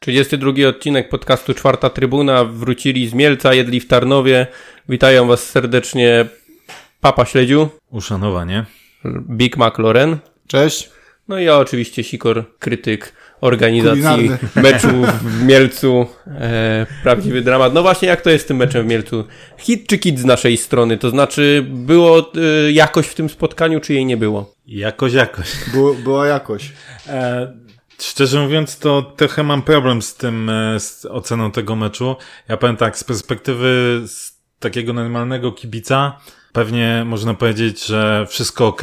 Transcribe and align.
Trzydziesty 0.00 0.38
drugi 0.38 0.66
odcinek 0.66 1.08
podcastu 1.08 1.54
Czwarta 1.54 1.90
Trybuna. 1.90 2.44
Wrócili 2.44 3.08
z 3.08 3.14
Mielca, 3.14 3.54
jedli 3.54 3.80
w 3.80 3.88
Tarnowie. 3.88 4.46
Witają 4.88 5.26
Was 5.26 5.50
serdecznie 5.50 6.26
Papa 7.00 7.24
Śledziu, 7.24 7.68
Uszanowanie. 7.90 8.64
Big 9.30 9.56
Mac 9.56 9.78
Loren. 9.78 10.16
Cześć. 10.46 10.90
No 11.28 11.38
i 11.38 11.44
ja 11.44 11.56
oczywiście 11.56 12.04
Sikor, 12.04 12.44
krytyk 12.58 13.12
organizacji 13.40 14.02
Kulinarny. 14.02 14.38
meczu 14.62 14.88
w 15.22 15.42
Mielcu. 15.42 16.06
E, 16.26 16.86
prawdziwy 17.02 17.42
dramat. 17.42 17.74
No 17.74 17.82
właśnie, 17.82 18.08
jak 18.08 18.20
to 18.20 18.30
jest 18.30 18.44
z 18.44 18.48
tym 18.48 18.56
meczem 18.56 18.82
w 18.82 18.86
Mielcu? 18.86 19.24
Hit 19.58 19.86
czy 19.86 19.98
kit 19.98 20.18
z 20.18 20.24
naszej 20.24 20.56
strony? 20.56 20.98
To 20.98 21.10
znaczy, 21.10 21.66
było 21.68 22.18
e, 22.18 22.72
jakoś 22.72 23.06
w 23.06 23.14
tym 23.14 23.28
spotkaniu, 23.28 23.80
czy 23.80 23.94
jej 23.94 24.06
nie 24.06 24.16
było? 24.16 24.54
Jakoś, 24.66 25.12
jakoś. 25.12 25.48
Było, 25.72 25.94
była 25.94 26.26
jakoś. 26.26 26.72
E, 27.08 27.52
szczerze 28.00 28.40
mówiąc, 28.40 28.78
to 28.78 29.02
trochę 29.16 29.42
mam 29.42 29.62
problem 29.62 30.02
z 30.02 30.14
tym, 30.14 30.50
e, 30.50 30.80
z 30.80 31.04
oceną 31.04 31.50
tego 31.50 31.76
meczu. 31.76 32.16
Ja 32.48 32.56
powiem 32.56 32.76
tak, 32.76 32.98
z 32.98 33.04
perspektywy 33.04 34.02
z 34.06 34.36
takiego 34.60 34.92
normalnego 34.92 35.52
kibica, 35.52 36.18
pewnie 36.56 37.04
można 37.06 37.34
powiedzieć, 37.34 37.86
że 37.86 38.26
wszystko 38.28 38.66
ok. 38.66 38.82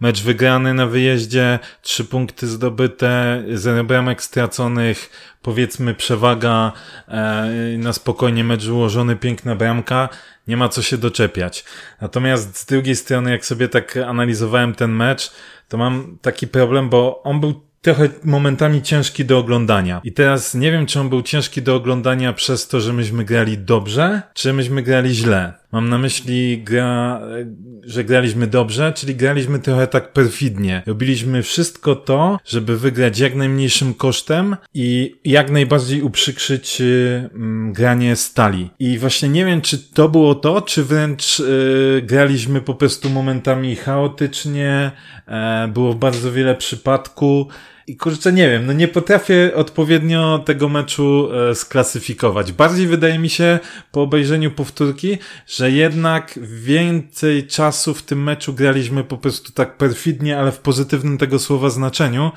Mecz 0.00 0.22
wygrany 0.22 0.74
na 0.74 0.86
wyjeździe, 0.86 1.58
trzy 1.82 2.04
punkty 2.04 2.46
zdobyte, 2.46 3.42
zero 3.54 3.84
bramek 3.84 4.22
straconych, 4.22 5.10
powiedzmy 5.42 5.94
przewaga, 5.94 6.72
e, 7.08 7.46
na 7.78 7.92
spokojnie 7.92 8.44
mecz 8.44 8.66
ułożony, 8.66 9.16
piękna 9.16 9.56
bramka, 9.56 10.08
nie 10.48 10.56
ma 10.56 10.68
co 10.68 10.82
się 10.82 10.98
doczepiać. 10.98 11.64
Natomiast 12.00 12.56
z 12.56 12.66
drugiej 12.66 12.96
strony, 12.96 13.30
jak 13.30 13.46
sobie 13.46 13.68
tak 13.68 13.96
analizowałem 13.96 14.74
ten 14.74 14.90
mecz, 14.90 15.32
to 15.68 15.76
mam 15.76 16.18
taki 16.22 16.46
problem, 16.46 16.88
bo 16.88 17.22
on 17.22 17.40
był 17.40 17.68
trochę 17.82 18.08
momentami 18.24 18.82
ciężki 18.82 19.24
do 19.24 19.38
oglądania. 19.38 20.00
I 20.04 20.12
teraz 20.12 20.54
nie 20.54 20.72
wiem, 20.72 20.86
czy 20.86 21.00
on 21.00 21.08
był 21.08 21.22
ciężki 21.22 21.62
do 21.62 21.74
oglądania 21.74 22.32
przez 22.32 22.68
to, 22.68 22.80
że 22.80 22.92
myśmy 22.92 23.24
grali 23.24 23.58
dobrze, 23.58 24.22
czy 24.34 24.52
myśmy 24.52 24.82
grali 24.82 25.14
źle. 25.14 25.52
Mam 25.72 25.88
na 25.88 25.98
myśli 25.98 26.62
gra, 26.62 27.20
że 27.82 28.04
graliśmy 28.04 28.46
dobrze, 28.46 28.92
czyli 28.92 29.14
graliśmy 29.14 29.58
trochę 29.58 29.86
tak 29.86 30.12
perfidnie. 30.12 30.82
Robiliśmy 30.86 31.42
wszystko 31.42 31.96
to, 31.96 32.38
żeby 32.44 32.78
wygrać 32.78 33.18
jak 33.18 33.34
najmniejszym 33.34 33.94
kosztem 33.94 34.56
i 34.74 35.16
jak 35.24 35.50
najbardziej 35.50 36.02
uprzykrzyć 36.02 36.80
y, 36.80 37.30
mm, 37.34 37.72
granie 37.72 38.16
stali. 38.16 38.70
I 38.78 38.98
właśnie 38.98 39.28
nie 39.28 39.44
wiem, 39.44 39.60
czy 39.60 39.78
to 39.78 40.08
było 40.08 40.34
to, 40.34 40.62
czy 40.62 40.84
wręcz 40.84 41.40
y, 41.40 42.02
graliśmy 42.06 42.60
po 42.60 42.74
prostu 42.74 43.10
momentami 43.10 43.76
chaotycznie, 43.76 44.90
e, 45.26 45.68
było 45.68 45.94
bardzo 45.94 46.32
wiele 46.32 46.54
przypadku. 46.54 47.48
I 47.88 47.96
kurczę, 47.96 48.32
nie 48.32 48.50
wiem, 48.50 48.66
no 48.66 48.72
nie 48.72 48.88
potrafię 48.88 49.52
odpowiednio 49.54 50.38
tego 50.38 50.68
meczu 50.68 51.28
e, 51.32 51.54
sklasyfikować. 51.54 52.52
Bardziej 52.52 52.86
wydaje 52.86 53.18
mi 53.18 53.28
się 53.30 53.58
po 53.92 54.02
obejrzeniu 54.02 54.50
powtórki, 54.50 55.18
że 55.46 55.70
jednak 55.70 56.38
więcej 56.42 57.46
czasu 57.46 57.94
w 57.94 58.02
tym 58.02 58.22
meczu 58.22 58.52
graliśmy 58.54 59.04
po 59.04 59.18
prostu 59.18 59.52
tak 59.52 59.76
perfidnie, 59.76 60.38
ale 60.38 60.52
w 60.52 60.58
pozytywnym 60.58 61.18
tego 61.18 61.38
słowa 61.38 61.70
znaczeniu, 61.70 62.30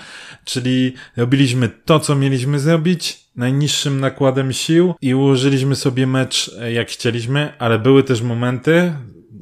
czyli 0.46 0.94
robiliśmy 1.18 1.70
to, 1.86 2.00
co 2.00 2.16
mieliśmy 2.16 2.60
zrobić, 2.60 3.20
najniższym 3.36 4.00
nakładem 4.00 4.54
sił 4.54 4.94
i 5.02 5.16
ułożyliśmy 5.16 5.76
sobie 5.76 6.08
mecz 6.08 6.52
e, 6.60 6.72
jak 6.72 6.90
chcieliśmy, 6.90 7.54
ale 7.60 7.80
były 7.80 8.04
też 8.04 8.22
momenty, 8.22 8.94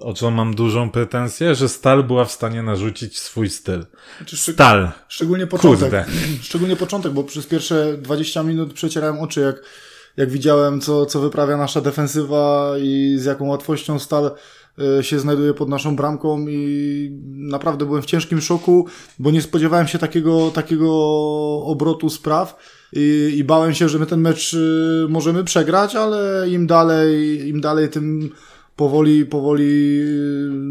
o 0.02 0.14
co 0.14 0.32
mam 0.32 0.56
dużą 0.56 0.90
pretensję, 0.90 1.56
że 1.56 1.70
Stal 1.70 2.04
była 2.04 2.26
w 2.26 2.32
stanie 2.32 2.64
narzucić 2.64 3.20
swój 3.20 3.50
styl. 3.50 3.86
Znaczy, 4.18 4.38
Stal. 4.38 4.92
Szczególnie 5.08 5.48
początek. 5.48 5.80
Kurde. 5.80 6.06
Szczególnie 6.42 6.76
początek, 6.76 7.14
bo 7.14 7.24
przez 7.24 7.48
pierwsze 7.48 7.98
20 7.98 8.44
minut 8.44 8.74
przecierałem 8.74 9.20
oczy, 9.20 9.42
jak, 9.42 9.62
jak 10.18 10.30
widziałem, 10.30 10.82
co, 10.82 11.06
co 11.06 11.20
wyprawia 11.20 11.58
nasza 11.58 11.82
defensywa 11.82 12.74
i 12.82 13.16
z 13.18 13.26
jaką 13.26 13.48
łatwością 13.48 14.00
Stal 14.00 14.32
y, 15.00 15.04
się 15.04 15.20
znajduje 15.20 15.54
pod 15.54 15.70
naszą 15.70 15.96
bramką 15.96 16.48
i 16.48 17.12
naprawdę 17.26 17.86
byłem 17.86 18.02
w 18.02 18.06
ciężkim 18.06 18.42
szoku, 18.42 18.88
bo 19.20 19.32
nie 19.32 19.42
spodziewałem 19.42 19.88
się 19.88 20.00
takiego, 20.00 20.52
takiego 20.52 20.92
obrotu 21.64 22.10
spraw 22.10 22.58
i, 22.94 23.34
i 23.38 23.44
bałem 23.44 23.74
się, 23.74 23.90
że 23.90 24.00
my 24.00 24.06
ten 24.06 24.22
mecz 24.22 24.54
y, 24.54 25.06
możemy 25.10 25.44
przegrać, 25.44 25.96
ale 25.96 26.50
im 26.50 26.68
dalej, 26.68 27.48
im 27.48 27.62
dalej, 27.62 27.90
tym 27.90 28.30
powoli, 28.80 29.26
powoli 29.26 30.00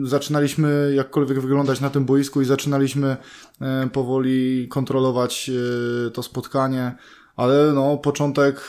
y, 0.05 0.09
zaczynaliśmy 0.09 0.93
jakkolwiek 0.97 1.41
wyglądać 1.41 1.81
na 1.81 1.91
tym 1.91 2.05
boisku 2.05 2.43
i 2.43 2.45
zaczynaliśmy 2.45 3.17
e, 3.61 3.89
powoli 3.93 4.69
kontrolować 4.69 5.51
e, 5.51 6.11
to 6.11 6.23
spotkanie, 6.23 6.95
ale 7.37 7.73
no, 7.75 7.97
początek 7.97 8.61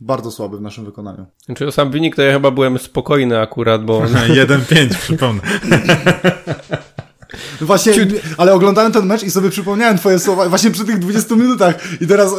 bardzo 0.00 0.30
słaby 0.30 0.58
w 0.58 0.60
naszym 0.60 0.84
wykonaniu. 0.84 1.26
Znaczy, 1.44 1.72
sam 1.72 1.90
wynik 1.90 2.16
to 2.16 2.22
ja 2.22 2.32
chyba 2.32 2.50
byłem 2.50 2.78
spokojny 2.78 3.40
akurat, 3.40 3.84
bo 3.84 4.00
1-5, 4.44 4.94
przypomnę. 4.94 5.42
Właśnie, 7.60 7.92
ale 8.36 8.54
oglądałem 8.54 8.92
ten 8.92 9.06
mecz 9.06 9.22
i 9.22 9.30
sobie 9.30 9.50
przypomniałem 9.50 9.98
twoje 9.98 10.18
słowa 10.18 10.48
właśnie 10.48 10.70
przy 10.70 10.84
tych 10.84 10.98
20 10.98 11.34
minutach 11.34 12.00
i 12.00 12.06
teraz 12.06 12.34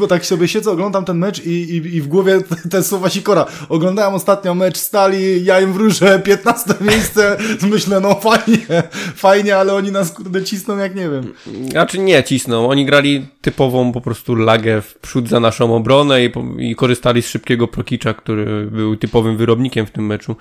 yy, 0.00 0.08
tak 0.08 0.26
sobie 0.26 0.48
siedzę, 0.48 0.70
oglądam 0.70 1.04
ten 1.04 1.18
mecz 1.18 1.46
i, 1.46 1.50
i, 1.50 1.96
i 1.96 2.02
w 2.02 2.08
głowie 2.08 2.40
te, 2.40 2.68
te 2.68 2.82
słowa 2.82 3.10
Sikora. 3.10 3.46
Oglądałem 3.68 4.14
ostatnio 4.14 4.54
mecz 4.54 4.76
Stali, 4.76 5.44
ja 5.44 5.60
im 5.60 5.72
wróżę 5.72 6.18
15 6.18 6.74
miejsce, 6.80 7.36
myślę, 7.72 8.00
no 8.00 8.14
fajnie, 8.14 8.82
fajnie, 9.16 9.56
ale 9.56 9.74
oni 9.74 9.92
nas 9.92 10.12
kurde 10.12 10.44
cisną 10.44 10.78
jak 10.78 10.94
nie 10.94 11.08
wiem. 11.10 11.32
Znaczy 11.70 11.98
nie 11.98 12.24
cisną. 12.24 12.68
Oni 12.68 12.86
grali 12.86 13.26
typową 13.40 13.92
po 13.92 14.00
prostu 14.00 14.34
lagę 14.34 14.82
w 14.82 14.98
przód 14.98 15.28
za 15.28 15.40
naszą 15.40 15.76
obronę 15.76 16.24
i, 16.24 16.32
i 16.58 16.76
korzystali 16.76 17.22
z 17.22 17.28
szybkiego 17.28 17.68
Prokicza, 17.68 18.14
który 18.14 18.66
był 18.70 18.96
typowym 18.96 19.36
wyrobnikiem 19.36 19.86
w 19.86 19.90
tym 19.90 20.06
meczu. 20.06 20.36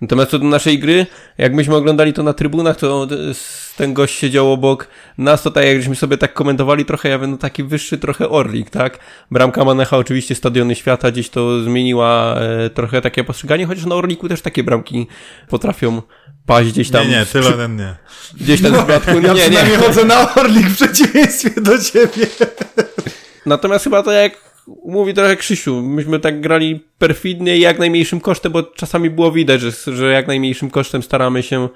Natomiast 0.00 0.30
co 0.30 0.38
do 0.38 0.44
naszej 0.44 0.78
gry, 0.78 1.06
jak 1.38 1.54
myśmy 1.54 1.76
oglądali 1.76 2.12
to 2.12 2.22
na 2.22 2.32
trybunach, 2.32 2.76
to 2.76 3.06
ten 3.76 3.94
gość 3.94 4.18
siedział 4.18 4.52
obok 4.52 4.88
nas, 5.18 5.42
to 5.42 5.50
tak 5.50 5.64
jak 5.64 5.76
żeśmy 5.76 5.96
sobie 5.96 6.18
tak 6.18 6.34
komentowali 6.34 6.84
trochę, 6.84 7.08
ja 7.08 7.18
wiem, 7.18 7.30
no 7.30 7.36
taki 7.36 7.64
wyższy 7.64 7.98
trochę 7.98 8.28
Orlik, 8.28 8.70
tak? 8.70 8.98
Bramka 9.30 9.64
Manecha 9.64 9.96
oczywiście 9.96 10.34
Stadiony 10.34 10.74
Świata 10.74 11.10
gdzieś 11.10 11.30
to 11.30 11.62
zmieniła 11.62 12.36
e, 12.40 12.70
trochę 12.70 13.02
takie 13.02 13.24
postrzeganie, 13.24 13.66
chociaż 13.66 13.86
na 13.86 13.94
Orliku 13.94 14.28
też 14.28 14.42
takie 14.42 14.64
bramki 14.64 15.06
potrafią 15.48 16.02
paść 16.46 16.72
gdzieś 16.72 16.90
tam. 16.90 17.08
Nie, 17.08 17.18
nie, 17.18 17.26
tyle 17.26 17.48
ode 17.54 17.68
mnie. 17.68 17.94
Gdzieś 18.40 18.62
tam 18.62 18.72
w 18.72 18.76
przypadku. 18.76 19.10
Ja 19.20 19.32
Nie, 19.32 19.50
nie. 19.50 19.76
chodzę 19.76 20.04
na 20.04 20.34
Orlik 20.34 20.66
w 20.66 20.74
przeciwieństwie 20.74 21.60
do 21.60 21.78
ciebie. 21.78 22.26
Natomiast 23.46 23.84
chyba 23.84 24.02
to 24.02 24.12
jak 24.12 24.46
mówi 24.84 25.14
trochę 25.14 25.36
Krzysiu, 25.36 25.82
myśmy 25.82 26.20
tak 26.20 26.40
grali 26.40 26.84
perfidnie 26.98 27.56
i 27.56 27.60
jak 27.60 27.78
najmniejszym 27.78 28.20
kosztem, 28.20 28.52
bo 28.52 28.62
czasami 28.62 29.10
było 29.10 29.32
widać, 29.32 29.60
że, 29.60 29.96
że 29.96 30.12
jak 30.12 30.26
najmniejszym 30.26 30.70
kosztem 30.70 31.02
staramy 31.02 31.42
się 31.42 31.68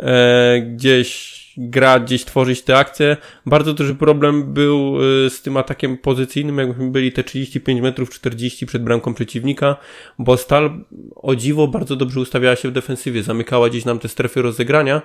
e, 0.00 0.60
gdzieś 0.60 1.44
grać, 1.56 2.02
gdzieś 2.02 2.24
tworzyć 2.24 2.62
te 2.62 2.76
akcje. 2.76 3.16
Bardzo 3.46 3.74
duży 3.74 3.94
problem 3.94 4.54
był 4.54 4.96
e, 5.26 5.30
z 5.30 5.42
tym 5.42 5.56
atakiem 5.56 5.98
pozycyjnym, 5.98 6.58
jakbyśmy 6.58 6.90
byli 6.90 7.12
te 7.12 7.24
35 7.24 7.80
metrów 7.80 8.10
40 8.10 8.66
przed 8.66 8.82
bramką 8.82 9.14
przeciwnika, 9.14 9.76
bo 10.18 10.36
Stal 10.36 10.84
o 11.16 11.36
dziwo 11.36 11.68
bardzo 11.68 11.96
dobrze 11.96 12.20
ustawiała 12.20 12.56
się 12.56 12.68
w 12.68 12.72
defensywie, 12.72 13.22
zamykała 13.22 13.68
gdzieś 13.68 13.84
nam 13.84 13.98
te 13.98 14.08
strefy 14.08 14.42
rozegrania 14.42 15.02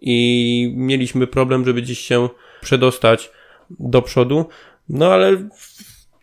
i 0.00 0.72
mieliśmy 0.76 1.26
problem, 1.26 1.64
żeby 1.64 1.82
gdzieś 1.82 1.98
się 1.98 2.28
przedostać 2.60 3.30
do 3.70 4.02
przodu. 4.02 4.44
No 4.88 5.12
ale 5.12 5.48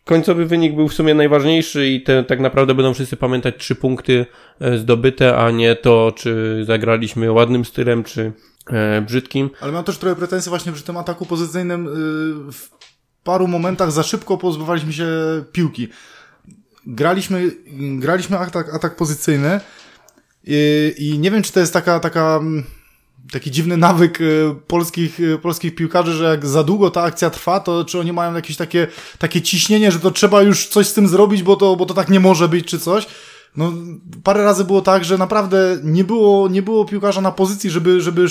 końcowy 0.08 0.46
wynik 0.46 0.76
był 0.76 0.88
w 0.88 0.94
sumie 0.94 1.14
najważniejszy 1.14 1.88
i 1.88 2.04
te, 2.04 2.24
tak 2.24 2.40
naprawdę 2.40 2.76
będą 2.76 2.94
wszyscy 2.94 3.18
pamiętać 3.18 3.56
trzy 3.58 3.76
punkty 3.76 4.26
e, 4.60 4.78
zdobyte, 4.78 5.38
a 5.38 5.52
nie 5.52 5.76
to, 5.76 6.14
czy 6.16 6.64
zagraliśmy 6.66 7.32
ładnym 7.32 7.66
stylem, 7.66 8.04
czy 8.04 8.32
e, 8.68 9.02
brzydkim. 9.02 9.50
Ale 9.60 9.72
mam 9.72 9.84
też 9.84 9.98
trochę 9.98 10.16
pretensje 10.16 10.50
właśnie 10.50 10.72
przy 10.72 10.84
tym 10.84 10.98
ataku 10.98 11.26
pozycyjnym. 11.26 11.86
yy, 11.86 12.52
W 12.52 12.70
paru 13.24 13.48
momentach 13.48 13.92
za 13.92 14.04
szybko 14.04 14.38
pozbywaliśmy 14.38 14.94
się 14.94 15.08
piłki. 15.52 15.88
Graliśmy, 16.86 17.52
graliśmy 18.00 18.38
atak, 18.38 18.74
atak 18.74 18.96
pozycyjny 18.96 19.60
i, 20.44 20.94
i 20.98 21.20
nie 21.20 21.32
wiem, 21.32 21.44
czy 21.44 21.52
to 21.54 21.60
jest 21.60 21.74
taka, 21.74 22.00
taka, 22.00 22.38
mm, 22.42 22.64
taki 23.32 23.52
dziwny 23.52 23.78
nawyk 23.78 24.22
y, 24.22 24.56
polskich, 24.68 25.20
y, 25.20 25.38
polskich 25.38 25.76
piłkarzy, 25.76 26.14
że 26.14 26.24
jak 26.24 26.46
za 26.46 26.64
długo 26.64 26.92
ta 26.92 27.02
akcja 27.02 27.30
trwa, 27.30 27.60
to 27.60 27.86
czy 27.86 28.00
oni 28.00 28.14
mają 28.14 28.34
jakieś 28.34 28.58
takie, 28.58 28.88
takie 29.20 29.42
ciśnienie, 29.42 29.92
że 29.92 30.00
to 30.00 30.12
trzeba 30.12 30.42
już 30.42 30.68
coś 30.68 30.88
z 30.88 30.94
tym 30.94 31.08
zrobić, 31.08 31.44
bo 31.44 31.56
to, 31.56 31.76
bo 31.76 31.86
to 31.86 31.94
tak 31.94 32.10
nie 32.10 32.20
może 32.20 32.50
być, 32.50 32.66
czy 32.66 32.80
coś. 32.80 33.08
No, 33.58 33.74
parę 34.24 34.44
razy 34.44 34.66
było 34.66 34.82
tak, 34.82 35.06
że 35.06 35.18
naprawdę 35.18 35.78
nie 35.84 36.04
było, 36.04 36.50
nie 36.50 36.62
było 36.62 36.86
piłkarza 36.86 37.22
na 37.22 37.32
pozycji, 37.32 37.70
żeby, 37.70 38.02
żeby 38.02 38.28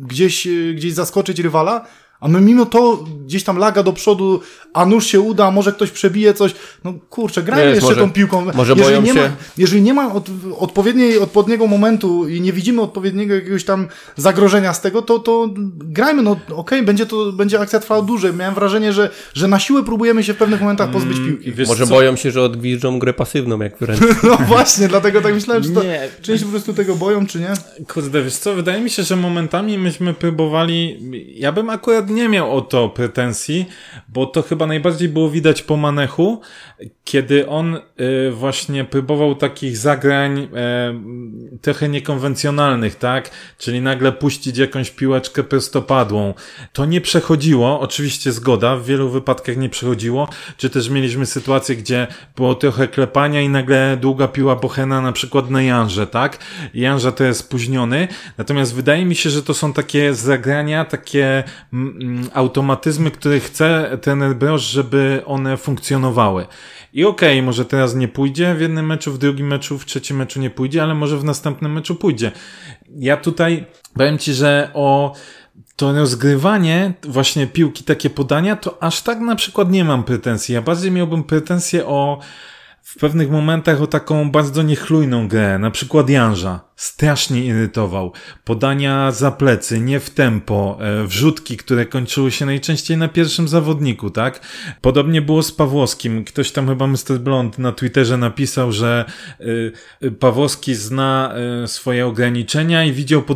gdzieś, 0.00 0.46
y, 0.46 0.74
gdzieś 0.76 0.92
zaskoczyć 0.92 1.38
rywala, 1.38 1.86
A 2.24 2.28
my 2.28 2.40
mimo 2.40 2.66
to 2.66 3.04
gdzieś 3.26 3.44
tam 3.44 3.56
laga 3.58 3.82
do 3.82 3.92
przodu, 3.92 4.40
a 4.72 4.86
nóż 4.86 5.06
się 5.06 5.20
uda, 5.20 5.50
może 5.50 5.72
ktoś 5.72 5.90
przebije 5.90 6.34
coś. 6.34 6.54
No 6.84 6.94
kurczę, 7.10 7.42
grajmy 7.42 7.70
jeszcze 7.70 7.82
może- 7.86 8.00
tą 8.00 8.12
piłką. 8.12 8.44
może 8.54 8.72
jeżeli 8.72 8.82
boją 8.90 9.02
nie 9.02 9.12
się- 9.12 9.28
Ma, 9.28 9.36
jeżeli 9.58 9.82
nie 9.82 9.94
ma 9.94 10.12
od, 10.14 10.26
odpowiedniej, 10.58 11.18
odpowiedniego 11.18 11.66
momentu 11.66 12.28
i 12.28 12.40
nie 12.40 12.52
widzimy 12.52 12.82
odpowiedniego 12.82 13.34
jakiegoś 13.34 13.64
tam 13.64 13.88
zagrożenia 14.16 14.72
z 14.74 14.80
tego, 14.80 15.02
to, 15.02 15.18
to 15.18 15.48
grajmy, 15.78 16.22
no 16.22 16.36
okej, 16.54 16.82
będzie 16.82 17.06
to, 17.06 17.32
będzie 17.32 17.60
akcja 17.60 17.80
trwała 17.80 18.02
dłużej. 18.02 18.34
Miałem 18.34 18.54
wrażenie, 18.54 18.92
że, 18.92 19.10
że 19.34 19.48
na 19.48 19.58
siłę 19.58 19.82
próbujemy 19.84 20.24
się 20.24 20.34
w 20.34 20.36
pewnych 20.36 20.60
momentach 20.60 20.90
pozbyć 20.90 21.16
piłki. 21.16 21.52
Wiesz 21.52 21.68
Może 21.68 21.86
co? 21.86 21.94
boją 21.94 22.16
się, 22.16 22.30
że 22.30 22.42
odgwiżdżą 22.42 22.98
grę 22.98 23.12
pasywną, 23.12 23.58
jak 23.62 23.78
wręcz. 23.78 24.00
No 24.22 24.36
właśnie, 24.36 24.88
dlatego 24.88 25.20
tak 25.20 25.34
myślałem, 25.34 25.62
czy 25.62 25.70
to, 25.70 25.82
Nie. 25.82 26.38
się 26.38 26.44
po 26.44 26.50
prostu 26.50 26.74
tego 26.74 26.94
boją, 26.96 27.26
czy 27.26 27.40
nie? 27.40 27.52
Kurde, 27.94 28.22
wiesz 28.22 28.36
co, 28.36 28.54
wydaje 28.54 28.80
mi 28.80 28.90
się, 28.90 29.02
że 29.02 29.16
momentami 29.16 29.78
myśmy 29.78 30.14
próbowali, 30.14 30.98
ja 31.34 31.52
bym 31.52 31.70
akurat 31.70 32.10
nie 32.14 32.28
miał 32.28 32.56
o 32.56 32.60
to 32.60 32.88
pretensji, 32.88 33.66
bo 34.08 34.26
to 34.26 34.42
chyba 34.42 34.66
najbardziej 34.66 35.08
było 35.08 35.30
widać 35.30 35.62
po 35.62 35.76
Manechu, 35.76 36.40
kiedy 37.04 37.48
on 37.48 37.76
y, 37.76 38.30
właśnie 38.30 38.84
próbował 38.84 39.34
takich 39.34 39.76
zagrań 39.76 40.38
y, 40.38 40.48
trochę 41.58 41.88
niekonwencjonalnych, 41.88 42.94
tak? 42.94 43.30
Czyli 43.58 43.80
nagle 43.80 44.12
puścić 44.12 44.58
jakąś 44.58 44.90
piłeczkę 44.90 45.42
prostopadłą. 45.42 46.34
To 46.72 46.84
nie 46.84 47.00
przechodziło, 47.00 47.80
oczywiście 47.80 48.32
zgoda, 48.32 48.76
w 48.76 48.84
wielu 48.84 49.10
wypadkach 49.10 49.56
nie 49.56 49.68
przechodziło, 49.68 50.28
czy 50.56 50.70
też 50.70 50.88
mieliśmy 50.88 51.26
sytuację, 51.26 51.76
gdzie 51.76 52.06
było 52.36 52.54
trochę 52.54 52.88
klepania 52.88 53.40
i 53.40 53.48
nagle 53.48 53.96
długa 54.00 54.28
piła 54.28 54.56
Bochena 54.56 55.00
na 55.00 55.12
przykład 55.12 55.50
na 55.50 55.62
Janże, 55.62 56.06
tak? 56.06 56.38
Janża 56.74 57.12
to 57.12 57.24
jest 57.24 57.40
spóźniony, 57.40 58.08
natomiast 58.38 58.74
wydaje 58.74 59.04
mi 59.04 59.14
się, 59.14 59.30
że 59.30 59.42
to 59.42 59.54
są 59.54 59.72
takie 59.72 60.14
zagrania, 60.14 60.84
takie 60.84 61.44
mm, 61.72 61.98
automatyzmy, 62.32 63.10
które 63.10 63.40
chce 63.40 63.98
trener 64.02 64.36
Broż, 64.36 64.62
żeby 64.62 65.22
one 65.26 65.56
funkcjonowały. 65.56 66.46
I 66.92 67.04
okej, 67.04 67.42
może 67.42 67.64
teraz 67.64 67.94
nie 67.94 68.08
pójdzie 68.08 68.54
w 68.54 68.60
jednym 68.60 68.86
meczu, 68.86 69.12
w 69.12 69.18
drugim 69.18 69.46
meczu, 69.46 69.78
w 69.78 69.84
trzecim 69.84 70.16
meczu 70.16 70.40
nie 70.40 70.50
pójdzie, 70.50 70.82
ale 70.82 70.94
może 70.94 71.18
w 71.18 71.24
następnym 71.24 71.72
meczu 71.72 71.94
pójdzie. 71.94 72.32
Ja 72.96 73.16
tutaj 73.16 73.66
powiem 73.94 74.18
Ci, 74.18 74.34
że 74.34 74.70
o 74.74 75.14
to 75.76 75.92
rozgrywanie 75.92 76.92
właśnie 77.02 77.46
piłki, 77.46 77.84
takie 77.84 78.10
podania, 78.10 78.56
to 78.56 78.82
aż 78.82 79.02
tak 79.02 79.20
na 79.20 79.36
przykład 79.36 79.70
nie 79.70 79.84
mam 79.84 80.04
pretensji. 80.04 80.54
Ja 80.54 80.62
bardziej 80.62 80.90
miałbym 80.90 81.24
pretensje 81.24 81.86
o 81.86 82.20
w 82.84 82.98
pewnych 82.98 83.30
momentach 83.30 83.82
o 83.82 83.86
taką 83.86 84.30
bardzo 84.30 84.62
niechlujną 84.62 85.28
grę, 85.28 85.58
na 85.58 85.70
przykład 85.70 86.10
Janża. 86.10 86.60
Strasznie 86.76 87.44
irytował. 87.44 88.12
Podania 88.44 89.10
za 89.12 89.30
plecy, 89.30 89.80
nie 89.80 90.00
w 90.00 90.10
tempo, 90.10 90.78
e, 90.80 91.04
wrzutki, 91.06 91.56
które 91.56 91.86
kończyły 91.86 92.30
się 92.30 92.46
najczęściej 92.46 92.96
na 92.96 93.08
pierwszym 93.08 93.48
zawodniku, 93.48 94.10
tak? 94.10 94.40
Podobnie 94.80 95.22
było 95.22 95.42
z 95.42 95.52
Pawłowskim. 95.52 96.24
Ktoś 96.24 96.52
tam 96.52 96.68
chyba 96.68 96.86
Mr. 96.86 97.18
Blond 97.20 97.58
na 97.58 97.72
Twitterze 97.72 98.16
napisał, 98.16 98.72
że 98.72 99.04
y, 99.40 100.10
Pawłowski 100.20 100.74
zna 100.74 101.34
y, 101.64 101.68
swoje 101.68 102.06
ograniczenia 102.06 102.84
i 102.84 102.92
widział 102.92 103.22
po 103.22 103.34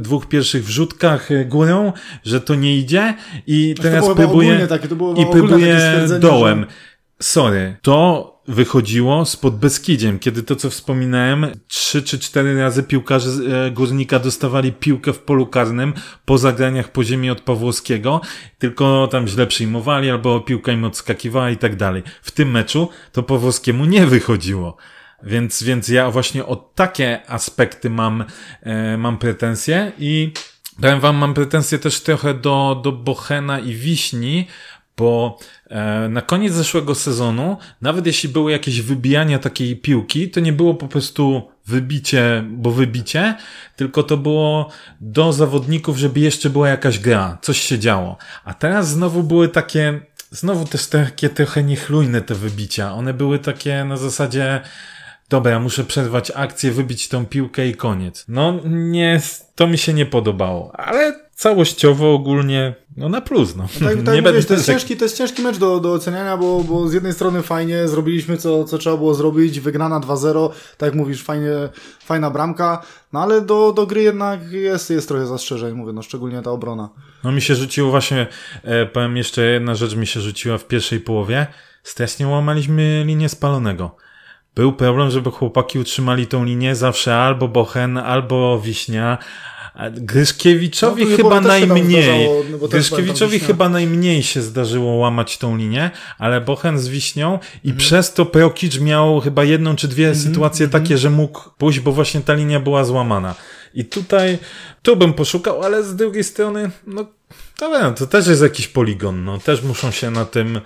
dwóch, 0.00 0.26
pierwszych 0.26 0.64
wrzutkach 0.64 1.28
górą, 1.46 1.92
że 2.24 2.40
to 2.40 2.54
nie 2.54 2.76
idzie 2.76 3.14
i 3.46 3.74
to 3.76 3.82
teraz 3.82 4.04
próbuje 4.14 4.66
takie- 4.66 4.88
i 5.16 5.26
próbuje 5.32 5.80
dołem. 6.20 6.60
że- 6.60 6.90
Sorry, 7.22 7.76
to 7.82 8.29
wychodziło 8.48 9.24
spod 9.24 9.56
Beskidziem, 9.56 10.18
kiedy 10.18 10.42
to, 10.42 10.56
co 10.56 10.70
wspominałem, 10.70 11.46
trzy 11.68 12.02
czy 12.02 12.18
cztery 12.18 12.60
razy 12.60 12.82
piłkarze 12.82 13.30
e, 13.66 13.70
Górnika 13.70 14.18
dostawali 14.18 14.72
piłkę 14.72 15.12
w 15.12 15.18
polu 15.18 15.46
karnym 15.46 15.94
po 16.24 16.38
zagraniach 16.38 16.92
po 16.92 17.04
ziemi 17.04 17.30
od 17.30 17.40
Pawłowskiego, 17.40 18.20
tylko 18.58 19.08
tam 19.10 19.28
źle 19.28 19.46
przyjmowali, 19.46 20.10
albo 20.10 20.40
piłka 20.40 20.72
im 20.72 20.84
odskakiwała 20.84 21.50
i 21.50 21.56
tak 21.56 21.76
dalej. 21.76 22.02
W 22.22 22.30
tym 22.30 22.50
meczu 22.50 22.88
to 23.12 23.22
Pawłowskiemu 23.22 23.84
nie 23.84 24.06
wychodziło. 24.06 24.76
Więc, 25.22 25.62
więc 25.62 25.88
ja 25.88 26.10
właśnie 26.10 26.46
o 26.46 26.56
takie 26.56 27.30
aspekty 27.30 27.90
mam, 27.90 28.24
e, 28.62 28.96
mam 28.96 29.18
pretensje 29.18 29.92
i 29.98 30.32
powiem 30.80 31.00
wam, 31.00 31.16
mam 31.16 31.34
pretensje 31.34 31.78
też 31.78 32.00
trochę 32.00 32.34
do, 32.34 32.80
do 32.84 32.92
Bochena 32.92 33.58
i 33.58 33.74
Wiśni, 33.74 34.46
bo 35.00 35.38
e, 35.68 36.08
na 36.08 36.22
koniec 36.22 36.52
zeszłego 36.52 36.94
sezonu, 36.94 37.56
nawet 37.80 38.06
jeśli 38.06 38.28
były 38.28 38.52
jakieś 38.52 38.82
wybijania 38.82 39.38
takiej 39.38 39.76
piłki, 39.76 40.30
to 40.30 40.40
nie 40.40 40.52
było 40.52 40.74
po 40.74 40.88
prostu 40.88 41.42
wybicie, 41.66 42.44
bo 42.48 42.70
wybicie, 42.70 43.34
tylko 43.76 44.02
to 44.02 44.16
było 44.16 44.70
do 45.00 45.32
zawodników, 45.32 45.96
żeby 45.96 46.20
jeszcze 46.20 46.50
była 46.50 46.68
jakaś 46.68 46.98
gra, 46.98 47.38
coś 47.42 47.60
się 47.60 47.78
działo. 47.78 48.16
A 48.44 48.54
teraz 48.54 48.88
znowu 48.88 49.22
były 49.22 49.48
takie, 49.48 50.00
znowu 50.30 50.64
też 50.64 50.86
takie 50.86 51.28
trochę 51.28 51.62
niechlujne 51.62 52.20
te 52.20 52.34
wybicia. 52.34 52.92
One 52.92 53.14
były 53.14 53.38
takie 53.38 53.84
na 53.84 53.96
zasadzie, 53.96 54.60
dobra, 55.28 55.60
muszę 55.60 55.84
przerwać 55.84 56.32
akcję, 56.34 56.70
wybić 56.70 57.08
tą 57.08 57.26
piłkę 57.26 57.68
i 57.68 57.74
koniec. 57.74 58.24
No 58.28 58.60
nie, 58.64 59.20
to 59.54 59.66
mi 59.66 59.78
się 59.78 59.92
nie 59.92 60.06
podobało, 60.06 60.80
ale 60.80 61.29
całościowo 61.40 62.14
ogólnie, 62.14 62.74
no 62.96 63.08
na 63.08 63.20
plus, 63.20 63.56
no. 63.56 63.66
Tak, 63.80 64.02
tak 64.04 64.14
nie 64.16 64.22
będę 64.22 64.42
to 64.42 64.54
jest, 64.54 64.66
ciężki, 64.66 64.96
to 64.96 65.04
jest 65.04 65.18
ciężki 65.18 65.42
mecz 65.42 65.58
do, 65.58 65.80
do 65.80 65.92
oceniania, 65.92 66.36
bo, 66.36 66.64
bo 66.64 66.88
z 66.88 66.92
jednej 66.92 67.12
strony 67.12 67.42
fajnie, 67.42 67.88
zrobiliśmy 67.88 68.36
co, 68.36 68.64
co 68.64 68.78
trzeba 68.78 68.96
było 68.96 69.14
zrobić, 69.14 69.60
wygrana 69.60 70.00
2-0, 70.00 70.50
tak 70.78 70.86
jak 70.86 70.94
mówisz, 70.94 71.22
fajnie, 71.22 71.50
fajna 72.04 72.30
bramka, 72.30 72.82
no 73.12 73.22
ale 73.22 73.40
do, 73.40 73.72
do 73.72 73.86
gry 73.86 74.02
jednak 74.02 74.52
jest, 74.52 74.90
jest 74.90 75.08
trochę 75.08 75.26
zastrzeżeń, 75.26 75.74
mówię, 75.74 75.92
no 75.92 76.02
szczególnie 76.02 76.42
ta 76.42 76.50
obrona. 76.50 76.88
No 77.24 77.32
mi 77.32 77.42
się 77.42 77.54
rzuciło 77.54 77.90
właśnie, 77.90 78.26
e, 78.62 78.86
powiem 78.86 79.16
jeszcze 79.16 79.42
jedna 79.42 79.74
rzecz 79.74 79.94
mi 79.94 80.06
się 80.06 80.20
rzuciła 80.20 80.58
w 80.58 80.66
pierwszej 80.66 81.00
połowie. 81.00 81.46
Strasznie 81.82 82.28
łamaliśmy 82.28 83.04
linię 83.06 83.28
spalonego. 83.28 83.96
Był 84.54 84.72
problem, 84.72 85.10
żeby 85.10 85.30
chłopaki 85.30 85.78
utrzymali 85.78 86.26
tą 86.26 86.44
linię 86.44 86.74
zawsze 86.74 87.16
albo 87.16 87.48
Bochen, 87.48 87.98
albo 87.98 88.60
Wiśnia. 88.60 89.18
Gryszkiewiczowi 89.90 91.04
No, 91.10 91.16
chyba 91.16 91.40
najmniej. 91.40 92.02
zdarzało, 92.02 92.42
no 92.60 92.68
Gryszkiewiczowi 92.68 93.40
chyba 93.40 93.68
najmniej 93.68 94.22
się 94.22 94.42
zdarzyło 94.42 94.94
łamać 94.94 95.38
tą 95.38 95.56
linię, 95.56 95.90
ale 96.18 96.40
Bochen 96.40 96.78
z 96.78 96.88
Wiśnią 96.88 97.38
i 97.64 97.68
Mhm. 97.68 97.76
przez 97.76 98.12
to 98.14 98.26
Prokicz 98.26 98.80
miał 98.80 99.20
chyba 99.20 99.44
jedną 99.44 99.76
czy 99.76 99.88
dwie 99.88 100.14
sytuacje 100.14 100.68
takie, 100.68 100.98
że 100.98 101.10
mógł 101.10 101.40
pójść, 101.58 101.80
bo 101.80 101.92
właśnie 101.92 102.20
ta 102.20 102.34
linia 102.34 102.60
była 102.60 102.84
złamana. 102.84 103.34
I 103.74 103.84
tutaj, 103.84 104.38
tu 104.82 104.96
bym 104.96 105.12
poszukał, 105.12 105.62
ale 105.62 105.84
z 105.84 105.96
drugiej 105.96 106.24
strony, 106.24 106.70
no, 106.86 107.06
to, 107.58 107.70
wiem, 107.70 107.94
to 107.94 108.06
też 108.06 108.26
jest 108.26 108.42
jakiś 108.42 108.68
poligon, 108.68 109.24
no, 109.24 109.38
też 109.38 109.62
muszą 109.62 109.90
się 109.90 110.10
na 110.10 110.24
tym, 110.24 110.60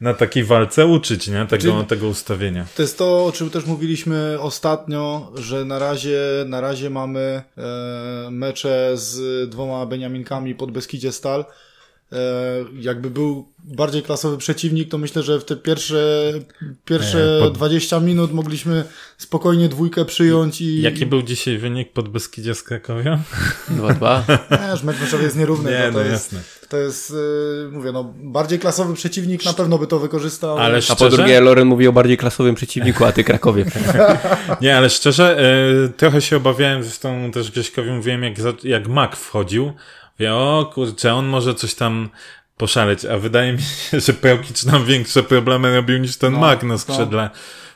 na 0.00 0.14
takiej 0.14 0.44
walce 0.44 0.86
uczyć, 0.86 1.28
nie, 1.28 1.46
tego, 1.46 1.62
Czyli- 1.62 1.86
tego 1.86 2.08
ustawienia. 2.08 2.66
To 2.76 2.82
jest 2.82 2.98
to, 2.98 3.26
o 3.26 3.32
czym 3.32 3.50
też 3.50 3.66
mówiliśmy 3.66 4.36
ostatnio, 4.40 5.32
że 5.34 5.64
na 5.64 5.78
razie, 5.78 6.20
na 6.46 6.60
razie 6.60 6.90
mamy 6.90 7.42
e, 7.58 7.62
mecze 8.30 8.90
z 8.94 9.50
dwoma 9.50 9.86
Beniaminkami 9.86 10.54
pod 10.54 10.70
Beskidzie 10.70 11.12
Stal. 11.12 11.44
E, 12.12 12.18
jakby 12.80 13.10
był 13.10 13.48
bardziej 13.64 14.02
klasowy 14.02 14.38
przeciwnik, 14.38 14.88
to 14.90 14.98
myślę, 14.98 15.22
że 15.22 15.40
w 15.40 15.44
te 15.44 15.56
pierwsze, 15.56 16.32
pierwsze 16.84 17.36
E, 17.38 17.40
pod- 17.40 17.54
20 17.54 18.00
minut 18.00 18.32
mogliśmy 18.32 18.84
spokojnie 19.18 19.68
dwójkę 19.68 20.04
przyjąć 20.04 20.60
i... 20.60 20.82
Jaki 20.82 21.06
był 21.06 21.22
dzisiaj 21.22 21.58
wynik 21.58 21.92
pod 21.92 22.08
Beskidzie 22.08 22.54
z 22.54 22.62
Krakowia? 22.62 23.18
2-2. 23.70 24.22
Wiesz, 24.50 24.82
mecz 24.88 25.00
meczowy 25.00 25.24
jest 25.24 25.36
nierówny. 25.36 25.70
Nie, 25.70 25.78
to, 25.78 25.92
to 25.92 25.92
no 25.92 26.00
jest, 26.00 26.32
jasne. 26.32 26.68
to 26.68 26.76
jest, 26.76 27.10
e, 27.10 27.70
mówię, 27.70 27.92
no, 27.92 28.14
bardziej 28.16 28.58
klasowy 28.58 28.94
przeciwnik 28.94 29.44
na 29.44 29.52
pewno 29.52 29.78
by 29.78 29.86
to 29.86 29.98
wykorzystał. 29.98 30.58
Ale 30.58 30.78
A 30.78 30.80
szczerze, 30.80 30.98
po 30.98 31.08
drugie, 31.16 31.40
Loren 31.40 31.68
mówi 31.68 31.88
o 31.88 31.92
bardziej 31.92 32.16
klasowym 32.16 32.54
przeciwniku, 32.54 33.04
a 33.04 33.12
ty 33.12 33.24
Krakowie. 33.24 33.64
Nie, 34.62 34.76
ale 34.76 34.90
szczerze, 34.90 35.38
e, 35.84 35.88
trochę 35.88 36.20
się 36.20 36.36
obawiałem, 36.36 36.82
zresztą 36.82 37.30
też 37.30 37.50
Grześkowi 37.50 37.90
mówiłem, 37.90 38.22
jak, 38.22 38.64
jak 38.64 38.88
Mac 38.88 39.16
wchodził. 39.16 39.72
Mówię, 40.18 40.34
o 40.34 40.70
kurczę, 40.74 41.14
on 41.14 41.26
może 41.26 41.54
coś 41.54 41.74
tam 41.74 42.08
poszaleć, 42.56 43.04
a 43.04 43.18
wydaje 43.18 43.52
mi 43.52 43.58
się, 43.62 44.00
że 44.06 44.12
Pełkicz 44.12 44.64
nam 44.64 44.84
większe 44.84 45.22
problemy 45.22 45.76
robił 45.76 45.98
niż 45.98 46.16
ten 46.16 46.32
No, 46.32 46.38
Mac 46.38 46.62
na 46.62 46.68
no. 46.68 46.78
skrzydle. 46.78 47.30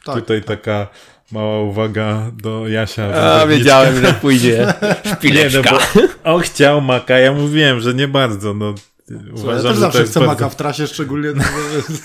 Tak, 0.05 0.15
Tutaj 0.15 0.43
taka 0.43 0.87
mała 1.33 1.61
uwaga 1.63 2.31
do 2.43 2.69
Jasia. 2.69 3.05
A, 3.15 3.47
wiedziałem, 3.47 4.01
że 4.07 4.13
pójdzie. 4.23 4.75
Nie, 4.83 4.91
no 5.05 5.11
Szpileczka. 5.17 5.71
bo 5.71 5.79
on 6.35 6.41
chciał 6.43 6.81
Maka, 6.81 7.19
ja 7.19 7.33
mówiłem, 7.33 7.81
że 7.81 7.95
nie 7.95 8.09
bardzo, 8.09 8.55
no. 8.55 8.75
Słuchaj, 9.07 9.27
ja 9.27 9.33
Uważam, 9.43 9.63
też 9.63 9.75
że 9.75 9.81
zawsze 9.81 10.05
chcę 10.05 10.21
bardzo... 10.21 10.33
maka 10.35 10.49
w 10.49 10.57
trasie, 10.57 10.87
szczególnie 10.87 11.29
no, 11.37 11.45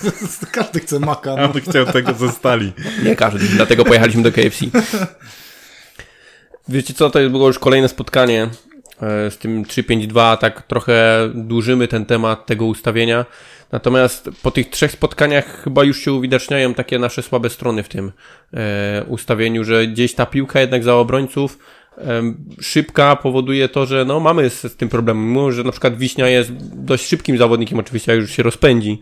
każdy 0.52 0.80
chce 0.80 1.00
maka. 1.00 1.32
A 1.32 1.36
No. 1.36 1.42
on 1.42 1.60
chciał 1.60 1.86
tego 1.86 2.14
ze 2.14 2.32
stali. 2.32 2.72
Nie 3.04 3.16
każdy, 3.16 3.38
dlatego 3.48 3.84
pojechaliśmy 3.84 4.22
do 4.22 4.32
KFC. 4.32 4.66
Wiecie 6.68 6.94
co, 6.94 7.10
to 7.10 7.18
było 7.30 7.46
już 7.48 7.58
kolejne 7.58 7.88
spotkanie 7.88 8.48
z 9.00 9.38
tym 9.38 9.64
3-5-2, 9.64 10.36
tak 10.36 10.62
trochę 10.62 11.28
dłużymy 11.34 11.88
ten 11.88 12.06
temat 12.06 12.46
tego 12.46 12.66
ustawienia. 12.66 13.24
Natomiast 13.72 14.30
po 14.42 14.50
tych 14.50 14.70
trzech 14.70 14.92
spotkaniach 14.92 15.62
chyba 15.64 15.84
już 15.84 15.98
się 15.98 16.12
uwidaczniają 16.12 16.74
takie 16.74 16.98
nasze 16.98 17.22
słabe 17.22 17.50
strony 17.50 17.82
w 17.82 17.88
tym 17.88 18.12
e, 18.54 19.04
ustawieniu, 19.08 19.64
że 19.64 19.86
gdzieś 19.86 20.14
ta 20.14 20.26
piłka 20.26 20.60
jednak 20.60 20.84
za 20.84 20.94
obrońców 20.94 21.58
szybka 22.60 23.16
powoduje 23.16 23.68
to, 23.68 23.86
że 23.86 24.04
no 24.04 24.20
mamy 24.20 24.50
z, 24.50 24.62
z 24.62 24.76
tym 24.76 24.88
problem. 24.88 25.28
Mimo, 25.28 25.52
że 25.52 25.64
na 25.64 25.70
przykład 25.70 25.98
Wiśnia 25.98 26.28
jest 26.28 26.52
dość 26.84 27.06
szybkim 27.06 27.38
zawodnikiem, 27.38 27.78
oczywiście 27.78 28.12
jak 28.12 28.20
już 28.20 28.30
się 28.30 28.42
rozpędzi, 28.42 29.00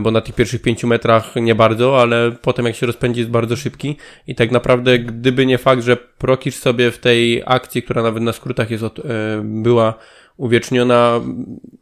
bo 0.00 0.10
na 0.10 0.20
tych 0.20 0.34
pierwszych 0.34 0.62
pięciu 0.62 0.86
metrach 0.86 1.34
nie 1.36 1.54
bardzo, 1.54 2.00
ale 2.00 2.32
potem 2.42 2.66
jak 2.66 2.76
się 2.76 2.86
rozpędzi 2.86 3.20
jest 3.20 3.30
bardzo 3.30 3.56
szybki 3.56 3.96
i 4.26 4.34
tak 4.34 4.50
naprawdę 4.50 4.98
gdyby 4.98 5.46
nie 5.46 5.58
fakt, 5.58 5.82
że 5.82 5.96
Prokicz 5.96 6.54
sobie 6.54 6.90
w 6.90 6.98
tej 6.98 7.42
akcji, 7.46 7.82
która 7.82 8.02
nawet 8.02 8.22
na 8.22 8.32
skrótach 8.32 8.70
jest 8.70 8.84
od, 8.84 9.00
była 9.42 9.94
uwieczniona, 10.36 11.20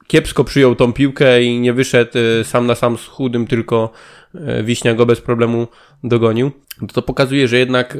kiepsko 0.06 0.44
przyjął 0.44 0.74
tą 0.74 0.92
piłkę 0.92 1.42
i 1.42 1.60
nie 1.60 1.72
wyszedł 1.72 2.12
sam 2.44 2.66
na 2.66 2.74
sam 2.74 2.98
z 2.98 3.06
chudym, 3.06 3.46
tylko 3.46 3.90
Wiśnia 4.64 4.94
go 4.94 5.06
bez 5.06 5.20
problemu 5.20 5.68
dogonił. 6.04 6.50
To 6.92 7.02
pokazuje, 7.02 7.48
że 7.48 7.58
jednak 7.58 7.98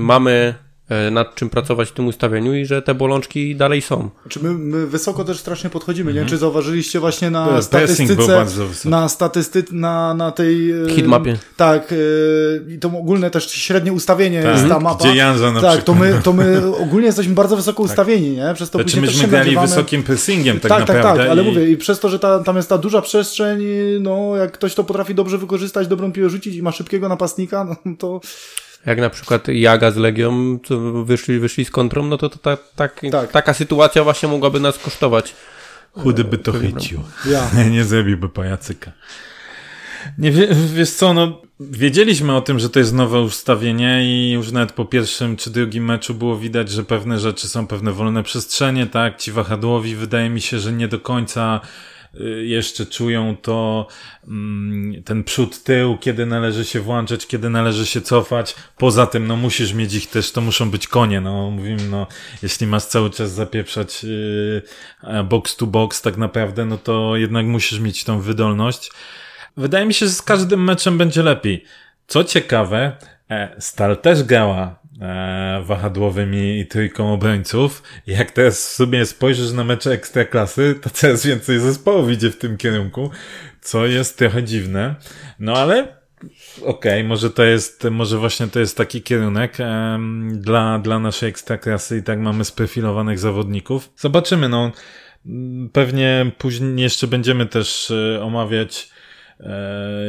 mamy 0.00 0.54
E, 0.62 0.71
nad 1.10 1.34
czym 1.34 1.50
pracować 1.50 1.88
w 1.88 1.92
tym 1.92 2.06
ustawieniu 2.06 2.54
i 2.54 2.66
że 2.66 2.82
te 2.82 2.94
bolączki 2.94 3.56
dalej 3.56 3.82
są. 3.82 4.10
Czy 4.28 4.40
my, 4.42 4.54
my 4.54 4.86
wysoko 4.86 5.24
też 5.24 5.38
strasznie 5.38 5.70
podchodzimy, 5.70 6.14
nie? 6.14 6.26
Czy 6.26 6.38
zauważyliście 6.38 7.00
właśnie 7.00 7.30
na 7.30 7.62
statystyce, 7.62 8.46
na 8.84 9.08
statystyce, 9.08 9.74
na, 9.74 10.14
na 10.14 10.30
tej... 10.30 10.70
E, 10.70 10.88
Hitmapie. 10.88 11.38
Tak, 11.56 11.92
e, 11.92 12.72
i 12.74 12.78
to 12.78 12.88
ogólne 12.88 13.30
też 13.30 13.50
średnie 13.50 13.92
ustawienie 13.92 14.42
tak. 14.42 14.56
jest 14.56 14.68
ta 14.68 14.80
mapa. 14.80 15.04
Gdzie 15.04 15.16
Janza 15.16 15.52
na 15.52 15.60
Tak, 15.60 15.70
przykład. 15.70 15.84
to 15.84 15.94
my, 15.94 16.20
to 16.22 16.32
my 16.42 16.76
ogólnie 16.76 17.06
jesteśmy 17.06 17.34
bardzo 17.34 17.56
wysoko 17.56 17.82
tak. 17.82 17.90
ustawieni, 17.90 18.30
nie? 18.30 18.54
Przez 18.54 18.70
to 18.70 18.78
znaczy 18.78 18.84
później 18.84 19.02
myśmy 19.02 19.28
grali 19.28 19.44
nagrywamy... 19.44 19.68
wysokim 19.68 20.02
pressingiem 20.02 20.60
tak, 20.60 20.68
tak 20.68 20.80
naprawdę. 20.80 21.02
Tak, 21.02 21.16
tak, 21.16 21.30
ale 21.30 21.42
i... 21.42 21.46
mówię, 21.46 21.70
i 21.70 21.76
przez 21.76 22.00
to, 22.00 22.08
że 22.08 22.18
ta, 22.18 22.38
tam 22.38 22.56
jest 22.56 22.68
ta 22.68 22.78
duża 22.78 23.02
przestrzeń, 23.02 23.62
no 24.00 24.36
jak 24.36 24.52
ktoś 24.52 24.74
to 24.74 24.84
potrafi 24.84 25.14
dobrze 25.14 25.38
wykorzystać, 25.38 25.88
dobrą 25.88 26.12
piłę 26.12 26.30
rzucić 26.30 26.54
i 26.54 26.62
ma 26.62 26.72
szybkiego 26.72 27.08
napastnika, 27.08 27.64
no 27.64 27.94
to 27.98 28.20
jak 28.86 29.00
na 29.00 29.10
przykład 29.10 29.48
Jaga 29.48 29.90
z 29.90 29.96
Legią 29.96 30.58
wyszli, 31.04 31.38
wyszli 31.38 31.64
z 31.64 31.70
kontrą, 31.70 32.06
no 32.06 32.18
to, 32.18 32.28
to 32.28 32.38
ta, 32.38 32.56
tak, 32.76 33.00
tak. 33.12 33.32
taka 33.32 33.54
sytuacja 33.54 34.04
właśnie 34.04 34.28
mogłaby 34.28 34.60
nas 34.60 34.78
kosztować. 34.78 35.34
Chudy 35.92 36.24
by 36.24 36.38
to 36.38 36.52
chycił. 36.52 37.02
Ja. 37.26 37.50
Nie 37.70 37.84
zrobiłby 37.84 38.28
pajacyka. 38.28 38.92
Nie 40.18 40.30
wie, 40.30 40.48
wiesz 40.74 40.90
co, 40.90 41.14
no 41.14 41.42
wiedzieliśmy 41.60 42.36
o 42.36 42.40
tym, 42.40 42.58
że 42.58 42.70
to 42.70 42.78
jest 42.78 42.92
nowe 42.92 43.20
ustawienie 43.20 44.04
i 44.04 44.30
już 44.30 44.52
nawet 44.52 44.72
po 44.72 44.84
pierwszym 44.84 45.36
czy 45.36 45.50
drugim 45.50 45.84
meczu 45.84 46.14
było 46.14 46.38
widać, 46.38 46.70
że 46.70 46.84
pewne 46.84 47.18
rzeczy 47.18 47.48
są 47.48 47.66
pewne 47.66 47.92
wolne 47.92 48.22
przestrzenie, 48.22 48.86
tak? 48.86 49.16
Ci 49.16 49.32
wahadłowi 49.32 49.96
wydaje 49.96 50.30
mi 50.30 50.40
się, 50.40 50.58
że 50.58 50.72
nie 50.72 50.88
do 50.88 51.00
końca 51.00 51.60
jeszcze 52.42 52.86
czują 52.86 53.36
to 53.36 53.86
mm, 54.28 55.02
ten 55.02 55.24
przód 55.24 55.62
tył, 55.62 55.98
kiedy 55.98 56.26
należy 56.26 56.64
się 56.64 56.80
włączać, 56.80 57.26
kiedy 57.26 57.50
należy 57.50 57.86
się 57.86 58.00
cofać. 58.00 58.54
Poza 58.76 59.06
tym, 59.06 59.26
no 59.26 59.36
musisz 59.36 59.74
mieć 59.74 59.94
ich 59.94 60.06
też, 60.06 60.32
to 60.32 60.40
muszą 60.40 60.70
być 60.70 60.88
konie, 60.88 61.20
no 61.20 61.50
mówimy, 61.50 61.88
no 61.90 62.06
jeśli 62.42 62.66
masz 62.66 62.84
cały 62.84 63.10
czas 63.10 63.32
zapieprzać 63.32 64.04
yy, 64.04 65.24
box 65.24 65.56
to 65.56 65.66
box 65.66 66.02
tak 66.02 66.16
naprawdę, 66.16 66.64
no 66.64 66.78
to 66.78 67.16
jednak 67.16 67.46
musisz 67.46 67.78
mieć 67.80 68.04
tą 68.04 68.20
wydolność. 68.20 68.90
Wydaje 69.56 69.86
mi 69.86 69.94
się, 69.94 70.06
że 70.06 70.12
z 70.12 70.22
każdym 70.22 70.64
meczem 70.64 70.98
będzie 70.98 71.22
lepiej. 71.22 71.64
Co 72.06 72.24
ciekawe, 72.24 72.96
e, 73.30 73.56
Stal 73.58 73.96
też 73.96 74.22
grała 74.22 74.81
wahadłowymi 75.62 76.60
i 76.60 76.66
trójką 76.66 77.12
obrońców. 77.12 77.82
Jak 78.06 78.30
teraz 78.30 78.72
sobie 78.72 79.06
spojrzysz 79.06 79.52
na 79.52 79.64
mecze 79.64 79.90
ekstraklasy, 79.90 80.74
to 80.82 80.90
coraz 80.90 81.26
więcej 81.26 81.60
zespołów 81.60 82.10
idzie 82.10 82.30
w 82.30 82.38
tym 82.38 82.56
kierunku, 82.56 83.10
co 83.60 83.86
jest 83.86 84.18
trochę 84.18 84.42
dziwne. 84.42 84.94
No 85.38 85.56
ale 85.56 86.02
Okej, 86.62 87.00
okay, 87.00 87.04
może 87.04 87.30
to 87.30 87.44
jest, 87.44 87.84
może 87.90 88.18
właśnie 88.18 88.46
to 88.46 88.60
jest 88.60 88.76
taki 88.76 89.02
kierunek 89.02 89.56
um, 89.58 90.40
dla, 90.40 90.78
dla 90.78 90.98
naszej 90.98 91.28
ekstraklasy 91.28 91.98
i 91.98 92.02
tak 92.02 92.18
mamy 92.18 92.44
sprofilowanych 92.44 93.18
zawodników. 93.18 93.90
Zobaczymy, 93.96 94.48
no. 94.48 94.72
Pewnie 95.72 96.32
później 96.38 96.82
jeszcze 96.82 97.06
będziemy 97.06 97.46
też 97.46 97.90
e, 97.90 98.22
omawiać 98.22 98.91
E, 98.91 98.91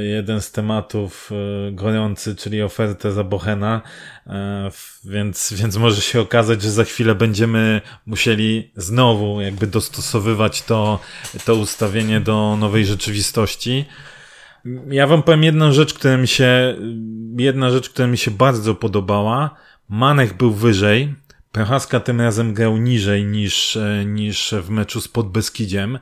jeden 0.04 0.42
z 0.42 0.52
tematów 0.52 1.32
e, 1.32 1.72
gorący, 1.72 2.36
czyli 2.36 2.62
ofertę 2.62 3.12
za 3.12 3.24
Bochena, 3.24 3.82
e, 4.28 4.70
więc, 5.06 5.54
więc 5.54 5.78
może 5.78 6.02
się 6.02 6.22
okazać, 6.22 6.62
że 6.62 6.72
za 6.72 6.84
chwilę 6.84 7.16
będziemy 7.16 7.82
musieli 8.06 8.72
znowu 8.76 9.42
jakby 9.42 9.68
dostosowywać 9.68 10.62
to, 10.62 11.00
to 11.46 11.56
ustawienie 11.56 12.20
do 12.20 12.58
nowej 12.60 12.86
rzeczywistości. 12.86 13.86
Ja 14.90 15.08
wam 15.08 15.24
powiem 15.24 15.44
jedną 15.44 15.72
rzecz, 15.72 15.94
która 15.94 16.18
mi 16.18 16.28
się, 16.28 16.76
jedna 17.38 17.70
rzecz, 17.70 17.90
która 17.90 18.08
mi 18.08 18.18
się 18.18 18.32
bardzo 18.32 18.76
podobała. 18.76 19.56
Manech 19.90 20.38
był 20.38 20.54
wyżej, 20.54 21.16
Prochaska 21.54 22.00
tym 22.00 22.22
razem 22.22 22.54
grał 22.54 22.78
niżej 22.78 23.26
niż, 23.26 23.78
niż 24.06 24.56
w 24.62 24.70
meczu 24.70 25.02
z 25.02 25.08
Podbeskidziem. 25.08 26.00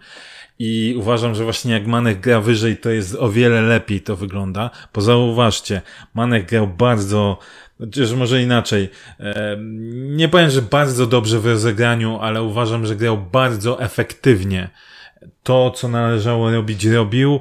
I 0.59 0.95
uważam, 0.97 1.35
że 1.35 1.43
właśnie 1.43 1.73
jak 1.73 1.87
Manek 1.87 2.19
gra 2.19 2.41
wyżej, 2.41 2.77
to 2.77 2.89
jest 2.89 3.15
o 3.15 3.29
wiele 3.29 3.61
lepiej 3.61 4.01
to 4.01 4.15
wygląda. 4.15 4.69
Bo 4.93 5.01
zauważcie, 5.01 5.81
Manek 6.13 6.49
grał 6.49 6.67
bardzo, 6.67 7.37
chociaż 7.77 8.13
może 8.13 8.41
inaczej. 8.41 8.89
Nie 9.93 10.29
powiem, 10.29 10.49
że 10.49 10.61
bardzo 10.61 11.07
dobrze 11.07 11.39
w 11.39 11.45
rozegraniu, 11.45 12.19
ale 12.21 12.43
uważam, 12.43 12.85
że 12.85 12.95
grał 12.95 13.17
bardzo 13.17 13.81
efektywnie. 13.81 14.69
To, 15.43 15.71
co 15.71 15.87
należało 15.87 16.51
robić, 16.51 16.85
robił 16.85 17.39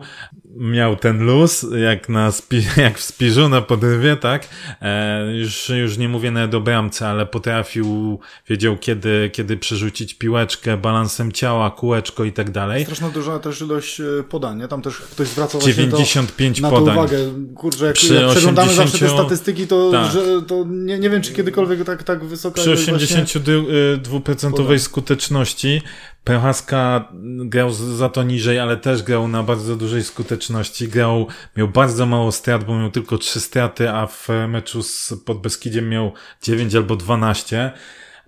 miał 0.56 0.96
ten 0.96 1.26
luz, 1.26 1.66
jak, 1.82 2.08
na 2.08 2.32
spi, 2.32 2.62
jak 2.76 2.98
w 2.98 3.02
spiżu 3.02 3.48
na 3.48 3.62
podrywie, 3.62 4.16
tak? 4.16 4.48
E, 4.82 5.36
już, 5.36 5.68
już 5.68 5.98
nie 5.98 6.08
mówię 6.08 6.30
nawet 6.30 6.54
o 6.54 6.60
bramce, 6.60 7.08
ale 7.08 7.26
potrafił, 7.26 8.18
wiedział 8.48 8.76
kiedy, 8.76 9.30
kiedy 9.32 9.56
przerzucić 9.56 10.14
piłeczkę, 10.14 10.76
balansem 10.76 11.32
ciała, 11.32 11.70
kółeczko 11.70 12.24
i 12.24 12.32
tak 12.32 12.50
dalej. 12.50 12.84
Straszna 12.84 13.10
duża 13.10 13.38
też 13.38 13.60
ilość 13.60 14.00
e, 14.00 14.04
podań, 14.28 14.58
nie? 14.58 14.68
Tam 14.68 14.82
też 14.82 14.96
ktoś 14.96 15.28
zwracał 15.28 15.60
95 15.60 16.60
to, 16.60 16.70
podań. 16.70 16.86
na 16.86 16.94
to 16.94 17.00
uwagę. 17.00 17.18
Kurczę, 17.54 17.86
jak, 17.86 17.94
Przy 17.94 18.14
jak 18.14 18.30
przeglądamy 18.30 18.70
80... 18.70 18.90
zawsze 18.90 19.06
te 19.06 19.12
statystyki, 19.12 19.66
to, 19.66 19.90
tak. 19.92 20.12
że, 20.12 20.42
to 20.42 20.64
nie, 20.68 20.98
nie 20.98 21.10
wiem, 21.10 21.22
czy 21.22 21.32
kiedykolwiek 21.32 21.84
tak, 21.84 22.02
tak 22.02 22.24
wysoka 22.24 22.60
Przy 22.60 22.74
82% 22.74 24.50
właśnie... 24.50 24.78
skuteczności 24.78 25.82
Prochaska 26.24 27.08
grał 27.44 27.70
za 27.72 28.08
to 28.08 28.22
niżej, 28.22 28.58
ale 28.58 28.76
też 28.76 29.02
grał 29.02 29.28
na 29.28 29.42
bardzo 29.42 29.76
dużej 29.76 30.04
skuteczności. 30.04 30.88
Grał, 30.88 31.26
miał 31.56 31.68
bardzo 31.68 32.06
mało 32.06 32.32
strat, 32.32 32.64
bo 32.64 32.78
miał 32.78 32.90
tylko 32.90 33.18
3 33.18 33.40
straty, 33.40 33.90
a 33.90 34.06
w 34.06 34.28
meczu 34.48 34.82
z 34.82 35.14
Podbeskidziem 35.24 35.88
miał 35.88 36.12
9 36.42 36.74
albo 36.74 36.96
12. 36.96 37.72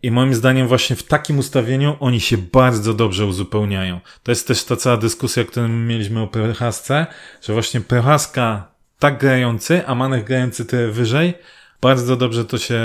I 0.02 0.10
moim 0.10 0.34
zdaniem 0.34 0.68
właśnie 0.68 0.96
w 0.96 1.02
takim 1.02 1.38
ustawieniu 1.38 1.96
oni 2.00 2.20
się 2.20 2.38
bardzo 2.38 2.94
dobrze 2.94 3.26
uzupełniają. 3.26 4.00
To 4.22 4.32
jest 4.32 4.48
też 4.48 4.64
ta 4.64 4.76
cała 4.76 4.96
dyskusja, 4.96 5.44
którą 5.44 5.68
mieliśmy 5.68 6.20
o 6.20 6.26
Prochasce, 6.26 7.06
że 7.42 7.52
właśnie 7.52 7.80
Prochaska 7.80 8.72
tak 8.98 9.18
grający, 9.18 9.86
a 9.86 9.94
Manech 9.94 10.24
grający 10.24 10.64
tyle 10.64 10.88
wyżej, 10.88 11.34
bardzo 11.82 12.16
dobrze 12.16 12.44
to 12.44 12.58
się, 12.58 12.80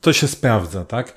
to 0.00 0.12
się 0.12 0.28
sprawdza, 0.28 0.84
tak? 0.84 1.14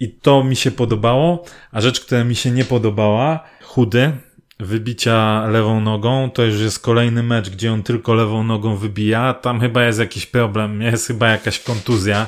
I 0.00 0.08
to 0.08 0.44
mi 0.44 0.56
się 0.56 0.70
podobało, 0.70 1.44
a 1.72 1.80
rzecz, 1.80 2.00
która 2.00 2.24
mi 2.24 2.36
się 2.36 2.50
nie 2.50 2.64
podobała, 2.64 3.44
chudy, 3.62 4.12
wybicia 4.60 5.46
lewą 5.46 5.80
nogą, 5.80 6.30
to 6.30 6.44
już 6.44 6.60
jest 6.60 6.78
kolejny 6.78 7.22
mecz, 7.22 7.50
gdzie 7.50 7.72
on 7.72 7.82
tylko 7.82 8.14
lewą 8.14 8.44
nogą 8.44 8.76
wybija. 8.76 9.34
Tam 9.34 9.60
chyba 9.60 9.84
jest 9.84 9.98
jakiś 9.98 10.26
problem, 10.26 10.82
jest 10.82 11.06
chyba 11.06 11.28
jakaś 11.28 11.60
kontuzja, 11.60 12.26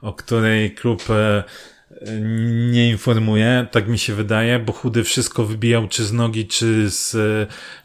o 0.00 0.12
której 0.12 0.74
klub 0.74 1.02
e, 1.10 1.44
nie 2.70 2.90
informuje, 2.90 3.66
tak 3.70 3.88
mi 3.88 3.98
się 3.98 4.14
wydaje, 4.14 4.58
bo 4.58 4.72
chudy 4.72 5.04
wszystko 5.04 5.44
wybijał 5.44 5.88
czy 5.88 6.04
z 6.04 6.12
nogi, 6.12 6.46
czy 6.46 6.90
z, 6.90 7.16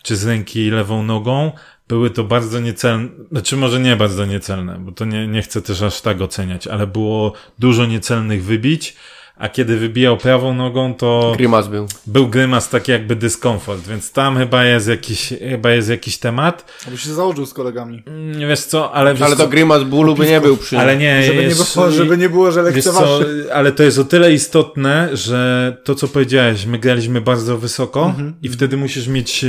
czy 0.03 0.15
z 0.15 0.25
ręki 0.25 0.69
lewą 0.69 1.03
nogą 1.03 1.51
były 1.87 2.09
to 2.09 2.23
bardzo 2.23 2.59
niecelne, 2.59 3.09
znaczy 3.31 3.57
może 3.57 3.79
nie 3.79 3.95
bardzo 3.95 4.25
niecelne, 4.25 4.79
bo 4.79 4.91
to 4.91 5.05
nie, 5.05 5.27
nie 5.27 5.41
chcę 5.41 5.61
też 5.61 5.81
aż 5.81 6.01
tak 6.01 6.21
oceniać, 6.21 6.67
ale 6.67 6.87
było 6.87 7.33
dużo 7.59 7.85
niecelnych 7.85 8.43
wybić, 8.43 8.95
a 9.39 9.49
kiedy 9.49 9.77
wybijał 9.77 10.17
prawą 10.17 10.53
nogą, 10.53 10.93
to... 10.93 11.33
Grymas 11.37 11.67
był. 11.67 11.87
Był 12.07 12.27
grymas 12.27 12.69
taki 12.69 12.91
jakby 12.91 13.15
dyskomfort, 13.15 13.87
więc 13.87 14.11
tam 14.11 14.37
chyba 14.37 14.63
jest 14.63 14.87
jakiś, 14.87 15.33
chyba 15.49 15.71
jest 15.71 15.89
jakiś 15.89 16.17
temat. 16.17 16.65
Abyś 16.87 17.01
się 17.01 17.13
założył 17.13 17.45
z 17.45 17.53
kolegami. 17.53 18.03
Nie 18.05 18.13
mm, 18.35 18.49
wiesz 18.49 18.59
co, 18.59 18.93
ale... 18.93 19.13
Wiesz 19.13 19.21
ale 19.21 19.35
to 19.35 19.43
co, 19.43 19.49
grymas 19.49 19.83
bólu 19.83 20.15
by 20.15 20.25
nie 20.25 20.41
był 20.41 20.57
przy... 20.57 20.79
Ale 20.79 20.97
nie, 20.97 21.23
żeby, 21.23 21.41
jest, 21.43 21.59
nie 21.59 21.65
było, 21.75 21.91
żeby 21.91 22.17
nie 22.17 22.29
było, 22.29 22.51
że 22.51 22.61
lekceważy. 22.61 23.47
ale 23.53 23.71
to 23.71 23.83
jest 23.83 23.99
o 23.99 24.03
tyle 24.03 24.33
istotne, 24.33 25.09
że 25.13 25.77
to 25.83 25.95
co 25.95 26.07
powiedziałeś, 26.07 26.65
my 26.65 26.79
graliśmy 26.79 27.21
bardzo 27.21 27.57
wysoko 27.57 28.13
-hmm. 28.17 28.31
i 28.41 28.49
wtedy 28.49 28.77
musisz 28.77 29.07
mieć, 29.07 29.43
e, 29.43 29.47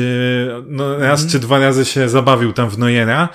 no 0.66 0.98
raz 0.98 1.26
-hmm. 1.26 1.32
czy 1.32 1.38
dwa 1.38 1.58
razy 1.58 1.84
się 1.84 2.08
zabawił 2.08 2.52
tam 2.52 2.70
w 2.70 2.78
Nojera 2.78 3.28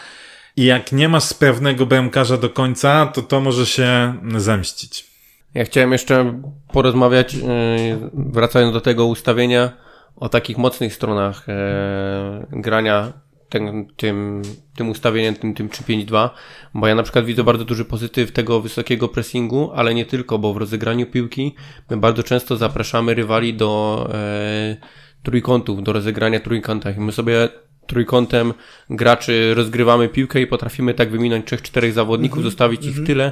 i 0.57 0.65
jak 0.65 0.91
nie 0.91 1.09
masz 1.09 1.23
sprawnego 1.23 1.85
bramkarza 1.85 2.37
do 2.37 2.49
końca, 2.49 3.05
to 3.05 3.21
to 3.21 3.41
może 3.41 3.65
się 3.65 4.15
zemścić. 4.37 5.12
Ja 5.53 5.65
chciałem 5.65 5.91
jeszcze 5.91 6.41
porozmawiać, 6.67 7.35
e, 7.35 7.39
wracając 8.13 8.73
do 8.73 8.81
tego 8.81 9.05
ustawienia, 9.05 9.71
o 10.15 10.29
takich 10.29 10.57
mocnych 10.57 10.93
stronach 10.93 11.49
e, 11.49 12.45
grania 12.51 13.13
ten, 13.49 13.85
tym, 13.95 14.41
tym 14.75 14.89
ustawieniem, 14.89 15.35
tym, 15.35 15.53
tym 15.53 15.69
3-5-2, 15.69 16.29
bo 16.73 16.87
ja 16.87 16.95
na 16.95 17.03
przykład 17.03 17.25
widzę 17.25 17.43
bardzo 17.43 17.65
duży 17.65 17.85
pozytyw 17.85 18.31
tego 18.31 18.61
wysokiego 18.61 19.07
pressingu, 19.07 19.71
ale 19.75 19.93
nie 19.93 20.05
tylko, 20.05 20.39
bo 20.39 20.53
w 20.53 20.57
rozegraniu 20.57 21.05
piłki 21.05 21.55
my 21.89 21.97
bardzo 21.97 22.23
często 22.23 22.57
zapraszamy 22.57 23.13
rywali 23.13 23.53
do 23.53 24.09
e, 24.13 24.77
trójkątów, 25.23 25.83
do 25.83 25.93
rozegrania 25.93 26.39
trójkątach 26.39 26.97
my 26.97 27.11
sobie 27.11 27.49
trójkątem 27.87 28.53
graczy 28.89 29.53
rozgrywamy 29.53 30.09
piłkę 30.09 30.41
i 30.41 30.47
potrafimy 30.47 30.93
tak 30.93 31.11
wyminąć 31.11 31.45
trzech, 31.45 31.61
czterech 31.61 31.93
zawodników, 31.93 32.37
mm 32.37 32.41
-hmm, 32.47 32.51
zostawić 32.51 32.81
mm 32.81 32.89
-hmm. 32.89 32.93
ich 32.93 32.99
mhm. 32.99 33.07
tyle 33.07 33.31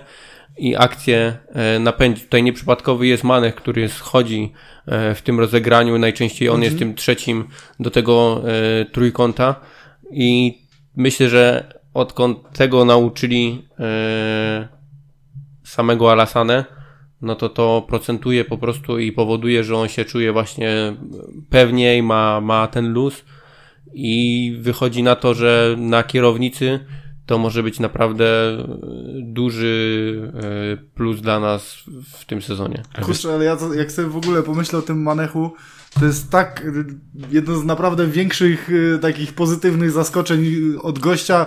i 0.58 0.76
akcję 0.76 1.38
e, 1.48 1.80
napędzić. 1.80 2.24
Tutaj 2.24 2.44
nieprzypadkowy 2.44 3.08
jest 3.08 3.24
Manech, 3.24 3.56
który 3.56 3.90
schodzi 3.90 4.54
e, 4.86 5.16
w 5.16 5.22
tym 5.22 5.40
rozegraniu, 5.40 5.98
najczęściej 5.98 6.50
on 6.50 6.64
jest 6.64 6.74
mhm. 6.74 6.90
tym 6.90 6.98
trzecim 6.98 7.48
do 7.80 7.92
tego 7.92 8.42
e, 8.46 8.86
trójkąta 8.86 9.56
i 10.12 10.58
myślę, 10.96 11.30
że 11.30 11.74
odkąd 11.94 12.52
tego 12.54 12.86
nauczyli 12.86 13.68
samego 15.64 16.12
Alasane, 16.12 16.66
no 17.22 17.36
to 17.36 17.50
to 17.50 17.86
procentuje 17.88 18.46
po 18.46 18.58
prostu 18.58 19.00
i 19.00 19.12
powoduje, 19.12 19.64
że 19.64 19.78
on 19.78 19.88
się 19.88 20.06
czuje 20.06 20.32
właśnie 20.32 20.96
pewniej, 21.50 22.04
ma, 22.04 22.42
ma 22.42 22.68
ten 22.68 22.94
luz 22.94 23.26
i 23.94 24.58
wychodzi 24.62 25.04
na 25.04 25.16
to, 25.16 25.34
że 25.34 25.76
na 25.78 26.04
kierownicy 26.04 26.80
to 27.32 27.38
może 27.38 27.64
być 27.64 27.80
naprawdę 27.80 28.26
e, 28.26 28.68
duży 29.22 30.32
e, 30.34 30.78
plus 30.96 31.22
dla 31.22 31.40
nas 31.40 31.78
w 32.20 32.26
tym 32.26 32.42
sezonie. 32.42 32.84
Kurczę, 33.02 33.34
ale 33.34 33.46
ja 33.46 33.58
jak 33.76 33.92
sobie 33.92 34.08
w 34.08 34.18
ogóle 34.18 34.44
pomyślę 34.44 34.80
o 34.80 34.82
tym 34.82 35.02
Manechu, 35.02 35.54
to 36.00 36.06
jest 36.06 36.30
tak 36.30 36.66
jedno 37.32 37.58
z 37.58 37.66
naprawdę 37.66 38.08
większych 38.08 38.70
e, 38.96 39.00
takich 39.00 39.34
pozytywnych 39.34 39.92
zaskoczeń 39.92 40.46
od 40.82 41.00
gościa, 41.00 41.46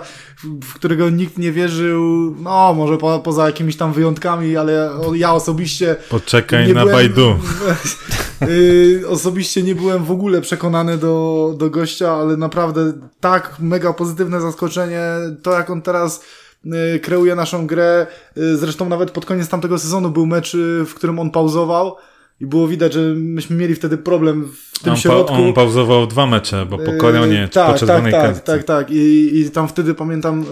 w 0.63 0.73
którego 0.73 1.09
nikt 1.09 1.37
nie 1.37 1.51
wierzył, 1.51 2.35
no 2.39 2.73
może 2.73 2.97
po, 2.97 3.19
poza 3.19 3.45
jakimiś 3.45 3.77
tam 3.77 3.93
wyjątkami, 3.93 4.57
ale 4.57 4.89
ja 5.15 5.33
osobiście... 5.33 5.95
Poczekaj 6.09 6.73
na 6.73 6.81
byłem, 6.81 6.95
Baidu. 6.95 7.35
Y, 8.49 9.03
osobiście 9.07 9.63
nie 9.63 9.75
byłem 9.75 10.03
w 10.03 10.11
ogóle 10.11 10.41
przekonany 10.41 10.97
do, 10.97 11.53
do 11.57 11.69
gościa, 11.69 12.11
ale 12.13 12.37
naprawdę 12.37 12.93
tak 13.19 13.55
mega 13.59 13.93
pozytywne 13.93 14.41
zaskoczenie, 14.41 15.01
to 15.43 15.51
jak 15.51 15.69
on 15.69 15.81
teraz 15.81 16.23
y, 16.65 16.99
kreuje 16.99 17.35
naszą 17.35 17.67
grę, 17.67 18.07
y, 18.37 18.57
zresztą 18.57 18.89
nawet 18.89 19.11
pod 19.11 19.25
koniec 19.25 19.49
tamtego 19.49 19.79
sezonu 19.79 20.09
był 20.09 20.25
mecz, 20.25 20.57
w 20.85 20.93
którym 20.93 21.19
on 21.19 21.31
pauzował, 21.31 21.95
i 22.41 22.45
było 22.45 22.67
widać, 22.67 22.93
że 22.93 22.99
myśmy 23.15 23.55
mieli 23.55 23.75
wtedy 23.75 23.97
problem 23.97 24.51
w 24.73 24.79
tym 24.79 24.93
on 24.93 24.97
środku. 24.97 25.33
Pa, 25.33 25.41
on 25.41 25.53
pauzował 25.53 26.07
dwa 26.07 26.25
mecze, 26.25 26.65
bo 26.65 26.77
po 26.77 26.91
Koronie 26.97 27.37
yy, 27.37 27.49
tak, 27.49 27.73
po 27.73 27.79
czerwonej 27.79 28.11
tak, 28.11 28.21
kartce. 28.21 28.41
Tak, 28.41 28.63
tak, 28.63 28.87
tak. 28.87 28.91
I, 28.91 29.39
I 29.39 29.51
tam 29.51 29.67
wtedy 29.67 29.93
pamiętam, 29.93 30.45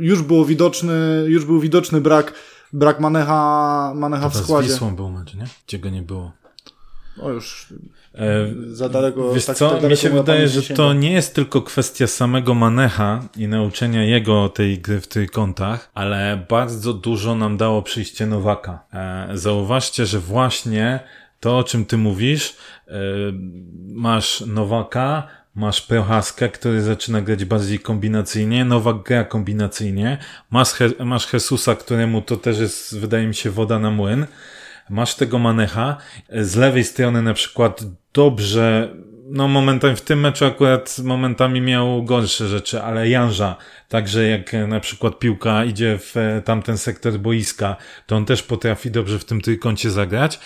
już 0.00 0.22
było 0.22 0.44
widoczny, 0.44 1.24
już 1.26 1.44
był 1.44 1.60
widoczny 1.60 2.00
brak, 2.00 2.32
brak 2.72 3.00
Manecha, 3.00 3.92
Manecha 3.96 4.28
w 4.28 4.36
składzie. 4.36 4.68
Z 4.68 4.72
Wisłą 4.72 4.96
był 4.96 5.10
mecz, 5.10 5.34
nie? 5.34 5.44
Gdzie 5.66 5.78
go 5.78 5.90
nie 5.90 6.02
było. 6.02 6.39
O 7.22 7.30
już 7.30 7.66
e, 8.14 8.46
za 8.72 8.88
daleko. 8.88 9.32
Wiesz 9.34 9.44
tak, 9.44 9.56
co, 9.56 9.70
tak 9.70 9.90
mi 9.90 9.96
się 9.96 10.10
wydaje, 10.10 10.48
że 10.48 10.74
to 10.74 10.92
nie 10.92 11.12
jest 11.12 11.34
tylko 11.34 11.62
kwestia 11.62 12.06
samego 12.06 12.54
Manecha 12.54 13.28
i 13.36 13.48
nauczenia 13.48 14.04
jego 14.04 14.48
tej 14.48 14.78
gry 14.78 15.00
w 15.00 15.06
tych 15.06 15.30
kątach, 15.30 15.90
ale 15.94 16.46
bardzo 16.48 16.92
dużo 16.92 17.34
nam 17.34 17.56
dało 17.56 17.82
przyjście 17.82 18.26
Nowaka. 18.26 18.84
E, 18.92 19.28
zauważcie, 19.34 20.06
że 20.06 20.18
właśnie 20.18 21.00
to, 21.40 21.58
o 21.58 21.64
czym 21.64 21.84
ty 21.86 21.96
mówisz, 21.96 22.56
e, 22.88 22.92
masz 23.86 24.40
Nowaka, 24.46 25.28
Masz 25.54 25.82
Prochaskę, 25.82 26.48
który 26.48 26.82
zaczyna 26.82 27.20
grać 27.22 27.44
bardziej 27.44 27.78
kombinacyjnie, 27.78 28.64
Nowak 28.64 29.02
gra 29.02 29.24
kombinacyjnie, 29.24 30.18
masz, 30.50 30.68
He 30.68 30.90
masz 31.04 31.32
Jesusa, 31.32 31.74
któremu 31.74 32.22
to 32.22 32.36
też 32.36 32.58
jest, 32.58 32.98
wydaje 32.98 33.26
mi 33.26 33.34
się, 33.34 33.50
woda 33.50 33.78
na 33.78 33.90
młyn 33.90 34.26
masz 34.90 35.14
tego 35.14 35.38
manecha, 35.38 35.96
z 36.32 36.56
lewej 36.56 36.84
strony 36.84 37.22
na 37.22 37.34
przykład 37.34 37.80
dobrze, 38.12 38.94
no 39.30 39.48
momentami 39.48 39.96
w 39.96 40.00
tym 40.00 40.20
meczu 40.20 40.44
akurat 40.44 40.98
momentami 40.98 41.60
miał 41.60 42.04
gorsze 42.04 42.48
rzeczy, 42.48 42.82
ale 42.82 43.08
Janża, 43.08 43.56
także 43.88 44.28
jak 44.28 44.52
na 44.68 44.80
przykład 44.80 45.18
piłka 45.18 45.64
idzie 45.64 45.98
w 45.98 46.16
e, 46.16 46.42
tamten 46.42 46.78
sektor 46.78 47.18
boiska, 47.18 47.76
to 48.06 48.16
on 48.16 48.24
też 48.24 48.42
potrafi 48.42 48.90
dobrze 48.90 49.18
w 49.18 49.24
tym 49.24 49.40
trójkącie 49.40 49.90
zagrać, 49.90 50.40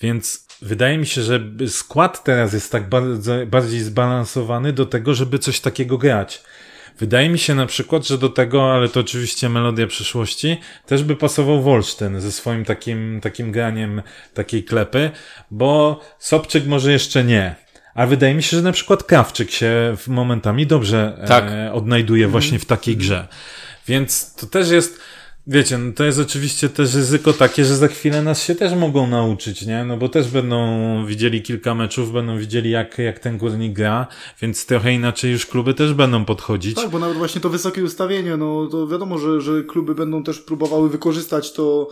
więc 0.00 0.46
wydaje 0.62 0.98
mi 0.98 1.06
się, 1.06 1.22
że 1.22 1.40
skład 1.68 2.24
teraz 2.24 2.52
jest 2.52 2.72
tak 2.72 2.88
bardzo, 2.88 3.46
bardziej 3.46 3.80
zbalansowany 3.80 4.72
do 4.72 4.86
tego, 4.86 5.14
żeby 5.14 5.38
coś 5.38 5.60
takiego 5.60 5.98
grać. 5.98 6.42
Wydaje 7.00 7.28
mi 7.28 7.38
się 7.38 7.54
na 7.54 7.66
przykład, 7.66 8.06
że 8.06 8.18
do 8.18 8.28
tego, 8.28 8.74
ale 8.74 8.88
to 8.88 9.00
oczywiście 9.00 9.48
melodia 9.48 9.86
przyszłości, 9.86 10.60
też 10.86 11.04
by 11.04 11.16
pasował 11.16 11.62
Wolsztyn 11.62 12.20
ze 12.20 12.32
swoim 12.32 12.64
takim, 12.64 13.20
takim 13.22 13.52
graniem 13.52 14.02
takiej 14.34 14.64
klepy, 14.64 15.10
bo 15.50 16.00
Sobczyk 16.18 16.66
może 16.66 16.92
jeszcze 16.92 17.24
nie. 17.24 17.54
A 17.94 18.06
wydaje 18.06 18.34
mi 18.34 18.42
się, 18.42 18.56
że 18.56 18.62
na 18.62 18.72
przykład 18.72 19.04
Krawczyk 19.04 19.50
się 19.50 19.96
momentami 20.06 20.66
dobrze 20.66 21.24
tak. 21.26 21.44
e, 21.48 21.72
odnajduje 21.72 22.28
właśnie 22.28 22.58
w 22.58 22.64
takiej 22.64 22.96
grze. 22.96 23.28
Więc 23.88 24.34
to 24.34 24.46
też 24.46 24.70
jest, 24.70 25.00
Wiecie, 25.50 25.78
no 25.78 25.92
to 25.92 26.04
jest 26.04 26.18
oczywiście 26.18 26.68
też 26.68 26.94
ryzyko 26.94 27.32
takie, 27.32 27.64
że 27.64 27.76
za 27.76 27.88
chwilę 27.88 28.22
nas 28.22 28.42
się 28.42 28.54
też 28.54 28.74
mogą 28.74 29.06
nauczyć, 29.06 29.66
nie? 29.66 29.84
No 29.84 29.96
bo 29.96 30.08
też 30.08 30.28
będą 30.28 31.06
widzieli 31.06 31.42
kilka 31.42 31.74
meczów, 31.74 32.12
będą 32.12 32.38
widzieli 32.38 32.70
jak, 32.70 32.98
jak 32.98 33.18
ten 33.18 33.38
górnik 33.38 33.72
gra, 33.72 34.06
więc 34.42 34.66
trochę 34.66 34.92
inaczej 34.92 35.32
już 35.32 35.46
kluby 35.46 35.74
też 35.74 35.94
będą 35.94 36.24
podchodzić. 36.24 36.74
Tak, 36.74 36.90
bo 36.90 36.98
nawet 36.98 37.16
właśnie 37.16 37.40
to 37.40 37.48
wysokie 37.48 37.84
ustawienie, 37.84 38.36
no 38.36 38.66
to 38.66 38.86
wiadomo, 38.86 39.18
że, 39.18 39.40
że 39.40 39.64
kluby 39.64 39.94
będą 39.94 40.22
też 40.22 40.38
próbowały 40.38 40.90
wykorzystać 40.90 41.52
to 41.52 41.88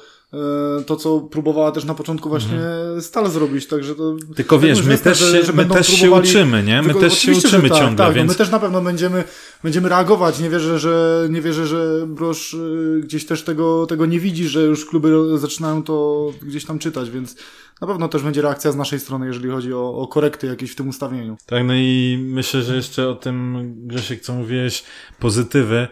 to, 0.86 0.96
co 0.96 1.20
próbowała 1.20 1.72
też 1.72 1.84
na 1.84 1.94
początku 1.94 2.28
właśnie 2.28 2.56
mhm. 2.56 3.02
Stal 3.02 3.30
zrobić, 3.30 3.66
także 3.66 3.94
to... 3.94 4.16
Tylko 4.36 4.58
wiesz, 4.58 4.84
my 4.84 4.98
też, 4.98 5.18
się, 5.18 5.44
że 5.44 5.52
my 5.52 5.64
też 5.66 5.86
się 5.86 6.10
uczymy, 6.10 6.62
nie? 6.62 6.82
My 6.82 6.94
też 6.94 7.18
się 7.18 7.32
uczymy 7.32 7.68
tak, 7.68 7.78
ciągle, 7.78 8.06
tak, 8.06 8.14
więc... 8.14 8.26
No 8.26 8.32
my 8.32 8.38
też 8.38 8.50
na 8.50 8.58
pewno 8.58 8.80
będziemy, 8.80 9.24
będziemy 9.62 9.88
reagować. 9.88 10.38
Nie 10.40 10.50
wierzę, 10.50 10.78
że, 10.78 11.26
nie 11.30 11.42
wierzę, 11.42 11.66
że 11.66 12.06
Brosz 12.06 12.54
y, 12.54 13.00
gdzieś 13.04 13.26
też 13.26 13.42
tego, 13.42 13.86
tego 13.86 14.06
nie 14.06 14.20
widzi, 14.20 14.48
że 14.48 14.62
już 14.62 14.86
kluby 14.86 15.38
zaczynają 15.38 15.82
to 15.82 16.26
gdzieś 16.42 16.64
tam 16.64 16.78
czytać, 16.78 17.10
więc 17.10 17.36
na 17.80 17.86
pewno 17.86 18.08
też 18.08 18.22
będzie 18.22 18.42
reakcja 18.42 18.72
z 18.72 18.76
naszej 18.76 19.00
strony, 19.00 19.26
jeżeli 19.26 19.50
chodzi 19.50 19.74
o, 19.74 19.94
o 19.94 20.06
korekty 20.06 20.46
jakieś 20.46 20.70
w 20.70 20.74
tym 20.74 20.88
ustawieniu. 20.88 21.36
Tak, 21.46 21.64
no 21.66 21.74
i 21.74 22.18
myślę, 22.20 22.62
że 22.62 22.76
jeszcze 22.76 23.08
o 23.08 23.14
tym, 23.14 23.72
Grzesiek, 23.86 24.20
co 24.20 24.34
mówiłeś, 24.34 24.84
pozytywy, 25.18 25.88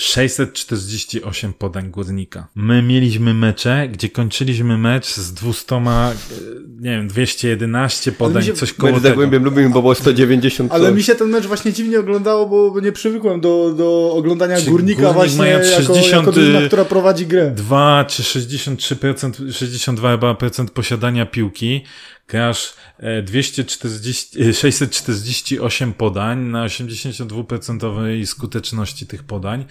648 0.00 1.52
podań 1.52 1.90
górnika. 1.90 2.48
My 2.54 2.82
mieliśmy 2.82 3.34
mecze, 3.34 3.88
gdzie 3.92 4.08
kończyliśmy 4.08 4.78
mecz 4.78 5.06
z 5.14 5.34
200, 5.34 5.76
e, 5.76 6.14
nie 6.80 6.90
wiem, 6.90 7.08
211 7.08 8.12
podań, 8.12 8.42
się, 8.42 8.52
coś 8.52 8.72
koło 8.72 8.92
tego. 8.92 9.08
Zagłębiem 9.08 9.44
lubimy, 9.44 9.70
bo 9.70 9.80
było 9.82 9.94
190. 9.94 10.72
Ale 10.72 10.92
mi 10.92 11.02
się 11.02 11.14
ten 11.14 11.28
mecz 11.28 11.46
właśnie 11.46 11.72
dziwnie 11.72 12.00
oglądało, 12.00 12.46
bo 12.46 12.80
nie 12.80 12.92
przywykłem 12.92 13.40
do, 13.40 13.74
do 13.76 14.12
oglądania 14.14 14.60
Czy 14.60 14.70
górnika 14.70 15.02
górnik 15.02 15.14
właśnie 15.14 15.46
jako, 15.46 15.64
60, 15.64 16.12
jako 16.12 16.32
drużyna, 16.32 16.60
która 16.66 16.84
prowadzi 16.84 17.26
grę. 17.26 17.52
2 17.56 18.04
czy 18.04 18.22
63%, 18.22 19.52
62 19.52 20.10
chyba 20.10 20.34
procent 20.34 20.70
posiadania 20.70 21.26
piłki 21.26 21.84
grasz 22.30 22.74
240, 23.22 24.54
648 24.54 25.92
podań 25.92 26.38
na 26.38 26.66
82% 26.66 28.26
skuteczności 28.26 29.06
tych 29.06 29.22
podań. 29.22 29.64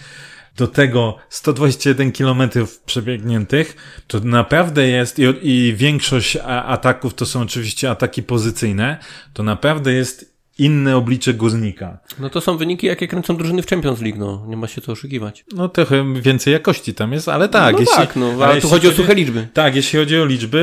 Do 0.58 0.68
tego 0.68 1.18
121 1.30 2.12
km 2.12 2.50
przebiegniętych, 2.86 3.76
to 4.08 4.20
naprawdę 4.20 4.88
jest, 4.88 5.20
i, 5.20 5.24
i 5.42 5.76
większość 5.76 6.38
ataków 6.46 7.14
to 7.14 7.26
są 7.26 7.42
oczywiście 7.42 7.90
ataki 7.92 8.24
pozycyjne, 8.24 8.98
to 9.34 9.44
naprawdę 9.44 9.94
jest 9.94 10.40
inne 10.60 10.98
oblicze 10.98 11.34
górnika. 11.34 11.98
No 12.20 12.30
to 12.30 12.42
są 12.42 12.58
wyniki, 12.58 12.88
jakie 12.88 13.08
kręcą 13.08 13.38
drużyny 13.38 13.62
w 13.62 13.68
Champions 13.68 14.02
League, 14.02 14.20
no. 14.20 14.46
Nie 14.48 14.58
ma 14.58 14.68
się 14.68 14.82
co 14.82 14.92
oszukiwać. 14.92 15.46
No 15.56 15.70
trochę 15.70 16.14
więcej 16.22 16.54
jakości 16.54 16.94
tam 16.94 17.14
jest, 17.14 17.30
ale 17.30 17.50
tak. 17.50 17.74
No 17.74 17.80
jeśli, 17.80 17.96
tak, 17.96 18.16
no, 18.16 18.46
ale, 18.46 18.62
tu 18.62 18.70
chodzi 18.70 18.88
o 18.88 18.92
suche 18.92 19.16
liczby. 19.16 19.48
Tak, 19.54 19.76
jeśli 19.76 20.00
chodzi 20.00 20.20
o 20.20 20.26
liczby, 20.26 20.58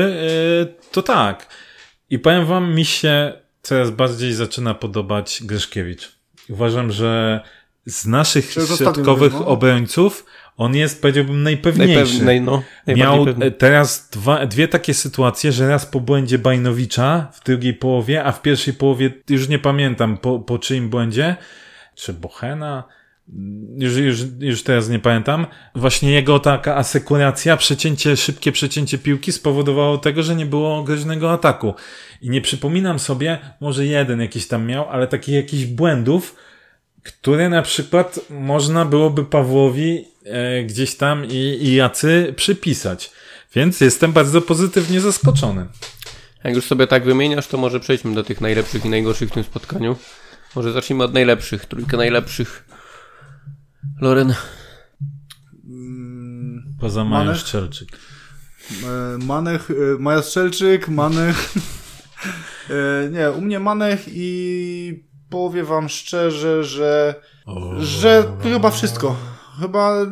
yy, 0.75 0.91
to 0.91 1.01
tak. 1.01 1.47
I 2.09 2.19
powiem 2.19 2.45
wam, 2.45 2.75
mi 2.75 2.85
się 2.85 3.33
coraz 3.61 3.91
bardziej 3.91 4.33
zaczyna 4.33 4.73
podobać 4.73 5.39
Gryszkiewicz. 5.45 6.11
Uważam, 6.49 6.91
że 6.91 7.41
z 7.85 8.05
naszych 8.05 8.51
środkowych 8.51 9.33
no. 9.33 9.47
obrońców 9.47 10.25
on 10.57 10.75
jest, 10.75 11.01
powiedziałbym, 11.01 11.43
najpewniejszy. 11.43 12.23
Najpew, 12.23 12.45
no, 12.45 12.63
Miał 12.95 13.25
pewny. 13.25 13.51
teraz 13.51 14.09
dwa, 14.09 14.45
dwie 14.45 14.67
takie 14.67 14.93
sytuacje, 14.93 15.51
że 15.51 15.67
raz 15.67 15.85
po 15.85 15.99
błędzie 15.99 16.39
Bajnowicza 16.39 17.31
w 17.33 17.43
drugiej 17.43 17.73
połowie, 17.73 18.23
a 18.23 18.31
w 18.31 18.41
pierwszej 18.41 18.73
połowie, 18.73 19.11
już 19.29 19.49
nie 19.49 19.59
pamiętam 19.59 20.17
po, 20.17 20.39
po 20.39 20.59
czyim 20.59 20.89
błędzie, 20.89 21.35
czy 21.95 22.13
Bochena, 22.13 22.83
już, 23.77 23.95
już, 23.95 24.19
już 24.39 24.63
teraz 24.63 24.89
nie 24.89 24.99
pamiętam, 24.99 25.47
właśnie 25.75 26.11
jego 26.11 26.39
taka 26.39 26.75
asekuracja, 26.75 27.57
przecięcie, 27.57 28.17
szybkie 28.17 28.51
przecięcie 28.51 28.97
piłki 28.97 29.31
spowodowało 29.31 29.97
tego, 29.97 30.23
że 30.23 30.35
nie 30.35 30.45
było 30.45 30.83
groźnego 30.83 31.31
ataku. 31.31 31.73
I 32.21 32.29
nie 32.29 32.41
przypominam 32.41 32.99
sobie, 32.99 33.37
może 33.61 33.85
jeden 33.85 34.21
jakiś 34.21 34.47
tam 34.47 34.65
miał, 34.65 34.89
ale 34.89 35.07
takich 35.07 35.35
jakichś 35.35 35.65
błędów, 35.65 36.35
które 37.03 37.49
na 37.49 37.61
przykład 37.61 38.19
można 38.29 38.85
byłoby 38.85 39.25
Pawłowi 39.25 40.05
e, 40.25 40.63
gdzieś 40.63 40.95
tam 40.95 41.25
i, 41.25 41.57
i 41.61 41.75
Jacy 41.75 42.33
przypisać. 42.35 43.11
Więc 43.55 43.81
jestem 43.81 44.11
bardzo 44.11 44.41
pozytywnie 44.41 45.01
zaskoczony. 45.01 45.65
Jak 46.43 46.55
już 46.55 46.65
sobie 46.65 46.87
tak 46.87 47.03
wymieniasz, 47.03 47.47
to 47.47 47.57
może 47.57 47.79
przejdźmy 47.79 48.15
do 48.15 48.23
tych 48.23 48.41
najlepszych 48.41 48.85
i 48.85 48.89
najgorszych 48.89 49.29
w 49.29 49.33
tym 49.33 49.43
spotkaniu. 49.43 49.95
Może 50.55 50.71
zacznijmy 50.71 51.03
od 51.03 51.13
najlepszych, 51.13 51.65
trójkę 51.65 51.97
najlepszych. 51.97 52.66
Loren. 54.01 54.33
Poza 56.79 57.03
Mają 57.03 57.35
Szczelczyk. 57.35 57.89
E, 58.71 59.17
Manech, 59.25 59.71
e, 59.71 59.73
Maja 59.99 60.21
Strzelczyk, 60.21 60.89
Manech. 60.89 61.37
E, 62.69 63.09
nie, 63.09 63.31
u 63.31 63.41
mnie 63.41 63.59
Manech 63.59 64.03
i 64.07 65.05
powiem 65.29 65.65
wam 65.65 65.89
szczerze, 65.89 66.63
że, 66.63 67.15
że 67.77 68.23
chyba 68.43 68.71
wszystko. 68.71 69.15
Chyba 69.61 70.03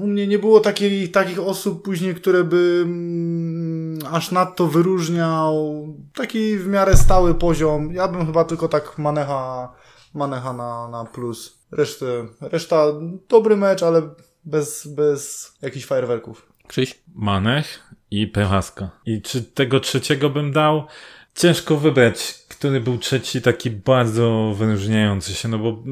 u 0.00 0.06
mnie 0.06 0.26
nie 0.26 0.38
było 0.38 0.60
takich, 0.60 1.10
takich 1.10 1.38
osób 1.38 1.84
później, 1.84 2.14
które 2.14 2.44
by 2.44 2.82
mm, 2.84 3.98
aż 4.10 4.30
nadto 4.30 4.66
wyróżniał. 4.66 5.86
Taki 6.14 6.58
w 6.58 6.66
miarę 6.66 6.96
stały 6.96 7.34
poziom. 7.34 7.92
Ja 7.92 8.08
bym 8.08 8.26
chyba 8.26 8.44
tylko 8.44 8.68
tak 8.68 8.98
Manecha, 8.98 9.72
Manecha 10.14 10.52
na, 10.52 10.88
na 10.88 11.04
plus. 11.04 11.59
Resztę, 11.72 12.26
reszta 12.40 12.86
dobry 13.28 13.56
mecz, 13.56 13.82
ale 13.82 14.02
bez, 14.44 14.86
bez 14.86 15.52
jakichś 15.62 15.86
fajerwerków. 15.86 16.46
Krzyś? 16.66 16.98
Manech 17.14 17.90
i 18.10 18.26
Pechaska. 18.26 18.90
I 19.06 19.22
czy 19.22 19.42
tego 19.42 19.80
trzeciego 19.80 20.30
bym 20.30 20.52
dał? 20.52 20.86
Ciężko 21.34 21.76
wybrać, 21.76 22.34
który 22.48 22.80
był 22.80 22.98
trzeci 22.98 23.42
taki 23.42 23.70
bardzo 23.70 24.54
wyróżniający 24.56 25.34
się, 25.34 25.48
no 25.48 25.58
bo 25.58 25.82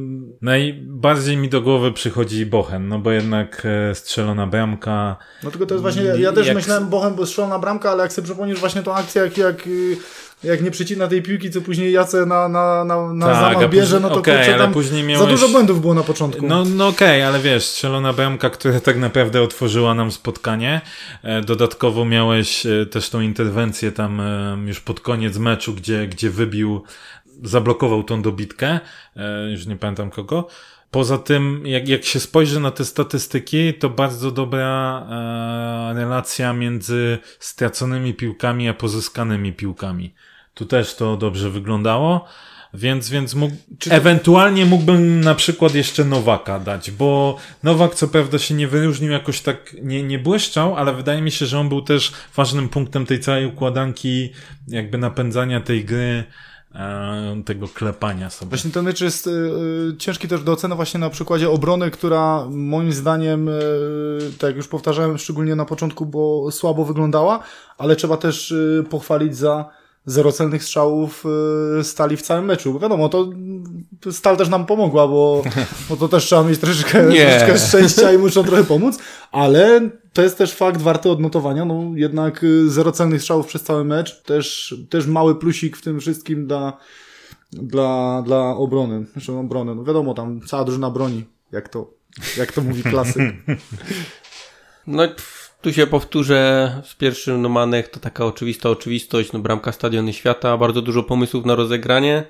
najbardziej 0.43 1.37
mi 1.37 1.49
do 1.49 1.61
głowy 1.61 1.93
przychodzi 1.93 2.47
Bochen, 2.47 2.88
no 2.88 2.99
bo 2.99 3.11
jednak 3.11 3.62
e, 3.64 3.95
strzelona 3.95 4.47
bramka. 4.47 5.17
No 5.43 5.51
tylko 5.51 5.67
to 5.67 5.75
jest 5.75 5.83
właśnie, 5.83 6.03
ja 6.03 6.33
też 6.33 6.47
jak... 6.47 6.57
myślałem 6.57 6.88
Bochen, 6.88 7.14
bo 7.14 7.27
strzelona 7.27 7.59
bramka, 7.59 7.91
ale 7.91 8.03
jak 8.03 8.12
sobie 8.12 8.25
przypomnisz 8.25 8.61
właśnie 8.61 8.83
tą 8.83 8.95
akcję, 8.95 9.23
jak, 9.23 9.38
jak 9.38 9.67
y, 9.67 9.97
jak 10.44 10.62
nie 10.62 10.70
przecina 10.70 11.09
tej 11.09 11.22
piłki, 11.22 11.51
co 11.51 11.61
później 11.61 11.92
Jace 11.92 12.27
na, 12.27 12.48
na, 12.48 12.85
na, 12.85 13.12
na 13.12 13.27
tak, 13.27 13.37
zamach 13.37 13.70
bierze, 13.70 14.01
no 14.01 14.09
to 14.09 14.14
okay, 14.14 14.37
kurczę, 14.37 14.59
tam 14.59 14.72
później 14.72 15.05
miałeś... 15.05 15.24
za 15.24 15.31
dużo 15.31 15.48
błędów 15.48 15.81
było 15.81 15.94
na 15.94 16.03
początku. 16.03 16.46
No, 16.46 16.64
no 16.64 16.88
okej, 16.88 17.20
okay, 17.20 17.27
ale 17.27 17.40
wiesz, 17.40 17.64
strzelona 17.64 18.12
bramka, 18.12 18.51
która 18.51 18.81
tak 18.81 18.96
naprawdę 18.98 19.42
otworzyła 19.42 19.94
nam 19.94 20.12
spotkanie. 20.12 20.81
E, 21.22 21.40
dodatkowo 21.40 22.05
miałeś 22.05 22.66
e, 22.66 22.87
też 22.87 23.11
tą 23.11 23.20
interwencję 23.20 23.92
tam 23.92 24.20
e, 24.20 24.59
już 24.66 24.81
pod 24.81 25.01
koniec 25.01 25.38
meczu, 25.38 25.74
gdzie, 25.74 26.07
gdzie 26.07 26.31
wybił, 26.31 26.83
zablokował 27.42 28.03
tą 28.03 28.22
dobitkę, 28.22 28.81
już 29.51 29.66
nie 29.66 29.77
pamiętam 29.77 30.11
kogo. 30.11 30.48
Poza 30.90 31.18
tym, 31.18 31.66
jak, 31.66 31.88
jak 31.88 32.05
się 32.05 32.20
spojrzy 32.20 32.61
na 32.61 32.70
te 32.70 32.85
statystyki, 32.85 33.74
to 33.74 33.90
bardzo 33.90 34.31
dobra 34.31 35.07
e, 35.90 35.94
relacja 35.94 36.53
między 36.53 37.18
straconymi 37.38 38.14
piłkami 38.14 38.68
a 38.68 38.74
pozyskanymi 38.74 39.53
piłkami. 39.53 40.14
Tu 40.55 40.66
też 40.66 40.94
to 40.94 41.16
dobrze 41.16 41.51
wyglądało. 41.51 42.24
Więc, 42.74 43.11
więc 43.11 43.35
mógł, 43.35 43.57
to... 43.79 43.90
ewentualnie 43.90 44.66
mógłbym 44.66 45.20
na 45.20 45.35
przykład 45.35 45.74
jeszcze 45.74 46.05
Nowaka 46.05 46.61
dać, 46.61 46.90
bo 46.90 47.37
Nowak 47.62 47.94
co 47.94 48.09
prawda 48.09 48.38
się 48.38 48.55
nie 48.55 48.68
wyróżnił 48.68 49.12
jakoś 49.12 49.40
tak, 49.40 49.77
nie, 49.83 50.03
nie 50.03 50.18
błyszczał, 50.18 50.77
ale 50.77 50.92
wydaje 50.94 51.22
mi 51.22 51.31
się, 51.31 51.46
że 51.46 51.59
on 51.59 51.68
był 51.68 51.83
też 51.83 52.12
ważnym 52.37 52.68
punktem 52.68 53.07
tej 53.07 53.20
całej 53.20 53.46
układanki, 53.46 54.33
jakby 54.68 54.98
napędzania 54.98 55.61
tej 55.61 55.85
gry 55.85 56.24
tego 57.44 57.68
klepania 57.68 58.31
sobie. 58.31 58.48
Właśnie 58.48 58.70
ten 58.70 58.85
mecz 58.85 59.00
jest 59.00 59.26
y, 59.26 59.31
ciężki 59.98 60.28
też 60.28 60.42
do 60.42 60.52
oceny 60.52 60.74
właśnie 60.74 61.00
na 61.00 61.11
przykładzie 61.11 61.50
obrony, 61.50 61.90
która 61.90 62.46
moim 62.50 62.92
zdaniem, 62.92 63.48
y, 63.48 63.52
tak 64.38 64.48
jak 64.48 64.57
już 64.57 64.68
powtarzałem, 64.68 65.18
szczególnie 65.18 65.57
na 65.57 65.64
początku, 65.64 66.07
bo 66.07 66.50
słabo 66.50 66.85
wyglądała, 66.85 67.42
ale 67.78 67.96
trzeba 67.96 68.16
też 68.16 68.50
y, 68.50 68.85
pochwalić 68.90 69.37
za 69.37 69.70
zero 70.07 70.33
celnych 70.33 70.64
strzałów 70.64 71.24
stali 71.83 72.16
w 72.16 72.22
całym 72.22 72.44
meczu. 72.44 72.72
Bo 72.72 72.78
wiadomo, 72.78 73.09
to 73.09 73.28
stal 74.12 74.37
też 74.37 74.48
nam 74.48 74.66
pomogła, 74.66 75.09
bo, 75.09 75.42
bo 75.88 75.96
to 75.96 76.09
też 76.09 76.24
trzeba 76.24 76.42
mieć 76.42 76.59
troszeczkę, 76.59 77.09
troszeczkę 77.11 77.59
szczęścia 77.59 78.12
i 78.12 78.18
muszą 78.18 78.44
trochę 78.44 78.64
pomóc, 78.64 78.98
ale 79.33 79.90
to 80.18 80.22
jest 80.22 80.38
też 80.38 80.54
fakt 80.54 80.83
warty 80.83 81.11
odnotowania. 81.11 81.64
No 81.64 81.85
jednak 81.94 82.44
y, 82.44 82.70
zero 82.70 82.92
celnych 82.92 83.20
strzałów 83.20 83.46
przez 83.46 83.62
cały 83.62 83.85
mecz. 83.85 84.22
Też, 84.22 84.74
też 84.90 85.07
mały 85.07 85.38
plusik 85.38 85.76
w 85.76 85.83
tym 85.83 86.00
wszystkim 86.00 86.46
dla, 86.46 86.78
dla, 87.52 88.22
dla 88.26 88.57
obrony. 88.57 89.07
Znaczy 89.12 89.33
obrony. 89.33 89.74
No 89.74 89.85
wiadomo, 89.85 90.14
tam 90.14 90.40
cała 90.40 90.64
drużyna 90.64 90.90
broni, 90.90 91.24
jak 91.52 91.68
to, 91.68 91.90
jak 92.37 92.52
to 92.52 92.61
mówi 92.61 92.83
klasyk. 92.83 93.22
No 94.87 95.02
tu 95.62 95.72
się 95.72 95.87
powtórzę 95.87 96.72
z 96.85 96.94
pierwszym 96.94 97.42
Nomanek, 97.42 97.88
to 97.88 98.00
taka 98.00 98.24
oczywista 98.24 98.70
oczywistość, 98.70 99.33
no 99.33 99.38
bramka 99.38 99.72
Stadiony 99.72 100.12
Świata, 100.12 100.57
bardzo 100.57 100.83
dużo 100.83 101.02
pomysłów 101.02 101.44
na 101.44 101.54
rozegranie. 101.54 102.24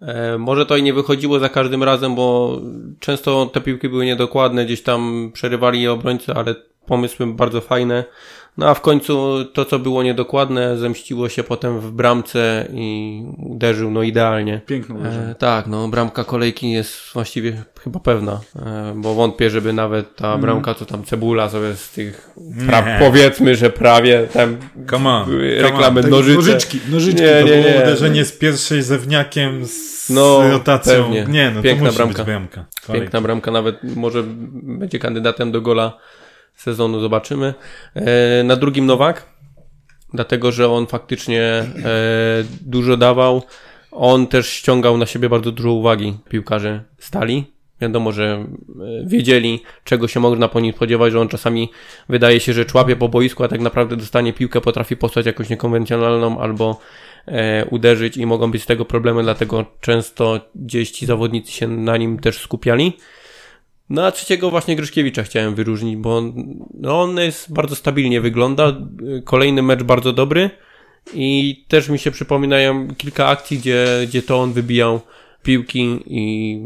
E, 0.00 0.38
może 0.38 0.66
to 0.66 0.76
i 0.76 0.82
nie 0.82 0.94
wychodziło 0.94 1.38
za 1.38 1.48
każdym 1.48 1.82
razem, 1.82 2.14
bo 2.14 2.60
często 3.00 3.46
te 3.46 3.60
piłki 3.60 3.88
były 3.88 4.06
niedokładne, 4.06 4.64
gdzieś 4.64 4.82
tam 4.82 5.30
przerywali 5.34 5.82
je 5.82 5.92
obrońcy, 5.92 6.32
ale 6.34 6.54
pomysły 6.86 7.26
bardzo 7.26 7.60
fajne. 7.60 8.04
No 8.58 8.68
a 8.68 8.74
w 8.74 8.80
końcu 8.80 9.44
to, 9.44 9.64
co 9.64 9.78
było 9.78 10.02
niedokładne, 10.02 10.78
zemściło 10.78 11.28
się 11.28 11.44
potem 11.44 11.80
w 11.80 11.90
bramce 11.90 12.68
i 12.72 13.22
uderzył 13.38 13.90
no 13.90 14.02
idealnie. 14.02 14.60
Piękno 14.66 14.96
e, 15.08 15.34
Tak, 15.38 15.66
no 15.66 15.88
bramka 15.88 16.24
kolejki 16.24 16.70
jest 16.70 17.12
właściwie 17.14 17.62
chyba 17.84 18.00
pewna, 18.00 18.40
e, 18.56 18.92
bo 18.96 19.14
wątpię, 19.14 19.50
żeby 19.50 19.72
nawet 19.72 20.16
ta 20.16 20.24
mhm. 20.24 20.40
bramka, 20.40 20.74
co 20.74 20.86
tam 20.86 21.04
cebula 21.04 21.48
sobie 21.48 21.76
z 21.76 21.90
tych, 21.90 22.30
pra- 22.66 22.98
powiedzmy, 22.98 23.54
że 23.54 23.70
prawie 23.70 24.26
tam 24.32 24.56
come 24.90 25.10
on, 25.10 25.30
reklamy 25.60 26.02
come 26.02 26.16
on. 26.16 26.20
nożyce. 26.20 26.36
Nożyczki, 26.36 26.80
nożyczki. 26.90 27.22
Nie, 27.22 27.44
nie, 27.44 27.62
nie. 27.62 27.82
uderzenie 27.82 28.24
z 28.24 28.32
pierwszej 28.32 28.82
zewniakiem 28.82 29.66
z 29.66 30.10
no, 30.10 30.50
rotacją. 30.50 31.04
Pewnie. 31.04 31.26
Nie, 31.28 31.50
no 31.50 31.62
Piękna 31.62 31.86
to 31.86 31.92
musi 31.92 31.96
bramka. 31.96 32.24
bramka. 32.24 32.64
Piękna 32.92 33.20
bramka, 33.20 33.50
nawet 33.50 33.96
może 33.96 34.22
będzie 34.52 34.98
kandydatem 34.98 35.52
do 35.52 35.60
gola 35.60 35.98
sezonu 36.54 37.00
zobaczymy. 37.00 37.54
E, 37.94 38.44
na 38.44 38.56
drugim 38.56 38.86
Nowak, 38.86 39.26
dlatego 40.14 40.52
że 40.52 40.70
on 40.70 40.86
faktycznie 40.86 41.42
e, 41.42 41.66
dużo 42.60 42.96
dawał. 42.96 43.42
On 43.90 44.26
też 44.26 44.48
ściągał 44.48 44.98
na 44.98 45.06
siebie 45.06 45.28
bardzo 45.28 45.52
dużo 45.52 45.72
uwagi 45.72 46.18
piłkarzy 46.28 46.82
stali. 46.98 47.54
Wiadomo, 47.80 48.12
że 48.12 48.24
e, 48.24 48.46
wiedzieli, 49.06 49.62
czego 49.84 50.08
się 50.08 50.20
można 50.20 50.48
po 50.48 50.60
nim 50.60 50.72
spodziewać, 50.72 51.12
że 51.12 51.20
on 51.20 51.28
czasami 51.28 51.70
wydaje 52.08 52.40
się, 52.40 52.52
że 52.52 52.64
człapie 52.64 52.96
po 52.96 53.08
boisku, 53.08 53.44
a 53.44 53.48
tak 53.48 53.60
naprawdę 53.60 53.96
dostanie 53.96 54.32
piłkę, 54.32 54.60
potrafi 54.60 54.96
posłać 54.96 55.26
jakąś 55.26 55.50
niekonwencjonalną 55.50 56.40
albo 56.40 56.80
e, 57.26 57.64
uderzyć 57.64 58.16
i 58.16 58.26
mogą 58.26 58.50
być 58.50 58.62
z 58.62 58.66
tego 58.66 58.84
problemy, 58.84 59.22
dlatego 59.22 59.64
często 59.80 60.40
gdzieś 60.54 60.90
ci 60.90 61.06
zawodnicy 61.06 61.52
się 61.52 61.68
na 61.68 61.96
nim 61.96 62.18
też 62.18 62.38
skupiali. 62.38 62.92
No 63.94 64.06
a 64.06 64.12
trzeciego 64.12 64.50
właśnie 64.50 64.76
Gryszkiewicza 64.76 65.22
chciałem 65.22 65.54
wyróżnić, 65.54 65.96
bo 65.96 66.16
on, 66.16 66.32
no 66.74 67.02
on 67.02 67.16
jest 67.16 67.52
bardzo 67.52 67.76
stabilnie 67.76 68.20
wygląda. 68.20 68.76
Kolejny 69.24 69.62
mecz 69.62 69.82
bardzo 69.82 70.12
dobry 70.12 70.50
i 71.14 71.64
też 71.68 71.88
mi 71.88 71.98
się 71.98 72.10
przypominają 72.10 72.88
kilka 72.94 73.26
akcji, 73.26 73.58
gdzie, 73.58 73.86
gdzie 74.06 74.22
to 74.22 74.40
on 74.40 74.52
wybijał 74.52 75.00
piłki 75.42 76.00
i 76.06 76.60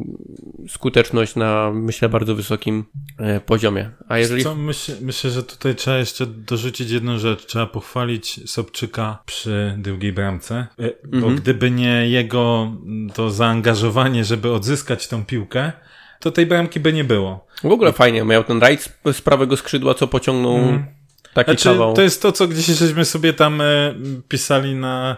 skuteczność 0.68 1.36
na, 1.36 1.70
myślę, 1.74 2.08
bardzo 2.08 2.34
wysokim 2.34 2.84
e, 3.18 3.40
poziomie. 3.40 3.90
A 4.08 4.18
jeżeli... 4.18 4.42
Co, 4.42 4.54
myślę, 4.54 4.94
myślę, 5.00 5.30
że 5.30 5.42
tutaj 5.42 5.74
trzeba 5.74 5.96
jeszcze 5.96 6.26
dorzucić 6.26 6.90
jedną 6.90 7.18
rzecz. 7.18 7.46
Trzeba 7.46 7.66
pochwalić 7.66 8.50
Sobczyka 8.50 9.18
przy 9.26 9.74
drugiej 9.78 10.12
bramce, 10.12 10.66
e, 10.78 10.90
bo 11.04 11.16
mhm. 11.16 11.36
gdyby 11.36 11.70
nie 11.70 12.08
jego 12.08 12.72
to 13.14 13.30
zaangażowanie, 13.30 14.24
żeby 14.24 14.52
odzyskać 14.52 15.08
tą 15.08 15.24
piłkę, 15.24 15.72
to 16.20 16.30
tej 16.30 16.46
bramki 16.46 16.80
by 16.80 16.92
nie 16.92 17.04
było. 17.04 17.46
W 17.64 17.72
ogóle 17.72 17.92
fajnie, 17.92 18.24
miał 18.24 18.44
ten 18.44 18.60
rajd 18.60 18.98
z 19.12 19.20
prawego 19.20 19.56
skrzydła, 19.56 19.94
co 19.94 20.08
pociągnął 20.08 20.56
mm. 20.56 20.86
taki 21.34 21.50
znaczy, 21.50 21.68
kawał. 21.68 21.94
To 21.94 22.02
jest 22.02 22.22
to, 22.22 22.32
co 22.32 22.48
gdzieś 22.48 22.66
żeśmy 22.66 23.04
sobie 23.04 23.32
tam 23.32 23.60
e, 23.60 23.94
pisali 24.28 24.74
na, 24.74 25.16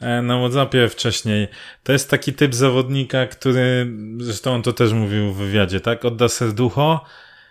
e, 0.00 0.22
na 0.22 0.38
Whatsappie 0.38 0.88
wcześniej. 0.88 1.48
To 1.82 1.92
jest 1.92 2.10
taki 2.10 2.32
typ 2.32 2.54
zawodnika, 2.54 3.26
który, 3.26 3.92
zresztą 4.18 4.54
on 4.54 4.62
to 4.62 4.72
też 4.72 4.92
mówił 4.92 5.32
w 5.32 5.36
wywiadzie, 5.36 5.80
tak? 5.80 6.04
Odda 6.04 6.28
serducho, 6.28 7.04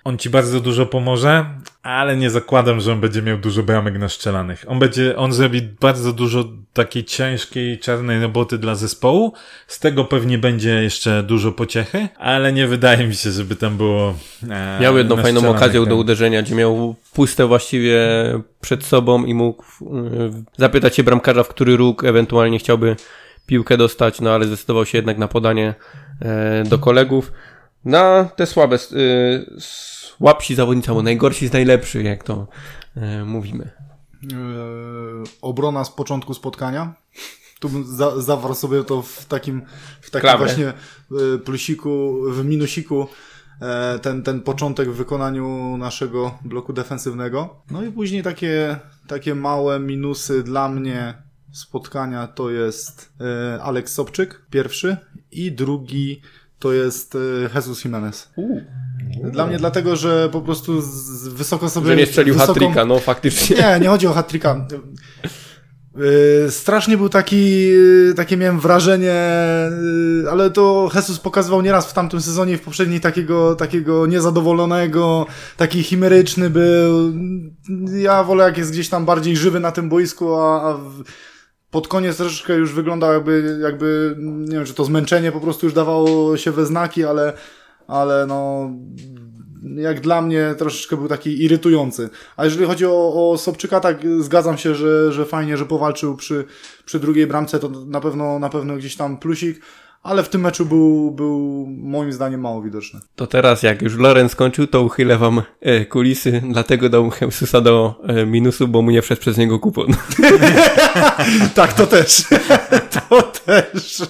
on 0.08 0.18
ci 0.18 0.30
bardzo 0.30 0.60
dużo 0.60 0.86
pomoże, 0.86 1.46
ale 1.84 2.18
nie 2.18 2.30
zakładam, 2.30 2.80
że 2.80 2.92
on 2.92 3.00
będzie 3.00 3.22
miał 3.22 3.38
dużo 3.38 3.64
bramek 3.64 4.00
naszczelanych. 4.00 4.66
On 4.68 4.80
będzie, 4.80 5.18
on 5.18 5.34
zrobi 5.34 5.62
bardzo 5.62 6.14
dużo 6.14 6.44
takiej 6.74 7.04
ciężkiej, 7.04 7.80
czarnej 7.80 8.22
roboty 8.22 8.58
dla 8.58 8.76
zespołu. 8.76 9.34
Z 9.68 9.80
tego 9.80 10.06
pewnie 10.06 10.38
będzie 10.38 10.70
jeszcze 10.70 11.24
dużo 11.24 11.52
pociechy, 11.52 12.08
ale 12.18 12.54
nie 12.54 12.68
wydaje 12.68 13.08
mi 13.08 13.16
się, 13.16 13.32
żeby 13.32 13.56
tam 13.56 13.78
było. 13.78 14.16
E, 14.50 14.80
miał 14.82 14.98
jedną 14.98 15.18
fajną 15.18 15.50
okazję 15.50 15.86
do 15.86 15.96
uderzenia, 15.96 16.42
gdzie 16.42 16.56
miał 16.56 16.96
puste 17.14 17.48
właściwie 17.48 18.00
przed 18.62 18.86
sobą 18.86 19.26
i 19.26 19.34
mógł 19.34 19.64
e, 19.64 19.86
zapytać 20.58 20.96
się 20.96 21.04
bramkarza, 21.04 21.44
w 21.44 21.48
który 21.48 21.78
róg 21.78 22.04
ewentualnie 22.04 22.60
chciałby 22.60 22.96
piłkę 23.46 23.78
dostać, 23.78 24.22
no 24.22 24.32
ale 24.32 24.46
zdecydował 24.46 24.86
się 24.86 24.98
jednak 24.98 25.18
na 25.18 25.28
podanie 25.28 25.74
e, 26.22 26.64
do 26.64 26.80
kolegów. 26.80 27.32
Na 27.86 28.26
te 28.26 28.46
słabe, 28.46 28.76
y, 28.76 29.46
słabsi 29.60 30.56
zawodnicy, 30.56 30.90
albo 30.90 31.04
najgorsi 31.04 31.48
z 31.48 31.54
najlepszych, 31.54 32.06
jak 32.06 32.24
to 32.24 32.48
y, 32.98 33.26
mówimy. 33.26 33.70
Yy, 34.24 35.24
obrona 35.42 35.84
z 35.84 35.92
początku 35.92 36.34
spotkania. 36.34 36.94
Tu 37.60 37.70
bym 37.70 37.86
za, 37.86 38.22
zawarł 38.22 38.56
sobie 38.56 38.84
to 38.84 39.02
w 39.02 39.26
takim, 39.26 39.62
w 40.02 40.12
takim 40.12 40.38
właśnie 40.38 40.74
y, 41.36 41.40
plusiku, 41.40 42.22
w 42.32 42.46
minusiku 42.46 43.08
e, 43.62 44.00
ten, 44.00 44.24
ten 44.24 44.42
początek 44.42 44.90
w 44.90 44.96
wykonaniu 44.96 45.78
naszego 45.78 46.38
bloku 46.42 46.74
defensywnego. 46.74 47.62
No 47.72 47.84
i 47.84 47.92
później 47.92 48.24
takie, 48.24 48.80
takie 49.08 49.36
małe 49.36 49.80
minusy 49.80 50.44
dla 50.44 50.70
mnie 50.70 51.14
spotkania 51.52 52.28
to 52.28 52.50
jest 52.50 53.14
e, 53.22 53.64
Alex 53.64 53.94
Sobczyk, 53.94 54.42
pierwszy 54.50 54.98
i 55.32 55.52
drugi 55.52 56.22
to 56.60 56.74
jest 56.74 57.16
e, 57.16 57.20
Jesus 57.56 57.86
Jimenez. 57.86 58.30
Dla 59.32 59.48
mnie 59.48 59.58
dlatego, 59.58 59.96
że 59.96 60.30
po 60.32 60.42
prostu 60.42 60.82
z, 60.82 61.28
wysoko 61.28 61.70
sobie... 61.70 61.88
Że 61.88 61.96
nie 61.96 62.06
strzelił 62.06 62.36
wysoką- 62.36 62.48
hat-tricka, 62.48 62.86
no 62.88 63.00
faktycznie. 63.00 63.56
nie, 63.56 63.80
nie 63.82 63.88
chodzi 63.88 64.08
o 64.08 64.14
hat-tricka. 64.14 64.66
Yy, 66.44 66.52
Strasznie 66.52 66.98
był 66.98 67.10
taki, 67.10 67.68
yy, 67.70 68.14
takie 68.16 68.38
miałem 68.38 68.60
wrażenie, 68.60 69.16
yy, 70.24 70.32
ale 70.32 70.52
to 70.52 70.90
Jesus 70.96 71.20
pokazywał 71.20 71.62
nieraz 71.62 71.88
w 71.90 71.94
tamtym 71.94 72.22
sezonie 72.22 72.58
w 72.58 72.62
poprzedniej 72.62 73.02
takiego, 73.02 73.56
takiego 73.56 74.08
niezadowolonego, 74.08 75.26
taki 75.58 75.84
chimeryczny 75.84 76.50
był. 76.50 77.14
Ja 78.02 78.24
wolę 78.24 78.44
jak 78.44 78.58
jest 78.58 78.72
gdzieś 78.72 78.90
tam 78.90 79.06
bardziej 79.06 79.38
żywy 79.38 79.60
na 79.60 79.72
tym 79.72 79.90
boisku, 79.90 80.36
a, 80.36 80.62
a 80.70 80.74
w- 80.74 81.04
pod 81.72 81.88
koniec 81.88 82.18
troszeczkę 82.18 82.54
już 82.54 82.74
wyglądał 82.74 83.14
jakby, 83.14 83.60
jakby, 83.62 84.16
nie 84.20 84.56
wiem, 84.56 84.66
czy 84.66 84.74
to 84.74 84.86
zmęczenie 84.86 85.32
po 85.32 85.40
prostu 85.40 85.66
już 85.66 85.74
dawało 85.74 86.38
się 86.38 86.52
we 86.52 86.66
znaki, 86.66 87.06
ale, 87.06 87.34
ale 87.88 88.26
no, 88.28 88.70
jak 89.76 90.02
dla 90.02 90.22
mnie 90.22 90.56
troszeczkę 90.58 90.98
był 90.98 91.08
taki 91.08 91.44
irytujący. 91.44 92.10
A 92.38 92.46
jeżeli 92.46 92.66
chodzi 92.66 92.86
o, 92.86 93.32
o 93.32 93.38
Sobczyka, 93.38 93.80
tak 93.80 93.98
zgadzam 94.20 94.58
się, 94.58 94.76
że, 94.76 95.12
że 95.12 95.26
fajnie, 95.26 95.58
że 95.58 95.66
powalczył 95.66 96.16
przy, 96.16 96.46
przy 96.86 97.00
drugiej 97.00 97.28
bramce, 97.28 97.60
to 97.60 97.70
na 97.70 98.02
pewno, 98.02 98.40
na 98.40 98.50
pewno 98.50 98.76
gdzieś 98.76 98.96
tam 98.96 99.18
plusik, 99.18 99.62
ale 100.08 100.24
w 100.24 100.30
tym 100.30 100.42
meczu 100.42 100.66
był, 100.66 101.12
był 101.12 101.66
moim 101.68 102.14
zdaniem 102.14 102.42
mało 102.42 102.62
widoczny. 102.62 103.00
To 103.16 103.28
teraz, 103.28 103.64
jak 103.64 103.82
już 103.82 103.98
Loren 103.98 104.30
skończył, 104.30 104.68
to 104.68 104.82
uchylę 104.82 105.18
wam 105.18 105.42
e, 105.62 105.86
kulisy, 105.86 106.42
dlatego 106.52 106.90
dał 106.90 107.12
Jesusa 107.22 107.62
do 107.62 107.96
e, 108.08 108.26
minusu, 108.26 108.68
bo 108.68 108.82
mu 108.82 108.92
nie 108.92 109.02
wszedł 109.02 109.22
przez 109.22 109.38
niego 109.38 109.60
kupon. 109.60 109.88
tak, 111.56 111.74
to 111.74 111.88
też. 111.88 112.24
to 113.10 113.22
też. 113.22 114.02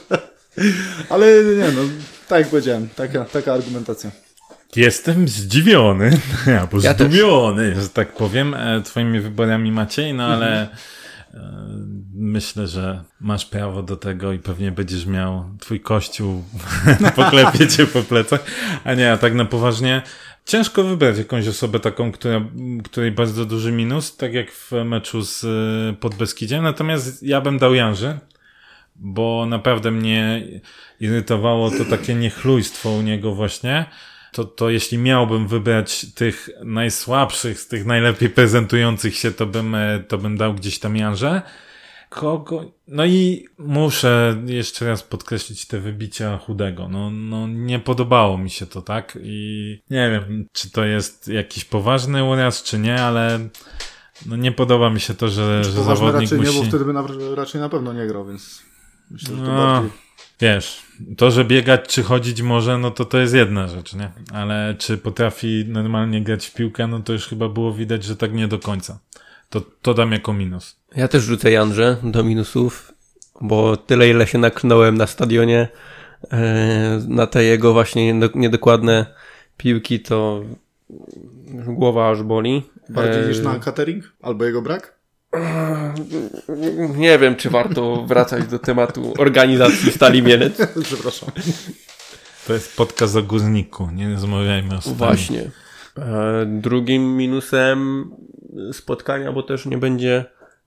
ale 1.10 1.25
nie 1.43 1.71
no, 1.71 1.81
tak 2.27 2.39
jak 2.39 2.49
powiedziałem, 2.49 2.89
taka, 2.95 3.25
taka 3.25 3.53
argumentacja. 3.53 4.12
Jestem 4.75 5.27
zdziwiony, 5.27 6.19
albo 6.62 6.77
Ja 6.81 6.93
też. 6.93 7.07
zdumiony, 7.07 7.81
że 7.81 7.89
tak 7.89 8.13
powiem, 8.13 8.53
e, 8.53 8.81
twoimi 8.81 9.19
wyborami 9.19 9.71
Maciej, 9.71 10.13
no 10.13 10.25
ale 10.25 10.69
myślę, 12.27 12.67
że 12.67 13.03
masz 13.21 13.45
prawo 13.45 13.83
do 13.83 13.97
tego 13.97 14.33
i 14.33 14.39
pewnie 14.39 14.71
będziesz 14.71 15.05
miał 15.05 15.45
twój 15.59 15.79
kościół 15.79 16.43
poklepie 17.15 17.67
cię 17.67 17.85
po 17.85 18.01
plecach. 18.01 18.43
A 18.83 18.93
nie, 18.93 19.11
a 19.11 19.17
tak 19.17 19.33
na 19.33 19.45
poważnie, 19.45 20.01
ciężko 20.45 20.83
wybrać 20.83 21.17
jakąś 21.17 21.47
osobę 21.47 21.79
taką, 21.79 22.11
która, 22.11 22.41
której 22.83 23.11
bardzo 23.11 23.45
duży 23.45 23.71
minus, 23.71 24.17
tak 24.17 24.33
jak 24.33 24.51
w 24.51 24.71
meczu 24.71 25.21
z 25.21 25.43
e, 25.43 25.93
Podbeskidziem, 25.93 26.63
natomiast 26.63 27.23
ja 27.23 27.41
bym 27.41 27.57
dał 27.57 27.73
Janży, 27.73 28.19
bo 28.95 29.45
naprawdę 29.49 29.91
mnie 29.91 30.47
irytowało 30.99 31.71
to 31.71 31.85
takie 31.85 32.15
niechlujstwo 32.15 32.89
u 32.89 33.01
niego 33.01 33.35
właśnie. 33.35 33.85
To, 34.31 34.43
to 34.45 34.69
jeśli 34.69 34.97
miałbym 34.97 35.47
wybrać 35.47 36.05
tych 36.15 36.49
najsłabszych, 36.63 37.59
z 37.59 37.67
tych 37.67 37.85
najlepiej 37.85 38.29
prezentujących 38.29 39.15
się, 39.15 39.31
to 39.31 39.45
bym, 39.45 39.75
e, 39.75 39.99
to 40.07 40.17
bym 40.17 40.37
dał 40.37 40.53
gdzieś 40.53 40.79
tam 40.79 40.97
Janże. 40.97 41.41
Kogo? 42.19 42.71
No 42.88 43.06
i 43.06 43.45
muszę 43.58 44.43
jeszcze 44.45 44.86
raz 44.88 45.03
podkreślić 45.03 45.65
te 45.65 45.80
wybicia 45.80 46.38
chudego. 46.38 46.88
No, 46.89 47.10
no 47.12 47.47
nie 47.47 47.80
podobało 47.80 48.38
mi 48.38 48.49
się 48.49 48.65
to, 48.65 48.82
tak? 48.82 49.17
I 49.21 49.80
nie 49.89 50.10
wiem, 50.12 50.45
czy 50.53 50.71
to 50.71 50.86
jest 50.86 51.27
jakiś 51.27 51.65
poważny 51.65 52.23
uraz, 52.23 52.63
czy 52.63 52.80
nie, 52.80 53.01
ale 53.03 53.39
no 54.25 54.36
nie 54.36 54.51
podoba 54.51 54.89
mi 54.89 54.99
się 54.99 55.13
to, 55.13 55.27
że, 55.30 55.63
że 55.63 55.71
Poważny 55.71 56.06
zawodnik 56.06 56.32
raczej 56.32 56.38
musi... 56.38 56.58
nie, 56.58 56.63
bo 56.63 56.67
wtedy 56.69 56.86
by 56.86 56.93
na, 56.93 57.03
raczej 57.36 57.62
na 57.62 57.69
pewno 57.69 57.93
nie 57.93 58.08
grał, 58.08 58.25
więc 58.25 58.62
myślę, 59.12 59.36
że 59.36 59.41
to 59.41 59.47
No. 59.47 59.58
bardziej... 59.58 59.91
Wiesz, 60.39 60.82
to, 61.17 61.32
że 61.32 61.45
biegać 61.45 61.88
czy 61.88 62.03
chodzić 62.03 62.41
może, 62.41 62.77
no 62.77 62.91
to 62.91 63.06
to 63.06 63.17
jest 63.17 63.34
jedna 63.34 63.67
rzecz, 63.67 63.93
nie? 63.93 64.12
Ale 64.34 64.75
czy 64.80 64.97
potrafi 64.97 65.65
normalnie 65.67 66.21
grać 66.23 66.45
w 66.47 66.53
piłkę, 66.53 66.88
no 66.88 66.99
to 66.99 67.13
już 67.13 67.27
chyba 67.27 67.49
było 67.49 67.73
widać, 67.73 68.03
że 68.03 68.15
tak 68.15 68.34
nie 68.34 68.47
do 68.47 68.60
końca. 68.60 68.99
To, 69.49 69.62
to 69.81 69.93
dam 69.93 70.12
jako 70.12 70.33
minus. 70.33 70.75
Ja 70.95 71.07
też 71.07 71.23
rzucę 71.23 71.51
Janże 71.51 71.97
do 72.03 72.23
minusów, 72.23 72.91
bo 73.41 73.77
tyle 73.77 74.10
ile 74.10 74.27
się 74.27 74.38
nakrnąłem 74.38 74.97
na 74.97 75.07
stadionie 75.07 75.67
e, 76.31 77.01
na 77.07 77.27
te 77.27 77.43
jego 77.43 77.73
właśnie 77.73 78.13
niedo- 78.13 78.36
niedokładne 78.36 79.05
piłki, 79.57 79.99
to 79.99 80.41
głowa 81.67 82.10
aż 82.12 82.23
boli. 82.23 82.63
Bardziej 82.89 83.23
E, 83.23 83.27
niż 83.27 83.39
na 83.39 83.60
catering? 83.60 84.03
Albo 84.21 84.45
jego 84.45 84.62
brak? 84.62 84.97
Nie 86.95 87.19
wiem, 87.19 87.36
czy 87.36 87.49
warto 87.49 88.05
wracać 88.05 88.47
do 88.47 88.60
tematu 88.60 89.13
organizacji 89.17 89.91
Stali 89.91 90.21
Mielec. 90.23 90.57
Przepraszam. 90.83 91.29
To 92.47 92.53
jest 92.53 92.75
podcast 92.77 93.15
o 93.15 93.23
górniku, 93.23 93.89
nie 93.91 94.13
rozmawiajmy 94.13 94.75
o 94.77 94.81
stanie. 94.81 94.95
Właśnie. 94.95 95.51
E, 95.97 96.45
Drugim 96.45 97.17
minusem 97.17 98.12
spotkania, 98.71 99.31
bo 99.31 99.43
też 99.43 99.65
nie 99.65 99.77
będzie 99.77 100.25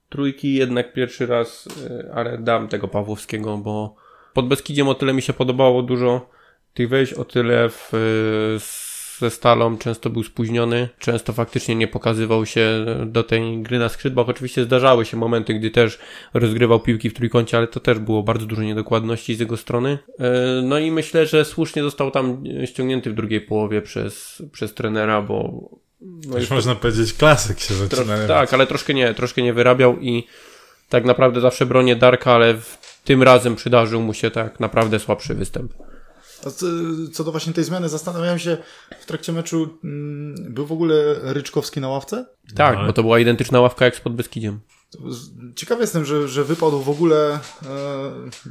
trójki, 0.08 0.54
jednak 0.54 0.92
pierwszy 0.92 1.26
raz, 1.26 1.68
e, 1.90 2.14
ale 2.14 2.38
dam 2.38 2.68
tego 2.68 2.88
Pawłowskiego, 2.88 3.58
bo 3.58 3.94
pod 4.34 4.48
Beskidziem 4.48 4.88
o 4.88 4.94
tyle 4.94 5.12
mi 5.12 5.22
się 5.22 5.32
podobało 5.32 5.82
dużo 5.82 6.30
tych 6.74 6.88
wejść, 6.88 7.14
o 7.14 7.24
tyle 7.24 7.68
w, 7.68 7.94
e, 7.94 7.98
ze 9.20 9.30
Stalą 9.30 9.78
często 9.78 10.10
był 10.10 10.22
spóźniony, 10.24 10.88
często 10.98 11.32
faktycznie 11.32 11.74
nie 11.74 11.88
pokazywał 11.88 12.46
się 12.46 12.86
do 13.06 13.22
tej 13.22 13.62
gry 13.62 13.78
na 13.78 13.88
skrzydłach. 13.88 14.28
Oczywiście 14.28 14.64
zdarzały 14.64 15.04
się 15.06 15.16
momenty, 15.16 15.54
gdy 15.54 15.70
też 15.70 15.98
rozgrywał 16.34 16.80
piłki 16.80 17.10
w 17.10 17.14
trójkącie, 17.14 17.56
ale 17.56 17.66
to 17.66 17.80
też 17.80 17.98
było 17.98 18.22
bardzo 18.22 18.46
dużo 18.46 18.62
niedokładności 18.62 19.34
z 19.34 19.40
jego 19.40 19.56
strony. 19.56 19.98
E, 20.18 20.62
No 20.62 20.78
i 20.78 20.90
myślę, 20.90 21.26
że 21.26 21.44
słusznie 21.44 21.82
został 21.82 22.10
tam 22.10 22.44
ściągnięty 22.66 23.10
w 23.10 23.14
drugiej 23.14 23.40
połowie 23.40 23.82
przez, 23.82 24.42
przez 24.52 24.74
trenera, 24.74 25.22
bo 25.22 25.68
no 26.00 26.38
Już 26.38 26.50
można 26.50 26.74
powiedzieć, 26.74 27.12
klasyk 27.14 27.60
się 27.60 27.74
Tro- 27.74 27.96
zaczyna. 27.96 28.26
tak, 28.28 28.54
ale 28.54 28.66
troszkę 28.66 28.94
nie, 28.94 29.14
troszkę 29.14 29.42
nie 29.42 29.52
wyrabiał 29.52 29.98
i 30.00 30.26
tak 30.88 31.04
naprawdę 31.04 31.40
zawsze 31.40 31.66
bronię 31.66 31.96
Darka, 31.96 32.32
ale 32.32 32.54
w 32.54 33.00
tym 33.04 33.22
razem 33.22 33.56
przydarzył 33.56 34.00
mu 34.00 34.14
się 34.14 34.30
tak 34.30 34.60
naprawdę 34.60 34.98
słabszy 34.98 35.34
występ. 35.34 35.72
Co, 37.12 37.24
do 37.24 37.30
właśnie 37.30 37.52
tej 37.52 37.64
zmiany, 37.64 37.88
zastanawiałem 37.88 38.38
się 38.38 38.56
w 39.00 39.06
trakcie 39.06 39.32
meczu, 39.32 39.78
mm, 39.84 40.34
był 40.54 40.66
w 40.66 40.72
ogóle 40.72 41.14
Ryczkowski 41.22 41.80
na 41.80 41.88
ławce? 41.88 42.26
Tak, 42.54 42.76
ale- 42.76 42.86
bo 42.86 42.92
to 42.92 43.02
była 43.02 43.18
identyczna 43.18 43.60
ławka 43.60 43.84
jak 43.84 43.96
z 43.96 44.00
pod 44.00 44.14
Beskidziem. 44.16 44.60
Z- 45.08 45.30
Ciekawy 45.56 45.80
jestem, 45.80 46.04
że, 46.04 46.28
że 46.28 46.44
wypadł 46.44 46.80
w 46.80 46.88
ogóle 46.88 47.32
e, 47.34 47.38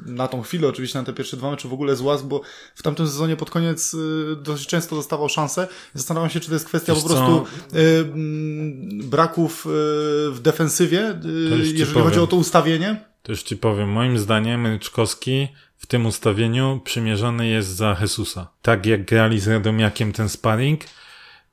na 0.06 0.28
tą 0.28 0.42
chwilę, 0.42 0.68
oczywiście 0.68 1.00
na 1.00 1.06
te 1.06 1.14
pierwsze 1.14 1.38
dwa 1.38 1.52
mecze 1.52 1.68
w 1.68 1.74
ogóle 1.74 1.96
z 1.96 2.02
łaz, 2.02 2.22
bo 2.24 2.42
w 2.76 2.84
tamtym 2.84 3.08
sezonie 3.08 3.36
pod 3.36 3.50
koniec 3.50 3.94
e, 3.94 4.36
dosyć 4.36 4.68
często 4.68 4.96
dostawał 4.96 5.30
szansę. 5.30 5.68
Zastanawiam 5.94 6.30
się, 6.30 6.40
czy 6.40 6.48
to 6.48 6.54
jest 6.54 6.66
kwestia 6.66 6.94
Wiesz 6.94 7.04
po 7.04 7.10
prostu 7.10 7.46
e, 7.74 7.78
braków 9.04 9.66
e, 9.66 9.70
w 10.32 10.40
defensywie, 10.42 11.02
e, 11.10 11.20
jeżeli 11.58 11.86
powiem. 11.86 12.04
chodzi 12.04 12.20
o 12.20 12.28
to 12.28 12.36
ustawienie. 12.36 13.06
To 13.24 13.32
już 13.32 13.44
ci 13.44 13.58
powiem, 13.58 13.90
moim 13.90 14.18
zdaniem 14.20 14.68
Ryczkowski 14.68 15.48
w 15.80 15.86
tym 15.88 16.06
ustawieniu 16.06 16.82
przymierzony 16.84 17.48
jest 17.48 17.70
za 17.70 17.98
Jesusa. 18.02 18.48
Tak 18.62 18.86
jak 18.86 19.06
grali 19.06 19.40
z 19.40 19.48
Radomiakiem 19.48 20.14
ten 20.14 20.30
sparring, 20.30 20.82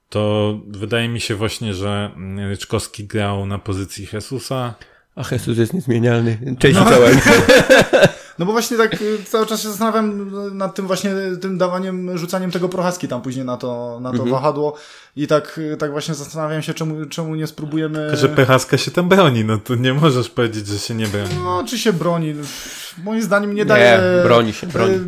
to 0.08 0.54
wydaje 0.66 1.08
mi 1.08 1.20
się 1.20 1.34
właśnie, 1.34 1.74
że 1.74 2.10
Ryczkowski 2.48 3.04
grał 3.04 3.46
na 3.46 3.58
pozycji 3.58 4.08
Jesusa. 4.12 4.74
A 5.16 5.22
Jesus 5.32 5.58
jest 5.58 5.74
niezmienialny. 5.74 6.56
Cześć 6.58 6.78
czołem. 6.78 7.20
No 8.38 8.46
bo 8.46 8.52
właśnie 8.52 8.76
tak 8.76 9.02
y, 9.02 9.18
cały 9.24 9.46
czas 9.46 9.62
się 9.62 9.68
zastanawiam 9.68 10.30
nad 10.56 10.74
tym 10.74 10.86
właśnie 10.86 11.10
tym 11.40 11.58
dawaniem, 11.58 12.18
rzucaniem 12.18 12.50
tego 12.50 12.68
prochaski 12.68 13.08
tam 13.08 13.22
później 13.22 13.44
na 13.44 13.56
to, 13.56 13.98
na 14.02 14.10
to 14.10 14.16
Mhm. 14.16 14.30
wahadło 14.30 14.76
i 15.16 15.26
tak, 15.26 15.58
y, 15.58 15.76
tak 15.76 15.90
właśnie 15.90 16.14
zastanawiam 16.14 16.62
się, 16.62 16.74
czemu, 16.74 17.06
czemu 17.06 17.34
nie 17.34 17.46
spróbujemy... 17.46 18.16
Że 18.16 18.28
Pechaska 18.28 18.78
się 18.78 18.90
tam 18.90 19.08
broni, 19.08 19.44
no 19.44 19.58
to 19.58 19.74
nie 19.74 19.94
możesz 19.94 20.28
powiedzieć, 20.28 20.66
że 20.66 20.78
się 20.78 20.94
nie 20.94 21.06
broni. 21.06 21.34
No, 21.44 21.64
czy 21.68 21.78
się 21.78 21.92
broni? 21.92 22.34
Moim 23.04 23.22
zdaniem 23.22 23.54
nie 23.54 23.64
daje... 23.64 24.00
Nie, 24.16 24.22
broni 24.22 24.52
się, 24.52 24.66
broni. 24.66 24.94
y, 24.94 24.98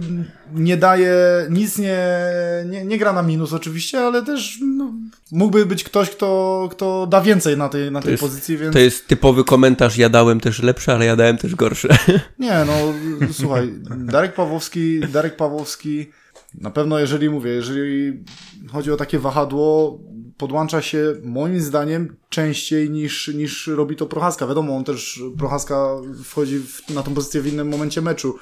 Nie 0.55 0.77
daje, 0.77 1.15
nic 1.51 1.79
nie, 1.79 1.99
nie, 2.67 2.85
nie 2.85 2.99
gra 2.99 3.13
na 3.13 3.23
minus 3.23 3.53
oczywiście, 3.53 4.01
ale 4.01 4.23
też 4.23 4.59
no, 4.63 4.93
mógłby 5.33 5.67
być 5.67 5.85
ktoś, 5.85 6.11
kto, 6.11 6.69
kto 6.73 7.07
da 7.07 7.21
więcej 7.21 7.57
na 7.57 7.69
tej, 7.69 7.91
na 7.93 8.03
tej 8.03 8.11
jest- 8.11 8.23
pozycji, 8.23 8.57
więc... 8.59 8.73
To 8.73 8.79
jest 8.79 9.07
typowy 9.09 9.45
komentarz, 9.45 9.97
ja 9.99 10.09
dałem 10.09 10.41
też 10.41 10.63
lepsze, 10.63 10.93
ale 10.95 11.05
ja 11.07 11.17
dałem 11.17 11.39
też 11.39 11.55
gorsze. 11.55 11.89
Nie, 12.39 12.65
no 12.67 12.73
słuchaj, 13.33 13.73
Darek 13.99 14.35
Pawłowski, 14.35 15.01
Darek 15.01 15.37
Pawłowski 15.37 16.07
Na 16.55 16.71
pewno, 16.71 16.99
jeżeli 16.99 17.31
mówię, 17.31 17.51
jeżeli 17.51 18.25
chodzi 18.73 18.93
o 18.93 18.97
takie 18.97 19.19
wahadło, 19.19 19.99
podłącza 20.37 20.83
się 20.83 21.15
moim 21.23 21.61
zdaniem 21.61 22.17
częściej 22.29 22.91
niż, 22.91 23.29
niż 23.29 23.67
robi 23.67 23.97
to 23.97 24.07
Prochaska. 24.07 24.47
Wiadomo, 24.47 24.77
on 24.77 24.85
też, 24.85 25.23
Prochaska 25.39 25.89
wchodzi 26.25 26.59
w, 26.59 26.91
na 26.91 27.03
tą 27.03 27.15
pozycję 27.15 27.41
w 27.41 27.47
innym 27.47 27.69
momencie 27.69 28.03
meczu. 28.03 28.39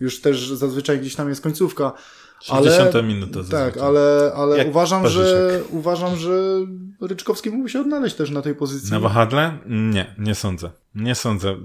Już 0.00 0.20
też 0.20 0.48
zazwyczaj 0.48 1.00
gdzieś 1.00 1.14
tam 1.14 1.28
jest 1.28 1.40
końcówka. 1.40 1.92
60 2.40 2.94
ale, 2.94 3.02
minuta 3.02 3.40
Tak, 3.50 3.76
ale, 3.76 4.32
ale 4.36 4.66
uważam, 4.66 5.08
że, 5.08 5.60
uważam, 5.70 6.16
że 6.16 6.66
Ryczkowski 7.00 7.50
mógłby 7.50 7.70
się 7.70 7.80
odnaleźć 7.80 8.16
też 8.16 8.30
na 8.30 8.42
tej 8.42 8.54
pozycji. 8.54 8.90
Na 8.90 9.00
wahadle? 9.00 9.58
Nie, 9.66 10.14
nie 10.18 10.34
sądzę. 10.34 10.70
Nie 10.94 11.14
sądzę. 11.14 11.56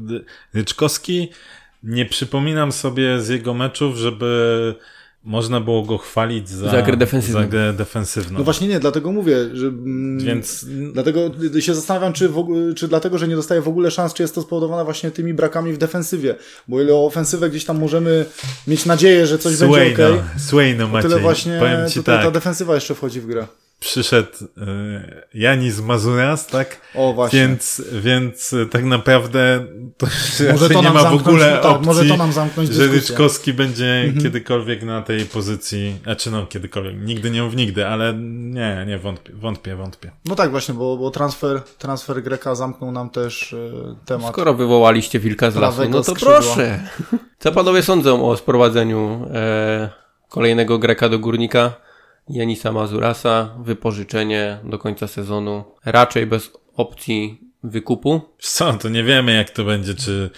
Ryczkowski, 0.53 1.29
nie 1.83 2.05
przypominam 2.05 2.71
sobie 2.71 3.21
z 3.21 3.29
jego 3.29 3.53
meczów, 3.53 3.95
żeby 3.95 4.75
można 5.23 5.59
było 5.59 5.83
go 5.83 5.97
chwalić 5.97 6.49
za, 6.49 6.71
za, 6.71 6.81
grę, 6.81 6.97
defensywną. 6.97 7.41
za 7.41 7.47
grę 7.47 7.73
defensywną. 7.73 8.37
No 8.37 8.43
właśnie 8.43 8.67
nie, 8.67 8.79
dlatego 8.79 9.11
mówię, 9.11 9.37
że. 9.53 9.67
Mm, 9.67 10.19
Więc. 10.19 10.65
Dlatego 10.93 11.19
się 11.59 11.75
zastanawiam, 11.75 12.13
czy, 12.13 12.29
w, 12.29 12.45
czy 12.75 12.87
dlatego, 12.87 13.17
że 13.17 13.27
nie 13.27 13.35
dostaje 13.35 13.61
w 13.61 13.67
ogóle 13.67 13.91
szans, 13.91 14.13
czy 14.13 14.23
jest 14.23 14.35
to 14.35 14.41
spowodowane 14.41 14.83
właśnie 14.83 15.11
tymi 15.11 15.33
brakami 15.33 15.73
w 15.73 15.77
defensywie. 15.77 16.35
Bo 16.67 16.81
ile 16.81 16.93
o 16.93 17.05
ofensywę 17.05 17.49
gdzieś 17.49 17.65
tam 17.65 17.79
możemy 17.79 18.25
mieć 18.67 18.85
nadzieję, 18.85 19.27
że 19.27 19.37
coś 19.37 19.55
Swayno, 19.55 19.75
będzie 19.75 20.07
ok. 20.07 20.23
Swayno, 20.37 20.87
Maciej. 20.87 21.09
Tyle 21.09 21.21
właśnie 21.21 21.59
tutaj 21.95 22.15
tak. 22.15 22.25
ta 22.25 22.31
defensywa 22.31 22.75
jeszcze 22.75 22.95
wchodzi 22.95 23.21
w 23.21 23.27
grę 23.27 23.47
przyszedł 23.81 24.29
y, 24.43 24.49
Janis 25.33 25.79
Mazuras, 25.79 26.47
tak? 26.47 26.81
O, 26.95 27.13
właśnie. 27.13 27.39
Więc, 27.39 27.81
więc 27.93 28.55
tak 28.71 28.83
naprawdę 28.83 29.65
to 29.97 30.07
może 30.51 30.69
to 30.69 30.81
nie 30.81 30.89
ma 30.89 31.03
w 31.03 31.13
ogóle 31.13 31.59
tak, 31.61 31.65
opcji, 31.65 31.85
może 31.85 32.05
to 32.05 32.17
nam 32.17 32.31
zamknąć 32.31 32.69
że 32.69 32.87
Ryczkowski 32.87 33.53
będzie 33.53 33.85
mhm. 33.85 34.23
kiedykolwiek 34.23 34.83
na 34.83 35.01
tej 35.01 35.25
pozycji, 35.25 35.95
znaczy 36.03 36.31
no 36.31 36.45
kiedykolwiek, 36.45 36.95
nigdy 37.01 37.31
nie 37.31 37.43
mów 37.43 37.55
nigdy, 37.55 37.87
ale 37.87 38.13
nie, 38.13 38.85
nie, 38.87 38.97
wątpię, 38.97 39.33
wątpię, 39.33 39.75
wątpię. 39.75 40.11
No 40.25 40.35
tak 40.35 40.51
właśnie, 40.51 40.73
bo, 40.73 40.97
bo 40.97 41.11
transfer, 41.11 41.61
transfer 41.77 42.23
Greka 42.23 42.55
zamknął 42.55 42.91
nam 42.91 43.09
też 43.09 43.53
y, 43.53 43.95
temat. 44.05 44.31
Skoro 44.31 44.53
wywołaliście 44.53 45.19
wilka 45.19 45.51
z 45.51 45.55
lasu, 45.55 45.89
no 45.89 46.03
to 46.03 46.03
skrzydła. 46.03 46.33
proszę. 46.33 46.79
Co 47.39 47.51
panowie 47.51 47.83
sądzą 47.83 48.29
o 48.29 48.37
sprowadzeniu 48.37 49.27
e, 49.33 49.89
kolejnego 50.29 50.79
Greka 50.79 51.09
do 51.09 51.19
Górnika? 51.19 51.90
Janisa 52.31 52.71
Mazurasa, 52.71 53.55
wypożyczenie 53.63 54.59
do 54.63 54.79
końca 54.79 55.07
sezonu, 55.07 55.63
raczej 55.85 56.27
bez 56.27 56.51
opcji 56.75 57.39
wykupu. 57.63 58.21
Co, 58.39 58.73
to 58.73 58.89
nie 58.89 59.03
wiemy 59.03 59.33
jak 59.33 59.49
to 59.49 59.63
będzie, 59.63 59.93
czy, 59.93 60.29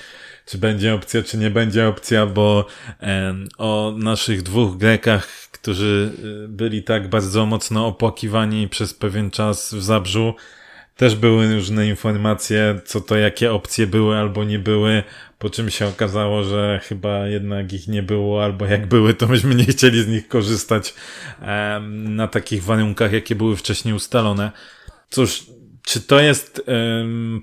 czy 0.45 0.57
będzie 0.57 0.93
opcja, 0.93 1.23
czy 1.23 1.37
nie 1.37 1.49
będzie 1.49 1.87
opcja, 1.87 2.25
bo 2.25 2.65
e, 3.01 3.35
o 3.57 3.93
naszych 3.97 4.43
dwóch 4.43 4.77
Grekach, 4.77 5.27
którzy 5.51 6.11
e, 6.45 6.47
byli 6.47 6.83
tak 6.83 7.09
bardzo 7.09 7.45
mocno 7.45 7.87
opłakiwani 7.87 8.69
przez 8.69 8.93
pewien 8.93 9.31
czas 9.31 9.73
w 9.73 9.83
Zabrzu, 9.83 10.33
też 10.95 11.15
były 11.15 11.53
różne 11.53 11.87
informacje, 11.87 12.79
co 12.85 13.01
to, 13.01 13.15
jakie 13.17 13.53
opcje 13.53 13.87
były 13.87 14.17
albo 14.17 14.43
nie 14.43 14.59
były, 14.59 15.03
po 15.39 15.49
czym 15.49 15.69
się 15.69 15.87
okazało, 15.87 16.43
że 16.43 16.79
chyba 16.83 17.27
jednak 17.27 17.73
ich 17.73 17.87
nie 17.87 18.03
było, 18.03 18.43
albo 18.43 18.65
jak 18.65 18.87
były, 18.87 19.13
to 19.13 19.27
myśmy 19.27 19.55
nie 19.55 19.65
chcieli 19.65 20.03
z 20.03 20.07
nich 20.07 20.27
korzystać 20.27 20.93
na 21.89 22.27
takich 22.27 22.63
warunkach, 22.63 23.11
jakie 23.13 23.35
były 23.35 23.55
wcześniej 23.55 23.93
ustalone. 23.93 24.51
Cóż, 25.09 25.45
czy 25.85 26.01
to 26.01 26.19
jest 26.19 26.65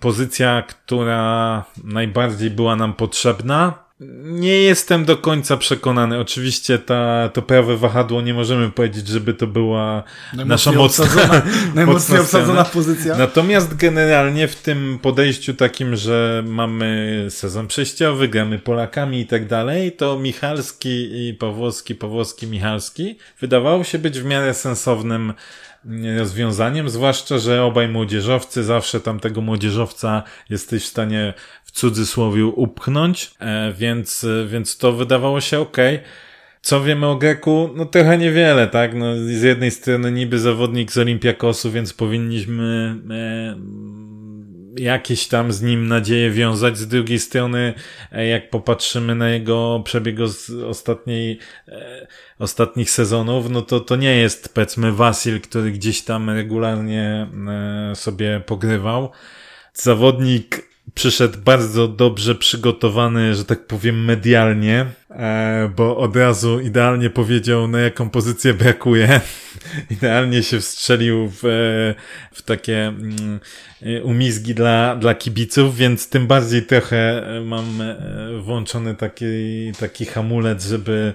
pozycja, 0.01 0.63
która 0.63 1.65
najbardziej 1.85 2.51
była 2.51 2.77
nam 2.77 2.95
potrzebna? 2.95 3.90
Nie 4.23 4.63
jestem 4.63 5.05
do 5.05 5.17
końca 5.17 5.57
przekonany. 5.57 6.19
Oczywiście 6.19 6.79
ta, 6.79 7.29
to 7.29 7.43
prawe 7.43 7.77
wahadło 7.77 8.21
nie 8.23 8.35
możemy 8.35 8.71
powiedzieć, 8.71 9.09
żeby 9.09 9.35
to 9.35 9.47
była 9.47 10.03
nasza 10.47 10.73
mocna, 10.73 11.05
obsadzona, 11.05 11.43
najmocniej 11.75 12.21
obsadzona 12.21 12.65
pozycja. 12.65 13.17
Natomiast 13.17 13.77
generalnie 13.77 14.49
w 14.49 14.57
tym 14.57 14.99
podejściu 15.03 15.55
takim, 15.55 15.97
że 15.97 16.43
mamy 16.47 17.27
sezon 17.31 17.67
przejściowy, 17.67 18.29
gramy 18.29 18.59
Polakami 18.59 19.21
i 19.21 19.27
tak 19.27 19.47
dalej, 19.47 19.93
to 19.93 20.19
Michalski 20.19 21.29
i 21.29 21.35
Pawłowski, 21.35 21.95
Pawłowski, 21.95 22.47
Michalski 22.47 23.19
wydawało 23.41 23.85
się 23.85 23.99
być 23.99 24.21
w 24.21 24.25
miarę 24.25 24.55
sensownym 24.55 25.33
rozwiązaniem, 26.19 26.91
zwłaszcza, 26.91 27.39
że 27.39 27.65
obaj 27.65 27.89
młodzieżowcy, 27.89 28.65
zawsze 28.65 29.01
tam 29.01 29.21
tego 29.21 29.41
młodzieżowca 29.41 30.23
jesteś 30.51 30.83
w 30.83 30.87
stanie 30.87 31.35
w 31.65 31.71
cudzysłowie 31.71 32.47
upchnąć, 32.47 33.31
e, 33.41 33.73
więc, 33.73 34.27
więc 34.47 34.77
to 34.77 34.93
wydawało 34.93 35.41
się 35.41 35.59
ok. 35.61 35.77
Co 36.63 36.83
wiemy 36.83 37.07
o 37.07 37.17
Greku? 37.17 37.71
No 37.77 37.87
trochę 37.87 38.19
niewiele, 38.19 38.69
tak? 38.69 38.95
No, 38.95 39.17
z 39.17 39.43
jednej 39.43 39.71
strony 39.71 40.13
niby 40.13 40.39
zawodnik 40.39 40.93
z 40.93 40.99
Olimpiakosu, 40.99 41.71
więc 41.71 41.93
powinniśmy 41.93 42.97
e, 43.11 43.57
jakieś 44.77 45.29
tam 45.29 45.53
z 45.53 45.63
nim 45.63 45.89
nadzieje 45.89 46.31
wiązać. 46.31 46.79
Z 46.79 46.89
drugiej 46.89 47.19
strony, 47.19 47.75
e, 48.13 48.27
jak 48.27 48.51
popatrzymy 48.51 49.15
na 49.15 49.31
jego 49.31 49.83
przebieg 49.85 50.29
z 50.29 50.51
ostatniej, 50.51 51.39
e, 51.69 52.07
ostatnich 52.41 52.91
sezonów, 52.91 53.51
no 53.51 53.63
to 53.63 53.81
to 53.81 53.97
nie 53.97 54.17
jest, 54.17 54.55
powiedzmy, 54.55 54.93
Wasil, 54.93 55.41
który 55.41 55.73
gdzieś 55.73 56.03
tam 56.03 56.31
regularnie 56.31 57.27
e, 57.49 57.97
sobie 57.97 58.43
pogrywał. 58.47 59.11
Zawodnik 59.75 60.71
przyszedł 60.95 61.39
bardzo 61.39 61.89
dobrze 61.89 62.35
przygotowany, 62.35 63.35
że 63.35 63.45
tak 63.45 63.67
powiem, 63.67 64.05
medialnie, 64.05 64.87
e, 65.11 65.73
bo 65.77 65.97
od 65.97 66.17
razu 66.17 66.61
idealnie 66.61 67.11
powiedział, 67.11 67.69
na 67.69 67.81
jaką 67.81 68.11
pozycję 68.11 68.55
brakuje. 68.55 69.21
idealnie 69.91 70.43
się 70.43 70.61
wstrzelił 70.61 71.29
w, 71.29 71.45
e, 71.45 71.95
w 72.33 72.43
takie 72.43 72.87
mm, 72.87 73.41
umizgi 74.03 74.55
dla, 74.55 74.97
dla 74.97 75.15
kibiców, 75.15 75.77
więc 75.77 76.09
tym 76.09 76.27
bardziej 76.27 76.63
trochę 76.63 77.23
mam 77.45 77.83
włączony 78.41 78.95
taki, 78.95 79.73
taki 79.81 80.05
hamulec, 80.05 80.67
żeby 80.67 81.15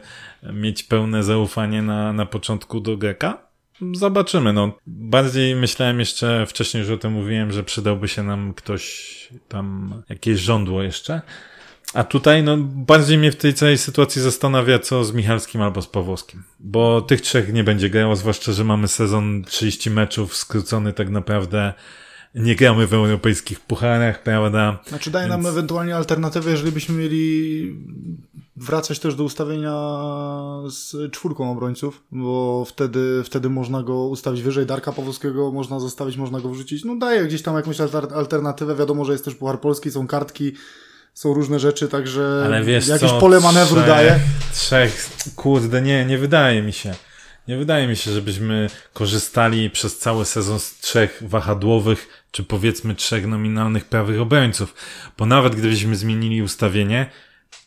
mieć 0.53 0.83
pełne 0.83 1.23
zaufanie 1.23 1.81
na, 1.81 2.13
na 2.13 2.25
początku 2.25 2.79
do 2.79 2.97
Greka. 2.97 3.45
Zobaczymy, 3.93 4.53
no. 4.53 4.77
Bardziej 4.87 5.55
myślałem 5.55 5.99
jeszcze 5.99 6.45
wcześniej, 6.45 6.83
że 6.83 6.93
o 6.93 6.97
tym 6.97 7.11
mówiłem, 7.11 7.51
że 7.51 7.63
przydałby 7.63 8.07
się 8.07 8.23
nam 8.23 8.53
ktoś 8.53 9.15
tam, 9.47 9.93
jakieś 10.09 10.39
żądło 10.39 10.83
jeszcze. 10.83 11.21
A 11.93 12.03
tutaj, 12.03 12.43
no, 12.43 12.57
bardziej 12.57 13.17
mnie 13.17 13.31
w 13.31 13.35
tej 13.35 13.53
całej 13.53 13.77
sytuacji 13.77 14.21
zastanawia, 14.21 14.79
co 14.79 15.03
z 15.03 15.13
Michalskim 15.13 15.61
albo 15.61 15.81
z 15.81 15.87
Pawłowskim. 15.87 16.43
Bo 16.59 17.01
tych 17.01 17.21
trzech 17.21 17.53
nie 17.53 17.63
będzie 17.63 17.89
grało, 17.89 18.15
zwłaszcza, 18.15 18.51
że 18.51 18.63
mamy 18.63 18.87
sezon 18.87 19.43
30 19.43 19.89
meczów 19.89 20.35
skrócony 20.35 20.93
tak 20.93 21.09
naprawdę 21.09 21.73
nie 22.35 22.55
gramy 22.55 22.87
w 22.87 22.93
europejskich 22.93 23.59
pucharach, 23.59 24.23
prawda? 24.23 24.79
Znaczy 24.87 25.11
daje 25.11 25.29
Więc... 25.29 25.43
nam 25.43 25.51
ewentualnie 25.51 25.95
alternatywę, 25.95 26.51
jeżeli 26.51 26.71
byśmy 26.71 26.95
mieli 26.95 27.75
wracać 28.55 28.99
też 28.99 29.15
do 29.15 29.23
ustawienia 29.23 29.73
z 30.69 31.11
czwórką 31.11 31.51
obrońców, 31.51 32.03
bo 32.11 32.65
wtedy, 32.65 33.23
wtedy 33.25 33.49
można 33.49 33.83
go 33.83 34.07
ustawić 34.07 34.41
wyżej. 34.41 34.65
Darka 34.65 34.91
Pawłowskiego 34.91 35.51
można 35.51 35.79
zostawić, 35.79 36.17
można 36.17 36.39
go 36.39 36.49
wrzucić. 36.49 36.83
No 36.85 36.95
daje 36.95 37.25
gdzieś 37.25 37.41
tam 37.41 37.55
jakąś 37.55 37.77
alternatywę. 38.15 38.75
Wiadomo, 38.75 39.05
że 39.05 39.11
jest 39.11 39.25
też 39.25 39.35
Puchar 39.35 39.59
Polski, 39.59 39.91
są 39.91 40.07
kartki, 40.07 40.51
są 41.13 41.33
różne 41.33 41.59
rzeczy, 41.59 41.87
także 41.87 42.43
Ale 42.45 42.63
wiesz 42.63 42.87
jakieś 42.87 43.09
co, 43.09 43.19
pole 43.19 43.39
manewru 43.39 43.75
trzech, 43.75 43.87
daje. 43.87 44.19
Trzech, 44.53 45.09
kurde, 45.35 45.81
nie, 45.81 46.05
nie 46.05 46.17
wydaje 46.17 46.61
mi 46.61 46.73
się. 46.73 46.95
Nie 47.47 47.57
wydaje 47.57 47.87
mi 47.87 47.95
się, 47.95 48.11
żebyśmy 48.11 48.69
korzystali 48.93 49.69
przez 49.69 49.97
cały 49.97 50.25
sezon 50.25 50.59
z 50.59 50.79
trzech 50.79 51.23
wahadłowych, 51.27 52.25
czy 52.31 52.43
powiedzmy 52.43 52.95
trzech 52.95 53.27
nominalnych 53.27 53.85
prawych 53.85 54.21
obrońców. 54.21 54.73
Bo 55.17 55.25
nawet 55.25 55.55
gdybyśmy 55.55 55.95
zmienili 55.95 56.41
ustawienie, 56.41 57.09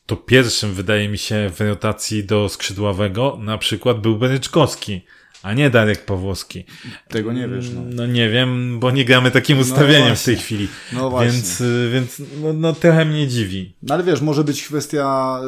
to 0.09 0.17
pierwszym 0.17 0.75
wydaje 0.75 1.09
mi 1.09 1.19
się 1.19 1.51
w 1.51 1.61
rotacji 1.61 2.25
do 2.25 2.49
skrzydłowego 2.49 3.39
na 3.41 3.59
przykład 3.59 4.01
był 4.01 4.17
Beryczkowski, 4.17 5.01
a 5.43 5.55
nie 5.55 5.71
Darek 5.71 6.05
Pawłowski. 6.05 6.65
Tego 7.09 7.33
nie 7.33 7.49
wiesz. 7.49 7.71
No, 7.75 7.81
no 7.85 8.07
nie 8.07 8.31
wiem, 8.31 8.81
bo 8.81 8.91
nie 8.91 9.05
gramy 9.05 9.31
takim 9.31 9.57
no 9.57 9.63
ustawieniem 9.63 10.09
no 10.09 10.15
w 10.15 10.25
tej 10.25 10.37
chwili. 10.37 10.69
No 10.93 11.11
właśnie. 11.11 11.33
Więc, 11.33 11.61
y, 11.61 11.91
więc 11.93 12.23
no, 12.43 12.53
no 12.53 12.73
trochę 12.73 13.05
mnie 13.05 13.29
dziwi. 13.29 13.75
No 13.83 13.95
ale 13.95 14.05
wiesz, 14.05 14.21
może 14.21 14.45
być 14.45 14.67
kwestia 14.67 15.39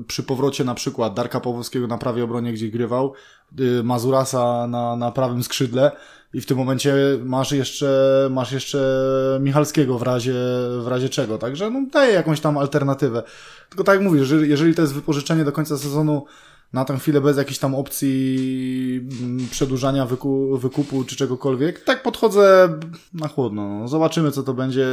y, 0.00 0.04
przy 0.04 0.22
powrocie 0.22 0.64
na 0.64 0.74
przykład 0.74 1.14
Darka 1.14 1.40
Pawłowskiego 1.40 1.86
na 1.86 1.98
prawej 1.98 2.22
obronie, 2.22 2.52
gdzie 2.52 2.68
grywał, 2.68 3.14
y, 3.60 3.82
Mazurasa 3.82 4.66
na, 4.66 4.96
na 4.96 5.12
prawym 5.12 5.42
skrzydle, 5.42 5.92
i 6.34 6.40
w 6.40 6.46
tym 6.46 6.58
momencie 6.58 6.94
masz 7.24 7.52
jeszcze, 7.52 8.28
masz 8.30 8.52
jeszcze 8.52 9.38
Michalskiego 9.42 9.98
w 9.98 10.02
razie, 10.02 10.34
w 10.82 10.86
razie 10.88 11.08
czego. 11.08 11.38
Także 11.38 11.70
no, 11.70 11.82
daje 11.92 12.12
jakąś 12.14 12.40
tam 12.40 12.58
alternatywę. 12.58 13.22
Tylko 13.68 13.84
tak 13.84 13.94
jak 13.94 14.04
mówisz, 14.04 14.20
jeżeli, 14.20 14.50
jeżeli 14.50 14.74
to 14.74 14.82
jest 14.82 14.94
wypożyczenie 14.94 15.44
do 15.44 15.52
końca 15.52 15.78
sezonu 15.78 16.24
na 16.72 16.84
tę 16.84 16.96
chwilę 16.98 17.20
bez 17.20 17.36
jakiejś 17.36 17.58
tam 17.58 17.74
opcji 17.74 19.08
mm, 19.22 19.48
przedłużania 19.50 20.06
wyku, 20.06 20.58
wykupu 20.58 21.04
czy 21.04 21.16
czegokolwiek. 21.16 21.84
Tak 21.84 22.02
podchodzę 22.02 22.68
na 23.14 23.28
chłodno. 23.28 23.68
No. 23.68 23.88
Zobaczymy, 23.88 24.30
co 24.30 24.42
to 24.42 24.54
będzie. 24.54 24.86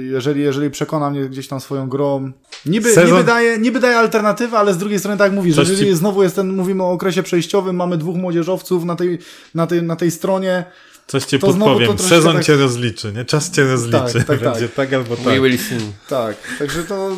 Jeżeli, 0.00 0.42
jeżeli 0.42 0.70
przekona 0.70 1.10
mnie 1.10 1.28
gdzieś 1.28 1.48
tam 1.48 1.60
swoją 1.60 1.88
grą. 1.88 2.32
Niby, 2.66 2.94
Sezon- 2.94 3.06
niby, 3.06 3.24
daje, 3.24 3.58
niby 3.58 3.80
daje 3.80 3.98
alternatywę, 3.98 4.58
ale 4.58 4.74
z 4.74 4.78
drugiej 4.78 4.98
strony, 4.98 5.18
tak 5.18 5.32
mówisz, 5.32 5.56
Coś 5.56 5.68
jeżeli 5.68 5.90
ci- 5.90 5.96
znowu 5.96 6.22
jest 6.22 6.36
ten, 6.36 6.56
mówimy 6.56 6.82
o 6.82 6.90
okresie 6.90 7.22
przejściowym, 7.22 7.76
mamy 7.76 7.98
dwóch 7.98 8.16
młodzieżowców 8.16 8.84
na 8.84 8.96
tej, 8.96 9.18
na 9.54 9.66
tej, 9.66 9.82
na 9.82 9.96
tej 9.96 10.10
stronie. 10.10 10.64
Coś 11.06 11.24
cię 11.24 11.38
To 11.38 11.46
podpowiem. 11.46 11.96
to 11.96 12.02
Sezon 12.02 12.36
tak- 12.36 12.44
cię 12.44 12.56
rozliczy, 12.56 13.12
nie? 13.12 13.24
Czas 13.24 13.50
cię 13.50 13.64
rozliczy. 13.64 14.14
tak, 14.14 14.26
tak. 14.26 14.40
Będzie 14.52 14.68
tak 14.68 14.92
albo 14.92 15.16
We 15.16 15.24
tak. 15.24 15.42
will 15.42 15.58
see. 15.58 15.92
Tak, 16.08 16.36
także 16.58 16.84
to 16.84 17.10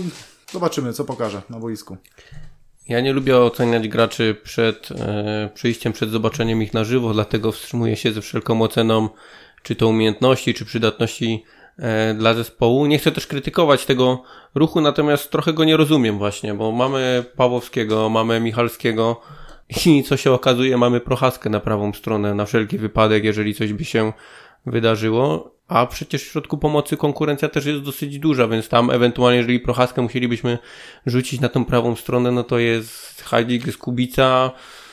zobaczymy, 0.53 0.93
co 0.93 1.05
pokaże 1.05 1.43
na 1.51 1.59
boisku. 1.59 1.97
Ja 2.89 3.01
nie 3.01 3.12
lubię 3.12 3.37
oceniać 3.39 3.89
graczy 3.89 4.37
przed 4.45 4.89
e, 4.93 5.51
przyjściem, 5.55 5.93
przed 5.93 6.11
zobaczeniem 6.11 6.62
ich 6.62 6.74
na 6.74 6.85
żywo, 6.85 7.12
dlatego 7.14 7.53
wstrzymuję 7.53 7.97
się 7.97 8.12
ze 8.12 8.20
wszelką 8.22 8.62
oceną, 8.62 9.09
czy 9.62 9.74
to 9.76 9.89
umiejętności, 9.89 10.55
czy 10.55 10.64
przydatności 10.64 11.45
e, 11.78 12.14
dla 12.14 12.35
zespołu. 12.35 12.87
Nie 12.87 12.99
chcę 12.99 13.12
też 13.12 13.26
krytykować 13.26 13.87
tego 13.87 14.22
ruchu, 14.55 14.80
natomiast 14.80 15.30
trochę 15.30 15.53
go 15.53 15.64
nie 15.64 15.76
rozumiem 15.76 16.18
właśnie, 16.18 16.55
bo 16.55 16.72
mamy 16.72 17.24
Pawłowskiego, 17.37 18.09
mamy 18.09 18.41
Michalskiego 18.41 19.20
i 19.86 20.02
co 20.02 20.16
się 20.16 20.32
okazuje, 20.32 20.76
mamy 20.76 21.00
Prochaskę 21.00 21.50
na 21.50 21.60
prawą 21.60 21.92
stronę 21.92 22.34
na 22.34 22.46
wszelki 22.46 22.78
wypadek, 22.78 23.24
jeżeli 23.24 23.54
coś 23.54 23.72
by 23.72 23.84
się 23.84 24.12
wydarzyło. 24.66 25.54
A 25.68 25.86
przecież 25.86 26.22
w 26.22 26.30
środku 26.30 26.58
pomocy 26.58 26.96
konkurencja 26.96 27.48
też 27.48 27.66
jest 27.66 27.82
dosyć 27.82 28.18
duża, 28.18 28.48
więc 28.48 28.68
tam 28.68 28.90
ewentualnie, 28.90 29.36
jeżeli 29.36 29.60
Prochaskę 29.60 30.02
musielibyśmy 30.02 30.58
rzucić 31.06 31.40
na 31.40 31.48
tą 31.48 31.64
prawą 31.64 31.96
stronę, 31.96 32.30
no 32.30 32.42
to 32.42 32.58
jest 32.58 33.22
Heidig, 33.22 33.66
jest 33.66 33.78
Kubica. 33.78 34.50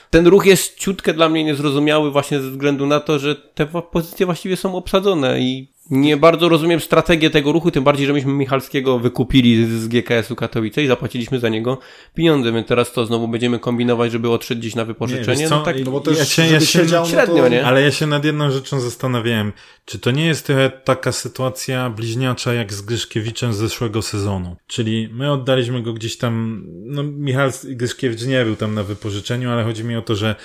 Ten 0.10 0.28
ruch 0.28 0.46
jest 0.46 0.78
ciutkę 0.78 1.14
dla 1.14 1.30
mnie 1.30 1.44
niezrozumiały 1.44 2.12
właśnie 2.12 2.40
ze 2.40 2.50
względu 2.50 2.86
na 2.86 3.00
to, 3.00 3.20
że 3.20 3.36
te 3.36 3.66
pozycje 3.92 4.26
właściwie 4.26 4.58
są 4.58 4.76
obsadzone 4.76 5.40
i 5.40 5.72
nie 5.92 6.18
bardzo 6.18 6.50
rozumiem 6.50 6.80
strategię 6.80 7.30
tego 7.30 7.52
ruchu, 7.52 7.72
tym 7.72 7.84
bardziej, 7.84 8.08
że 8.08 8.14
myśmy 8.14 8.34
Michalskiego 8.34 9.00
wykupili 9.00 9.66
z 9.80 9.88
GKS-u 9.88 10.36
Katowice 10.36 10.84
i 10.84 10.88
zapłaciliśmy 10.88 11.40
za 11.40 11.50
niego 11.50 11.78
pieniądze. 12.14 12.52
My 12.52 12.64
teraz 12.64 12.94
to 12.94 13.06
znowu 13.06 13.28
będziemy 13.28 13.60
kombinować, 13.60 14.12
żeby 14.12 14.30
odszedł 14.30 14.62
gdzieś 14.62 14.76
na 14.76 14.86
wypożyczenie. 14.86 15.50
co? 15.50 15.56
no 15.58 15.64
tak, 15.64 15.86
No 15.86 15.92
bo 15.92 16.00
też, 16.00 16.18
Ja 16.18 16.26
się- 16.26 16.42
ja 16.48 16.60
się 16.60 16.66
siedział, 16.66 17.06
średnio, 17.06 17.36
no 17.38 17.44
to... 17.44 17.50
nie? 17.50 17.66
Ale 17.66 17.82
ja 17.82 17.92
się 17.92 18.08
nad 18.08 18.26
jedną 18.26 18.52
rzeczą 18.52 18.80
zastanawiałem. 18.80 19.54
Czy 19.86 20.00
to 20.00 20.12
nie 20.12 20.26
jest 20.26 20.46
trochę 20.46 20.70
taka 20.84 21.12
sytuacja 21.12 21.90
bliźniacza 21.90 22.54
jak 22.54 22.74
z 22.74 22.82
Gryszkiewiczem 22.82 23.54
z 23.54 23.58
zeszłego 23.58 24.02
sezonu? 24.02 24.56
Czyli 24.68 25.10
my 25.14 25.32
oddaliśmy 25.32 25.82
go 25.84 25.94
gdzieś 25.94 26.18
tam, 26.18 26.64
no 26.68 27.04
Michal 27.04 27.52
Gryszkiewicz 27.64 28.26
nie 28.26 28.46
był 28.46 28.56
tam 28.56 28.74
na 28.76 28.84
wypożyczeniu, 28.84 29.50
ale 29.52 29.64
chodzi 29.64 29.84
mi 29.84 29.96
o 29.96 30.02
to, 30.02 30.16
że 30.16 30.36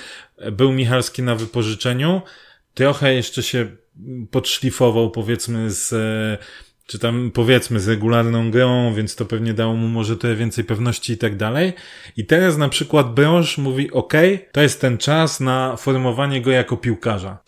był 0.53 0.73
Michalski 0.73 1.23
na 1.23 1.35
wypożyczeniu, 1.35 2.21
trochę 2.75 3.15
jeszcze 3.15 3.43
się 3.43 3.67
podszlifował 4.31 5.11
powiedzmy 5.11 5.71
z 5.71 5.93
e, 5.93 6.39
czy 6.87 6.99
tam 6.99 7.31
powiedzmy 7.35 7.81
z 7.81 7.89
regularną 7.89 8.51
grą, 8.51 8.95
więc 8.95 9.17
to 9.17 9.25
pewnie 9.25 9.55
dało 9.55 9.75
mu 9.75 9.89
może 9.89 10.17
trochę 10.17 10.37
więcej 10.37 10.65
pewności 10.65 11.13
i 11.13 11.17
tak 11.17 11.37
dalej. 11.37 11.73
I 12.17 12.25
teraz 12.25 12.57
na 12.57 12.69
przykład 12.69 13.15
Broż 13.15 13.59
mówi, 13.59 13.93
ok, 13.93 14.13
to 14.53 14.63
jest 14.63 14.81
ten 14.81 14.99
czas 14.99 15.41
na 15.41 15.77
formowanie 15.77 16.41
go 16.41 16.51
jako 16.51 16.77
piłkarza. 16.77 17.39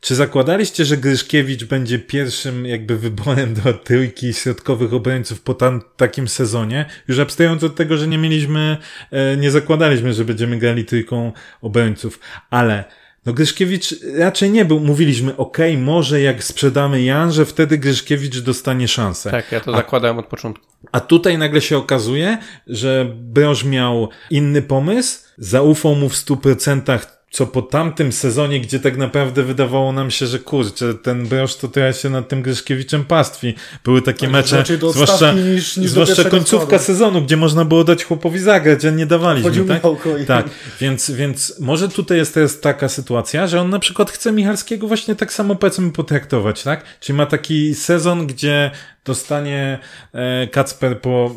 Czy 0.00 0.14
zakładaliście, 0.14 0.84
że 0.84 0.96
Gryszkiewicz 0.96 1.64
będzie 1.64 1.98
pierwszym 1.98 2.66
jakby 2.66 2.98
wyborem 2.98 3.54
do 3.54 3.74
trójki 3.74 4.34
środkowych 4.34 4.94
obrońców 4.94 5.40
po 5.40 5.54
tam, 5.54 5.82
takim 5.96 6.28
sezonie? 6.28 6.86
Już 7.08 7.18
abstrahując 7.18 7.64
od 7.64 7.76
tego, 7.76 7.96
że 7.96 8.08
nie 8.08 8.18
mieliśmy, 8.18 8.76
e, 9.10 9.36
nie 9.36 9.50
zakładaliśmy, 9.50 10.12
że 10.12 10.24
będziemy 10.24 10.58
grali 10.58 10.84
trójką 10.84 11.32
obrońców, 11.60 12.20
ale 12.50 12.84
no 13.26 13.32
Gryszkiewicz 13.32 13.94
raczej 14.18 14.50
nie 14.50 14.64
był. 14.64 14.80
Mówiliśmy, 14.80 15.36
okej, 15.36 15.78
może 15.78 16.20
jak 16.20 16.44
sprzedamy 16.44 17.02
Jan, 17.02 17.32
że 17.32 17.44
wtedy 17.46 17.78
Gryszkiewicz 17.78 18.38
dostanie 18.38 18.88
szansę. 18.88 19.30
tak, 19.30 19.52
ja 19.52 19.60
to 19.60 19.72
zakładałem 19.72 20.18
od 20.18 20.26
początku. 20.26 20.66
A 20.92 21.00
tutaj 21.00 21.38
nagle 21.38 21.60
się 21.60 21.76
okazuje, 21.76 22.38
że 22.66 23.12
Broż 23.14 23.64
miał 23.64 24.08
inny 24.30 24.62
pomysł, 24.62 25.18
zaufał 25.38 25.94
mu 25.94 26.08
w 26.08 26.14
100%, 26.14 26.98
co 27.32 27.46
po 27.46 27.62
tamtym 27.62 28.12
sezonie, 28.12 28.60
gdzie 28.60 28.80
tak 28.80 28.96
naprawdę 28.96 29.42
wydawało 29.42 29.92
nam 29.92 30.10
się, 30.10 30.26
że 30.26 30.38
kurczę, 30.38 30.94
ten 30.94 31.26
Broż 31.26 31.56
to 31.56 31.68
trochę 31.68 31.92
się 31.94 32.10
nad 32.10 32.28
tym 32.28 32.42
Gryszkiewiczem 32.42 33.04
pastwi. 33.04 33.54
Były 33.84 34.02
takie 34.02 34.28
mecze, 34.28 34.56
raczej 34.56 34.78
do 34.78 34.92
zwłaszcza, 34.92 35.32
niż- 35.32 35.76
niż 35.76 35.90
zwłaszcza 35.90 36.24
końcówka 36.24 36.66
składu. 36.66 36.84
sezonu, 36.84 37.22
gdzie 37.22 37.36
można 37.36 37.64
było 37.64 37.84
dać 37.84 38.04
chłopowi 38.04 38.38
zagrać, 38.38 38.84
a 38.84 38.90
nie 38.90 39.06
dawaliśmy, 39.06 39.50
Chodził 39.50 39.66
tak? 39.68 39.82
I- 40.22 40.26
Tak, 40.26 40.46
więc, 40.80 41.10
więc 41.10 41.60
może 41.60 41.88
tutaj 41.88 42.18
jest 42.18 42.34
teraz 42.34 42.60
taka 42.60 42.88
sytuacja, 42.88 43.46
że 43.46 43.60
on 43.60 43.70
na 43.70 43.78
przykład 43.78 44.10
chce 44.10 44.32
Michalskiego 44.32 44.86
właśnie 44.88 45.16
tak 45.16 45.32
samo 45.32 45.54
powiedzmy 45.54 45.92
potraktować, 45.92 46.62
tak? 46.62 46.84
Czyli 47.00 47.16
ma 47.16 47.26
taki 47.26 47.74
sezon, 47.74 48.26
gdzie 48.26 48.70
dostanie 49.04 49.78
e, 50.12 50.46
Kacper 50.46 51.00
po, 51.00 51.30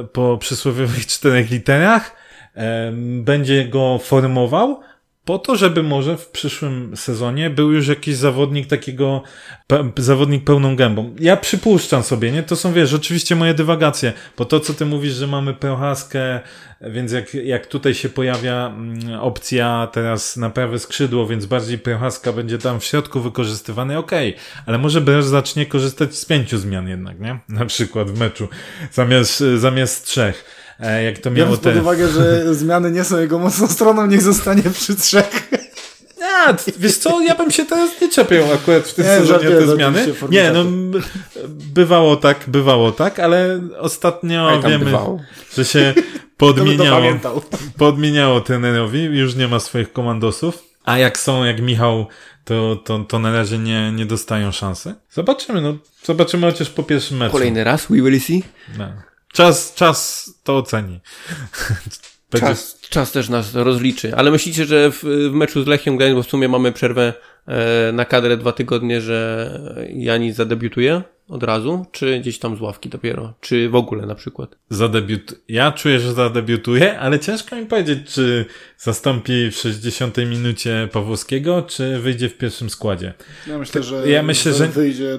e, 0.00 0.04
po 0.04 0.38
przysłowiowych 0.38 1.06
czterech 1.06 1.50
literach, 1.50 2.16
e, 2.56 2.92
będzie 3.20 3.64
go 3.68 3.98
formował, 4.04 4.80
po 5.26 5.38
to, 5.38 5.56
żeby 5.56 5.82
może 5.82 6.16
w 6.16 6.28
przyszłym 6.28 6.96
sezonie 6.96 7.50
był 7.50 7.72
już 7.72 7.88
jakiś 7.88 8.16
zawodnik 8.16 8.66
takiego, 8.66 9.22
pe, 9.66 9.90
zawodnik 9.96 10.44
pełną 10.44 10.76
gębą. 10.76 11.14
Ja 11.20 11.36
przypuszczam 11.36 12.02
sobie, 12.02 12.32
nie? 12.32 12.42
To 12.42 12.56
są, 12.56 12.72
wiesz, 12.72 12.94
oczywiście 12.94 13.36
moje 13.36 13.54
dywagacje, 13.54 14.12
bo 14.38 14.44
to, 14.44 14.60
co 14.60 14.74
ty 14.74 14.86
mówisz, 14.86 15.12
że 15.14 15.26
mamy 15.26 15.54
Prochaskę, 15.54 16.40
więc 16.80 17.12
jak, 17.12 17.34
jak 17.34 17.66
tutaj 17.66 17.94
się 17.94 18.08
pojawia 18.08 18.66
mm, 18.66 19.20
opcja 19.20 19.88
teraz 19.92 20.36
na 20.36 20.50
prawe 20.50 20.78
skrzydło, 20.78 21.26
więc 21.26 21.46
bardziej 21.46 21.78
Prochaska 21.78 22.32
będzie 22.32 22.58
tam 22.58 22.80
w 22.80 22.84
środku 22.84 23.20
wykorzystywany, 23.20 23.98
okej, 23.98 24.36
ale 24.66 24.78
może 24.78 25.00
Broż 25.00 25.24
zacznie 25.24 25.66
korzystać 25.66 26.14
z 26.14 26.24
pięciu 26.24 26.58
zmian 26.58 26.88
jednak, 26.88 27.20
nie? 27.20 27.38
Na 27.48 27.66
przykład 27.66 28.10
w 28.10 28.18
meczu, 28.18 28.48
zamiast, 28.92 29.44
zamiast 29.56 30.06
trzech. 30.06 30.65
E, 30.80 31.02
Jak 31.04 31.18
to 31.18 31.30
miało 31.30 31.36
Biorąc 31.50 31.60
pod 31.64 31.74
te... 31.74 31.80
uwagę, 31.80 32.08
że 32.08 32.42
zmiany 32.54 32.90
nie 32.90 33.04
są 33.04 33.18
jego 33.20 33.38
mocną 33.38 33.68
stroną, 33.68 34.06
niech 34.06 34.22
zostanie 34.22 34.62
przy 34.62 34.96
trzech. 34.96 35.48
A, 36.46 36.52
t- 36.52 36.72
wiesz 36.78 36.96
co, 36.98 37.20
ja 37.20 37.34
bym 37.34 37.50
się 37.50 37.64
teraz 37.64 37.90
nie 38.00 38.08
czepiał 38.08 38.52
akurat 38.52 38.82
w 38.88 38.94
tym 38.94 39.04
Nie, 39.04 39.10
sezonie 39.10 39.48
te 39.48 39.66
zmiany. 39.74 40.06
Nie, 40.30 40.50
no 40.52 40.64
bywało 41.74 42.16
tak, 42.16 42.44
bywało 42.48 42.92
tak, 42.92 43.18
ale 43.18 43.60
ostatnio 43.78 44.62
wiemy, 44.62 44.84
bywało. 44.84 45.20
że 45.56 45.64
się 45.64 45.94
podmieniało, 46.36 47.00
pamiętał. 47.00 47.42
podmieniało 47.78 48.40
trenerowi, 48.40 49.02
już 49.02 49.34
nie 49.34 49.48
ma 49.48 49.60
swoich 49.60 49.92
komandosów, 49.92 50.62
a 50.84 50.98
jak 50.98 51.18
są 51.18 51.44
jak 51.44 51.62
Michał, 51.62 52.06
to, 52.44 52.76
to, 52.84 52.98
to 52.98 53.18
na 53.18 53.32
razie 53.32 53.58
nie, 53.58 53.92
nie 53.92 54.06
dostają 54.06 54.52
szansy. 54.52 54.94
Zobaczymy, 55.10 55.60
no, 55.60 55.76
zobaczymy 56.04 56.46
chociaż 56.50 56.70
po 56.70 56.82
pierwszym 56.82 57.16
meczu. 57.16 57.32
Kolejny 57.32 57.64
raz, 57.64 57.86
we 57.90 57.96
will 57.96 58.20
see. 58.20 58.42
No. 58.78 58.88
Czas, 59.36 59.74
czas 59.74 60.30
to 60.44 60.56
oceni. 60.56 61.00
Będzie- 62.30 62.46
Czas, 62.46 62.78
czas 62.90 63.12
też 63.12 63.28
nas 63.28 63.54
rozliczy. 63.54 64.16
Ale 64.16 64.30
myślicie, 64.30 64.64
że 64.64 64.90
w, 64.90 65.02
w 65.04 65.32
meczu 65.32 65.62
z 65.64 65.66
Lechią 65.66 65.96
Gdańsk, 65.96 66.16
bo 66.16 66.22
w 66.22 66.26
sumie 66.26 66.48
mamy 66.48 66.72
przerwę 66.72 67.12
e, 67.46 67.92
na 67.92 68.04
kadrę 68.04 68.36
dwa 68.36 68.52
tygodnie, 68.52 69.00
że 69.00 69.50
Janis 69.96 70.36
zadebiutuje 70.36 71.02
od 71.28 71.42
razu? 71.42 71.86
Czy 71.92 72.20
gdzieś 72.20 72.38
tam 72.38 72.56
z 72.56 72.60
ławki 72.60 72.88
dopiero? 72.88 73.34
Czy 73.40 73.68
w 73.68 73.74
ogóle 73.74 74.06
na 74.06 74.14
przykład? 74.14 74.56
zadebiut... 74.70 75.34
Ja 75.48 75.72
czuję, 75.72 76.00
że 76.00 76.12
zadebiutuje, 76.14 76.98
ale 77.00 77.18
ciężko 77.20 77.56
mi 77.56 77.66
powiedzieć, 77.66 77.98
czy 78.14 78.44
zastąpi 78.78 79.50
w 79.50 79.54
60 79.56 80.16
minucie 80.16 80.88
Pawłowskiego, 80.92 81.62
czy 81.62 81.98
wyjdzie 81.98 82.28
w 82.28 82.38
pierwszym 82.38 82.70
składzie. 82.70 83.14
Ja 83.46 83.58
myślę, 83.58 83.82
że, 83.82 84.10
Ja 84.10 84.22
myślę, 84.22 84.54
że- 84.54 84.68
wyjdzie, 84.68 85.18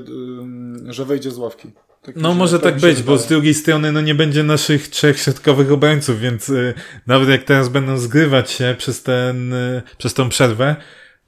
że 0.89 1.05
wejdzie 1.05 1.31
z 1.31 1.37
ławki. 1.37 1.71
Tak 2.07 2.15
No 2.15 2.33
może 2.33 2.59
tak 2.59 2.79
być, 2.79 3.03
bo 3.03 3.17
z 3.17 3.27
drugiej 3.27 3.53
strony 3.53 3.91
no 3.91 4.01
nie 4.01 4.15
będzie 4.15 4.43
naszych 4.43 4.87
trzech 4.87 5.19
środkowych 5.19 5.71
obrońców, 5.71 6.19
więc 6.19 6.49
y, 6.49 6.73
nawet 7.07 7.29
jak 7.29 7.43
teraz 7.43 7.69
będą 7.69 7.97
zgrywać 7.97 8.51
się 8.51 8.75
przez 8.77 9.03
ten, 9.03 9.53
y, 9.53 9.81
przez 9.97 10.13
tą 10.13 10.29
przerwę, 10.29 10.75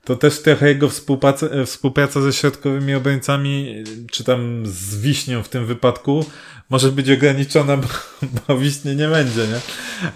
to 0.03 0.15
też 0.15 0.41
trochę 0.41 0.67
jego 0.67 0.89
współpraca, 0.89 1.45
e, 1.45 1.65
współpraca 1.65 2.21
ze 2.21 2.33
środkowymi 2.33 2.93
obrońcami, 2.93 3.83
y, 3.87 4.07
czy 4.11 4.23
tam 4.23 4.63
z 4.65 4.97
Wiśnią 4.97 5.43
w 5.43 5.49
tym 5.49 5.65
wypadku, 5.65 6.25
może 6.69 6.91
być 6.91 7.11
ograniczona, 7.11 7.77
bo, 7.83 7.87
bo 8.47 8.57
Wiśnie 8.57 8.95
nie 8.95 9.07
będzie, 9.07 9.47
nie? 9.47 9.61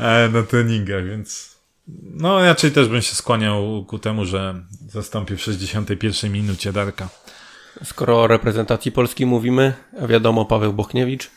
E, 0.06 0.30
na 0.30 0.44
treningach, 0.44 1.06
więc 1.06 1.56
no 2.04 2.40
raczej 2.40 2.72
też 2.72 2.88
bym 2.88 3.02
się 3.02 3.16
skłaniał 3.16 3.86
ku 3.86 4.00
temu, 4.00 4.26
że 4.26 4.56
zastąpi 4.90 5.36
w 5.36 5.42
61 5.42 6.32
minucie 6.32 6.74
Darka. 6.74 7.10
Skoro 7.84 8.22
o 8.22 8.28
reprezentacji 8.28 8.92
Polski 8.92 9.26
mówimy, 9.26 9.74
wiadomo 10.08 10.46
Paweł 10.46 10.74
Bochniewicz. 10.74 11.32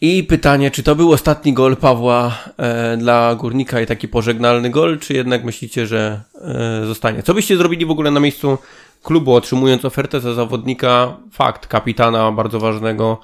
I 0.00 0.24
pytanie, 0.24 0.70
czy 0.70 0.82
to 0.82 0.94
był 0.94 1.12
ostatni 1.12 1.52
gol 1.52 1.76
Pawła 1.76 2.38
e, 2.56 2.96
dla 2.96 3.34
Górnika 3.34 3.80
i 3.80 3.86
taki 3.86 4.08
pożegnalny 4.08 4.70
gol, 4.70 4.98
czy 4.98 5.14
jednak 5.14 5.44
myślicie, 5.44 5.86
że 5.86 6.20
e, 6.34 6.86
zostanie? 6.86 7.22
Co 7.22 7.34
byście 7.34 7.56
zrobili 7.56 7.86
w 7.86 7.90
ogóle 7.90 8.10
na 8.10 8.20
miejscu 8.20 8.58
klubu, 9.02 9.34
otrzymując 9.34 9.84
ofertę 9.84 10.20
za 10.20 10.34
zawodnika, 10.34 11.16
fakt, 11.32 11.66
kapitana 11.66 12.32
bardzo 12.32 12.60
ważnego, 12.60 13.18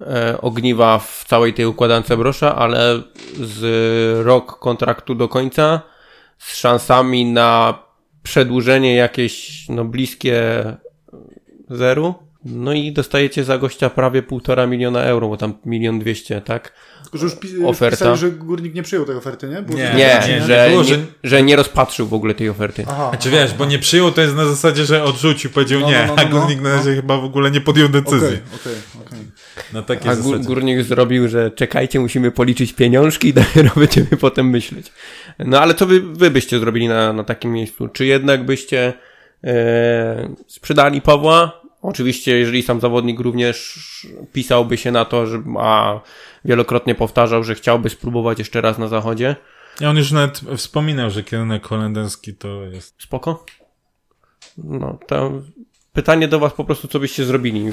e, 0.00 0.40
ogniwa 0.40 0.98
w 0.98 1.24
całej 1.28 1.54
tej 1.54 1.66
układance 1.66 2.08
brosza, 2.08 2.56
ale 2.56 3.02
z 3.40 4.26
rok 4.26 4.58
kontraktu 4.58 5.14
do 5.14 5.28
końca 5.28 5.80
z 6.38 6.56
szansami 6.56 7.24
na 7.24 7.78
przedłużenie 8.22 8.94
jakieś 8.94 9.64
no, 9.68 9.84
bliskie 9.84 10.64
zeru. 11.70 12.14
No 12.46 12.72
i 12.72 12.92
dostajecie 12.92 13.44
za 13.44 13.58
gościa 13.58 13.90
prawie 13.90 14.22
półtora 14.22 14.66
miliona 14.66 15.02
euro, 15.02 15.28
bo 15.28 15.36
tam 15.36 15.54
milion 15.64 15.98
dwieście, 15.98 16.40
tak? 16.40 16.72
Tylko, 17.02 17.18
że 17.18 17.24
już 17.24 17.34
pi- 17.34 17.64
Oferta. 17.64 17.96
pisali, 17.96 18.18
że 18.18 18.30
górnik 18.30 18.74
nie 18.74 18.82
przyjął 18.82 19.04
tej 19.04 19.16
oferty, 19.16 19.48
nie? 19.48 19.62
Było 19.62 19.78
Nie. 19.78 19.94
Nie, 19.96 20.42
że, 20.46 20.66
było, 20.70 20.82
nie, 20.82 20.98
że- 21.24 21.42
nie 21.42 21.56
rozpatrzył 21.56 22.06
w 22.06 22.14
ogóle 22.14 22.34
tej 22.34 22.48
oferty. 22.48 22.84
Aha. 22.88 23.08
Znaczy 23.08 23.30
wiesz, 23.30 23.54
bo 23.54 23.64
nie 23.64 23.78
przyjął, 23.78 24.12
to 24.12 24.20
jest 24.20 24.34
na 24.36 24.44
zasadzie, 24.46 24.84
że 24.84 25.04
odrzucił, 25.04 25.50
powiedział 25.50 25.80
No, 25.80 25.90
nie, 25.90 26.04
no, 26.06 26.14
no, 26.16 26.22
a 26.22 26.28
no, 26.28 26.40
górnik 26.40 26.60
na 26.60 26.68
no. 26.70 26.76
razie 26.76 26.94
chyba 26.94 27.16
w 27.18 27.24
ogóle 27.24 27.50
nie 27.50 27.60
podjął 27.60 27.88
decyzji. 27.88 28.18
Okej, 28.26 28.38
okej, 28.54 28.72
okej. 29.06 29.18
Na 29.72 29.82
takiej 29.82 30.10
A 30.10 30.14
zasadzie. 30.14 30.44
górnik 30.44 30.82
zrobił, 30.82 31.28
że 31.28 31.50
czekajcie, 31.50 32.00
musimy 32.00 32.30
policzyć 32.30 32.72
pieniążki 32.72 33.28
i 33.28 33.32
dopiero 33.34 33.70
będziemy 33.80 34.06
potem 34.20 34.50
myśleć. 34.50 34.92
No 35.38 35.60
ale 35.60 35.74
co 35.74 35.86
wy, 35.86 36.00
wy 36.00 36.30
byście 36.30 36.58
zrobili 36.58 36.88
na, 36.88 37.12
na 37.12 37.24
takim 37.24 37.52
miejscu? 37.52 37.88
Czy 37.88 38.06
jednak 38.06 38.44
byście 38.44 38.92
sprzedali 40.46 41.00
Pawła? 41.00 41.60
Oczywiście, 41.82 42.38
jeżeli 42.38 42.62
sam 42.62 42.80
zawodnik 42.80 43.20
również 43.20 43.78
pisałby 44.32 44.76
się 44.76 44.92
na 44.92 45.04
to, 45.04 45.26
że 45.26 45.42
a 45.58 46.00
wielokrotnie 46.44 46.94
powtarzał, 46.94 47.44
że 47.44 47.54
chciałby 47.54 47.90
spróbować 47.90 48.38
jeszcze 48.38 48.60
raz 48.60 48.78
na 48.78 48.88
zachodzie. 48.88 49.36
I 49.80 49.84
on 49.84 49.96
już 49.96 50.12
nawet 50.12 50.40
wspominał, 50.56 51.10
że 51.10 51.22
kierunek 51.22 51.66
holenderski 51.66 52.34
to 52.34 52.62
jest. 52.62 53.02
Spoko? 53.02 53.44
No, 54.58 54.98
to 55.06 55.32
pytanie 55.92 56.28
do 56.28 56.38
was 56.38 56.52
po 56.52 56.64
prostu, 56.64 56.88
co 56.88 57.00
byście 57.00 57.24
zrobili. 57.24 57.72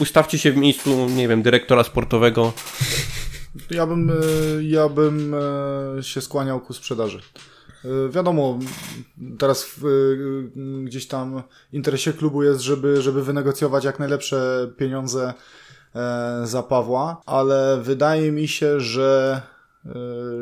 Ustawcie 0.00 0.38
się 0.38 0.52
w 0.52 0.56
miejscu, 0.56 1.08
nie 1.08 1.28
wiem, 1.28 1.42
dyrektora 1.42 1.84
sportowego. 1.84 2.52
Ja 3.70 3.86
bym, 3.86 4.10
e, 4.10 4.14
ja 4.62 4.88
bym 4.88 5.34
e, 5.34 6.02
się 6.02 6.20
skłaniał 6.20 6.60
ku 6.60 6.72
sprzedaży. 6.72 7.20
E, 7.84 8.08
Wiadomo, 8.08 8.58
teraz 9.38 9.64
w, 9.64 9.84
e, 9.84 10.84
gdzieś 10.84 11.06
tam 11.06 11.42
interesie 11.72 12.12
klubu 12.12 12.42
jest, 12.42 12.60
żeby, 12.60 13.02
żeby 13.02 13.22
wynegocjować 13.24 13.84
jak 13.84 13.98
najlepsze 13.98 14.70
pieniądze 14.76 15.34
e, 15.94 16.40
za 16.44 16.62
Pawła, 16.62 17.20
ale 17.26 17.80
wydaje 17.82 18.32
mi 18.32 18.48
się, 18.48 18.80
że, 18.80 19.42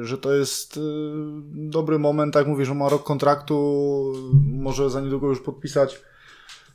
że 0.01 0.18
to 0.18 0.32
jest 0.34 0.80
dobry 1.49 1.99
moment, 1.99 2.34
tak 2.34 2.47
mówisz, 2.47 2.68
że 2.68 2.74
ma 2.74 2.89
rok 2.89 3.05
kontraktu, 3.05 4.12
może 4.45 4.91
za 4.91 5.01
niedługo 5.01 5.28
już 5.28 5.41
podpisać 5.41 6.01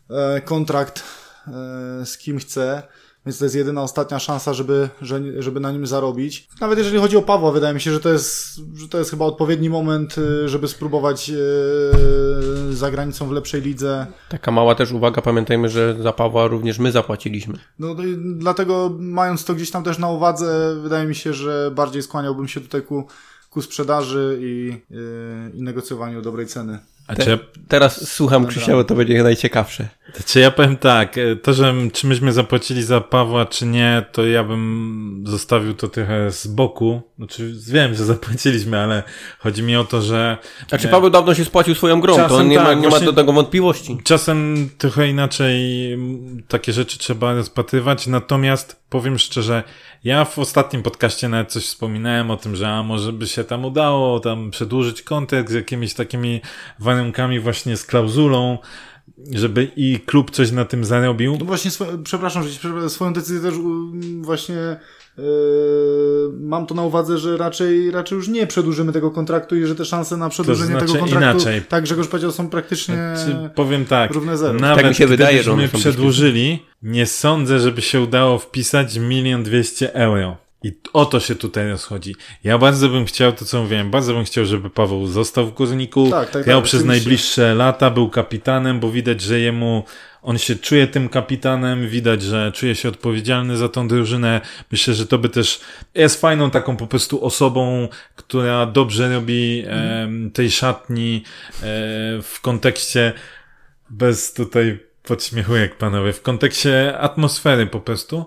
e, 0.10 0.42
kontrakt 0.42 1.04
e, 1.48 2.06
z 2.06 2.18
kim 2.18 2.40
chce. 2.40 2.84
Więc 3.26 3.38
to 3.40 3.46
jest 3.46 3.56
jedyna 3.56 3.82
ostatnia 3.84 4.20
szansa, 4.20 4.54
żeby, 4.54 4.90
że- 5.02 5.42
żeby 5.44 5.60
na 5.60 5.72
nim 5.72 5.88
zarobić. 5.88 6.48
Nawet 6.62 6.78
jeżeli 6.78 6.98
chodzi 7.00 7.18
o 7.18 7.22
Pawła, 7.22 7.52
wydaje 7.52 7.74
mi 7.74 7.82
się, 7.82 7.92
że 7.92 8.00
to 8.00 8.10
jest, 8.10 8.56
że 8.76 8.88
to 8.88 8.98
jest 8.98 9.12
chyba 9.12 9.26
odpowiedni 9.26 9.70
moment, 9.70 10.18
y, 10.18 10.50
żeby 10.50 10.68
spróbować 10.68 11.30
y, 11.30 12.76
za 12.76 12.92
granicą 12.92 13.28
w 13.28 13.32
lepszej 13.32 13.62
lidze. 13.62 14.08
Taka 14.30 14.52
mała 14.52 14.76
też 14.76 14.92
uwaga, 14.92 15.22
pamiętajmy, 15.22 15.70
że 15.70 15.96
za 16.04 16.14
Pawła 16.14 16.48
również 16.48 16.80
my 16.80 16.92
zapłaciliśmy. 16.92 17.58
No 17.80 17.96
dlatego 18.36 18.96
mając 19.00 19.46
to 19.46 19.56
gdzieś 19.56 19.72
tam 19.72 19.84
też 19.84 19.98
na 20.00 20.10
uwadze, 20.10 20.76
wydaje 20.84 21.08
mi 21.08 21.16
się, 21.16 21.34
że 21.34 21.72
bardziej 21.76 22.04
skłaniałbym 22.04 22.48
się 22.48 22.62
tutaj 22.62 22.82
ku, 22.82 23.08
ku 23.50 23.62
sprzedaży 23.62 24.38
i, 24.42 24.78
y, 24.92 25.58
i 25.58 25.62
negocjowaniu 25.62 26.22
dobrej 26.22 26.48
ceny. 26.48 26.80
A 27.08 27.16
Te- 27.16 27.24
czy, 27.24 27.30
ja, 27.30 27.38
Teraz 27.68 28.10
słucham 28.10 28.48
Krzysia, 28.48 28.74
bo 28.74 28.84
to 28.84 28.96
będzie 28.96 29.24
najciekawsze. 29.24 29.88
czy 30.26 30.40
ja 30.40 30.52
powiem 30.52 30.78
tak, 30.78 31.18
e, 31.18 31.36
to, 31.36 31.54
że 31.54 31.74
czy 31.94 32.08
myśmy 32.08 32.34
zapłacili 32.34 32.84
za 32.84 33.02
Pawła, 33.02 33.46
czy 33.46 33.66
nie, 33.66 34.06
to 34.12 34.26
ja 34.26 34.44
bym 34.44 35.24
zostawił 35.28 35.74
to 35.74 35.88
trochę 35.88 36.32
z 36.32 36.48
boku. 36.48 37.02
Znaczy, 37.18 37.54
wiem, 37.68 37.96
że 37.96 38.06
zapłaciliśmy, 38.06 38.80
ale 38.80 39.04
chodzi 39.40 39.64
mi 39.64 39.76
o 39.76 39.84
to, 39.84 40.02
że 40.02 40.38
Znaczy 40.70 40.86
Nie. 40.86 40.92
Paweł 40.92 41.10
dawno 41.10 41.34
się 41.34 41.46
spłacił 41.46 41.76
swoją 41.76 42.02
grą, 42.02 42.16
to 42.16 42.30
Czasem 42.30 42.50
nie, 42.50 42.60
ma, 42.60 42.66
tak, 42.66 42.80
nie 42.80 42.90
ma 42.90 43.00
do 43.00 43.14
tego 43.14 43.34
wątpliwości. 43.34 43.98
Czasem 44.04 44.70
trochę 44.78 45.08
inaczej 45.08 45.60
takie 46.48 46.74
rzeczy 46.74 46.98
trzeba 46.98 47.34
rozpatrywać, 47.34 48.08
natomiast 48.08 48.84
powiem 48.90 49.20
szczerze, 49.20 49.64
ja 50.04 50.26
w 50.26 50.40
ostatnim 50.40 50.84
podcaście 50.84 51.30
nawet 51.30 51.52
coś 51.52 51.66
wspominałem 51.66 52.32
o 52.32 52.38
tym, 52.38 52.56
że 52.56 52.70
a 52.70 52.84
może 52.84 53.14
by 53.14 53.28
się 53.28 53.44
tam 53.44 53.66
udało 53.66 54.20
tam 54.20 54.52
przedłużyć 54.52 55.02
kontrakt 55.02 55.50
z 55.50 55.54
jakimiś 55.54 55.94
takimi 55.94 56.42
warunkami 56.80 57.40
właśnie 57.40 57.78
z 57.78 57.86
klauzulą, 57.86 58.58
żeby 59.32 59.72
i 59.76 60.00
klub 60.00 60.32
coś 60.32 60.52
na 60.52 60.66
tym 60.66 60.86
zarobił. 60.86 61.38
No 61.40 61.46
właśnie, 61.46 61.72
swo- 61.72 62.04
przepraszam, 62.04 62.44
że 62.48 62.90
swoją 62.90 63.14
decyzję 63.14 63.52
też 63.52 63.60
właśnie 64.22 64.80
mam 66.40 66.66
to 66.66 66.76
na 66.76 66.84
uwadze, 66.84 67.18
że 67.18 67.38
raczej, 67.38 67.92
raczej 67.92 68.16
już 68.16 68.28
nie 68.28 68.48
przedłużymy 68.48 68.92
tego 68.92 69.12
kontraktu 69.12 69.56
i 69.56 69.66
że 69.66 69.76
te 69.76 69.86
szanse 69.86 70.18
na 70.18 70.30
przedłużenie 70.30 70.72
znaczy 70.72 70.86
tego 70.86 71.00
kontraktu, 71.00 71.40
inaczej. 71.40 71.62
tak 71.62 71.84
Grzegorz 71.84 72.08
powiedział, 72.08 72.32
są 72.32 72.50
praktycznie... 72.50 72.96
Czy 73.26 73.50
powiem 73.56 73.86
tak, 73.86 74.12
równe 74.12 74.38
zero. 74.38 74.60
nawet 74.60 74.78
Tak 74.78 74.90
mi 74.90 74.96
się 74.96 75.08
wydaje, 75.08 75.44
że 75.44 75.52
są 75.52 75.78
przedłużyli, 75.80 76.66
nie 76.84 77.06
sądzę, 77.06 77.60
żeby 77.60 77.82
się 77.82 78.02
udało 78.02 78.40
wpisać 78.40 78.98
milion 78.98 79.44
dwieście 79.44 79.94
euro. 79.96 80.43
I 80.64 80.72
o 80.94 81.06
to 81.06 81.20
się 81.20 81.36
tutaj 81.36 81.70
rozchodzi. 81.70 82.16
Ja 82.44 82.58
bardzo 82.58 82.90
bym 82.90 83.06
chciał, 83.06 83.34
to 83.34 83.46
co 83.46 83.62
mówiłem, 83.62 83.92
bardzo 83.92 84.14
bym 84.14 84.24
chciał, 84.26 84.46
żeby 84.46 84.70
Paweł 84.70 85.08
został 85.08 85.46
w 85.46 85.54
Górniku, 85.54 86.10
Tak, 86.10 86.30
tak, 86.30 86.44
grał 86.46 86.60
tak, 86.62 86.66
przez 86.66 86.82
oczywiście. 86.82 87.00
najbliższe 87.02 87.56
lata, 87.56 87.90
był 87.90 88.10
kapitanem, 88.10 88.80
bo 88.80 88.92
widać, 88.92 89.22
że 89.22 89.40
jemu, 89.40 89.84
on 90.22 90.38
się 90.38 90.56
czuje 90.56 90.88
tym 90.88 91.10
kapitanem, 91.10 91.88
widać, 91.88 92.22
że 92.22 92.52
czuje 92.52 92.76
się 92.76 92.90
odpowiedzialny 92.90 93.58
za 93.58 93.70
tą 93.70 93.88
drużynę. 93.88 94.42
Myślę, 94.72 94.94
że 94.94 95.08
to 95.08 95.18
by 95.18 95.30
też 95.30 95.62
jest 95.96 96.22
fajną 96.22 96.52
taką 96.52 96.78
po 96.78 96.88
prostu 96.88 97.26
osobą, 97.26 97.88
która 98.16 98.66
dobrze 98.66 99.14
robi 99.14 99.64
em, 99.68 100.32
tej 100.32 100.52
szatni 100.52 101.24
e, 101.26 101.62
w 102.22 102.40
kontekście 102.42 103.14
bez 103.90 104.34
tutaj 104.34 104.80
podśmiechujek 105.04 105.78
panowie, 105.78 106.14
w 106.14 106.22
kontekście 106.22 106.98
atmosfery 106.98 107.68
po 107.68 107.80
prostu. 107.80 108.26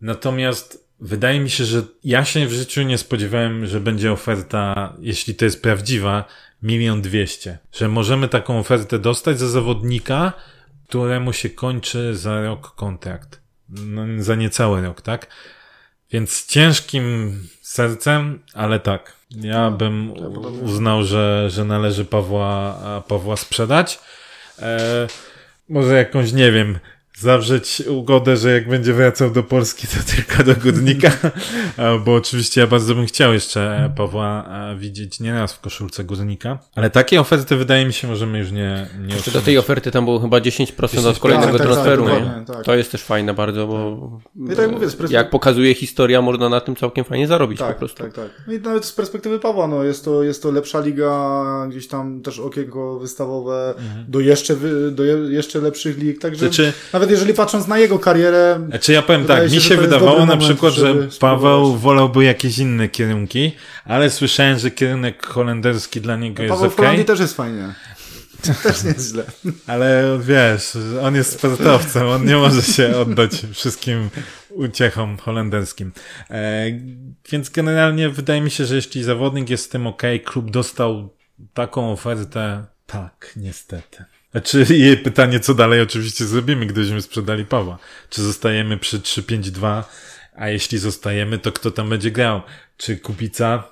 Natomiast 0.00 0.81
wydaje 1.02 1.40
mi 1.40 1.50
się, 1.50 1.64
że 1.64 1.82
ja 2.04 2.24
się 2.24 2.46
w 2.46 2.52
życiu 2.52 2.82
nie 2.82 2.98
spodziewałem, 2.98 3.66
że 3.66 3.80
będzie 3.80 4.12
oferta, 4.12 4.92
jeśli 5.00 5.34
to 5.34 5.44
jest 5.44 5.62
prawdziwa, 5.62 6.24
milion 6.62 7.02
dwieście. 7.02 7.58
Że 7.72 7.88
możemy 7.88 8.28
taką 8.28 8.58
ofertę 8.58 8.98
dostać 8.98 9.38
za 9.38 9.48
zawodnika, 9.48 10.32
któremu 10.88 11.32
się 11.32 11.50
kończy 11.50 12.16
za 12.16 12.42
rok 12.42 12.74
kontrakt. 12.74 13.40
No, 13.68 14.02
za 14.18 14.34
niecały 14.34 14.82
rok, 14.82 15.02
tak? 15.02 15.26
Więc 16.10 16.46
ciężkim 16.46 17.38
sercem, 17.62 18.42
ale 18.54 18.80
tak. 18.80 19.16
Ja 19.30 19.70
bym 19.70 20.12
uznał, 20.62 21.04
że, 21.04 21.50
że 21.50 21.64
należy 21.64 22.04
Pawła, 22.04 23.02
Pawła 23.08 23.36
sprzedać. 23.36 24.00
E, 24.58 25.06
może 25.68 25.96
jakąś, 25.96 26.32
nie 26.32 26.52
wiem, 26.52 26.78
zawrzeć 27.22 27.82
ugodę, 27.88 28.36
że 28.36 28.52
jak 28.52 28.68
będzie 28.68 28.92
wracał 28.92 29.30
do 29.30 29.42
Polski, 29.42 29.86
to 29.86 29.96
tylko 30.16 30.44
do 30.44 30.54
Górnika, 30.60 31.10
E, 31.78 31.98
bo 31.98 32.14
oczywiście 32.14 32.60
ja 32.60 32.66
bardzo 32.66 32.94
bym 32.94 33.06
chciał 33.06 33.32
jeszcze 33.32 33.92
Pawła 33.96 34.44
e, 34.72 34.76
widzieć 34.78 35.20
nieraz 35.20 35.52
w 35.52 35.60
koszulce 35.60 36.04
Górnika, 36.04 36.58
ale 36.74 36.90
takie 36.90 37.20
oferty 37.20 37.56
wydaje 37.56 37.86
mi 37.86 37.92
się 37.92 38.08
możemy 38.08 38.38
już 38.38 38.50
nie, 38.52 38.86
nie 39.06 39.14
Jeszcze 39.14 39.30
do 39.30 39.40
tej 39.40 39.58
oferty 39.58 39.90
tam 39.90 40.04
było 40.04 40.18
chyba 40.20 40.38
10% 40.38 40.84
od 41.08 41.16
10%, 41.16 41.18
kolejnego 41.18 41.58
tak, 41.58 41.58
tak, 41.58 41.66
transferu. 41.66 42.04
tak, 42.04 42.14
dokładnie, 42.22 42.44
tak. 42.46 42.64
To 42.64 42.74
jest 42.74 42.92
też 42.92 43.02
fajne 43.02 43.34
bardzo, 43.34 43.66
bo 43.66 44.10
No 44.34 44.46
i 44.52 44.56
tak 44.56 44.58
jak 44.58 44.70
mówię, 44.72 44.86
perspektywy- 44.86 45.12
jak 45.14 45.30
pokazuje 45.30 45.74
historia, 45.74 46.22
można 46.22 46.48
na 46.48 46.60
tym 46.60 46.76
całkiem 46.76 47.04
fajnie 47.04 47.26
zarobić 47.26 47.58
po 47.58 47.64
Tak, 47.64 47.78
prostu. 47.78 48.02
tak, 48.02 48.12
tak. 48.12 48.28
No 48.46 48.52
i 48.52 48.58
nawet 48.60 48.84
z 48.84 48.92
perspektywy 48.92 49.38
Pawła, 49.38 49.68
no 49.68 49.84
jest 49.84 50.04
to, 50.04 50.22
jest 50.22 50.42
to 50.42 50.50
lepsza 50.50 50.80
liga, 50.80 51.42
gdzieś 51.70 51.88
tam 51.88 52.22
też 52.22 52.38
okienko 52.38 52.98
wystawowe 52.98 53.74
do 54.08 54.20
jeszcze, 54.20 54.56
do 54.92 55.04
je, 55.04 55.12
jeszcze 55.12 55.60
lepszych 55.60 55.98
lig, 55.98 56.18
także 56.20 56.38
Znaczy- 56.46 56.72
nawet 56.92 57.10
jeżeli 57.12 57.34
patrząc 57.34 57.66
na 57.68 57.78
jego 57.78 57.98
karierę, 57.98 58.66
Znaczy 58.68 58.92
ja 58.92 59.02
powiem 59.02 59.24
tak, 59.24 59.48
się, 59.48 59.54
mi 59.54 59.60
się 59.60 59.76
wydawało 59.76 60.18
na 60.18 60.26
moment, 60.26 60.42
przykład, 60.42 60.74
że 60.74 60.94
Paweł 60.94 61.10
spróbować. 61.10 61.80
wolałby 61.80 62.24
jakieś 62.24 62.58
inne 62.58 62.88
kierunki, 62.88 63.52
ale 63.84 64.10
słyszałem, 64.10 64.58
że 64.58 64.70
kierunek 64.70 65.26
holenderski 65.26 66.00
dla 66.00 66.16
niego 66.16 66.42
jest 66.42 66.54
Paweł 66.54 66.70
w 66.70 66.72
okej. 66.72 66.84
Holandii 66.84 67.04
też 67.04 67.20
jest 67.20 67.36
fajnie. 67.36 67.74
Też 68.62 68.84
nie 68.84 68.90
jest 68.90 69.10
źle. 69.10 69.24
Ale 69.66 70.18
wiesz, 70.20 70.78
on 71.02 71.14
jest 71.14 71.32
sportowcem, 71.32 72.08
on 72.08 72.24
nie 72.26 72.36
może 72.36 72.62
się 72.62 72.96
oddać 72.96 73.30
wszystkim 73.52 74.10
uciechom 74.50 75.16
holenderskim. 75.18 75.92
E, 76.30 76.64
więc 77.30 77.50
generalnie 77.50 78.08
wydaje 78.08 78.40
mi 78.40 78.50
się, 78.50 78.66
że 78.66 78.74
jeśli 78.74 79.04
zawodnik 79.04 79.50
jest 79.50 79.64
z 79.64 79.68
tym 79.68 79.86
ok, 79.86 80.02
klub 80.24 80.50
dostał 80.50 81.08
taką 81.54 81.92
ofertę, 81.92 82.64
tak, 82.86 83.32
niestety. 83.36 84.04
Znaczy, 84.32 84.66
jej 84.70 84.96
pytanie, 84.96 85.40
co 85.40 85.54
dalej 85.54 85.80
oczywiście 85.80 86.24
zrobimy, 86.24 86.66
gdybyśmy 86.66 87.02
sprzedali 87.02 87.44
Pawła. 87.44 87.78
Czy 88.10 88.22
zostajemy 88.22 88.78
przy 88.78 88.98
3-5-2, 89.00 89.82
a 90.36 90.48
jeśli 90.48 90.78
zostajemy, 90.78 91.38
to 91.38 91.52
kto 91.52 91.70
tam 91.70 91.88
będzie 91.88 92.10
grał? 92.10 92.42
Czy 92.76 92.96
Kubica, 92.96 93.64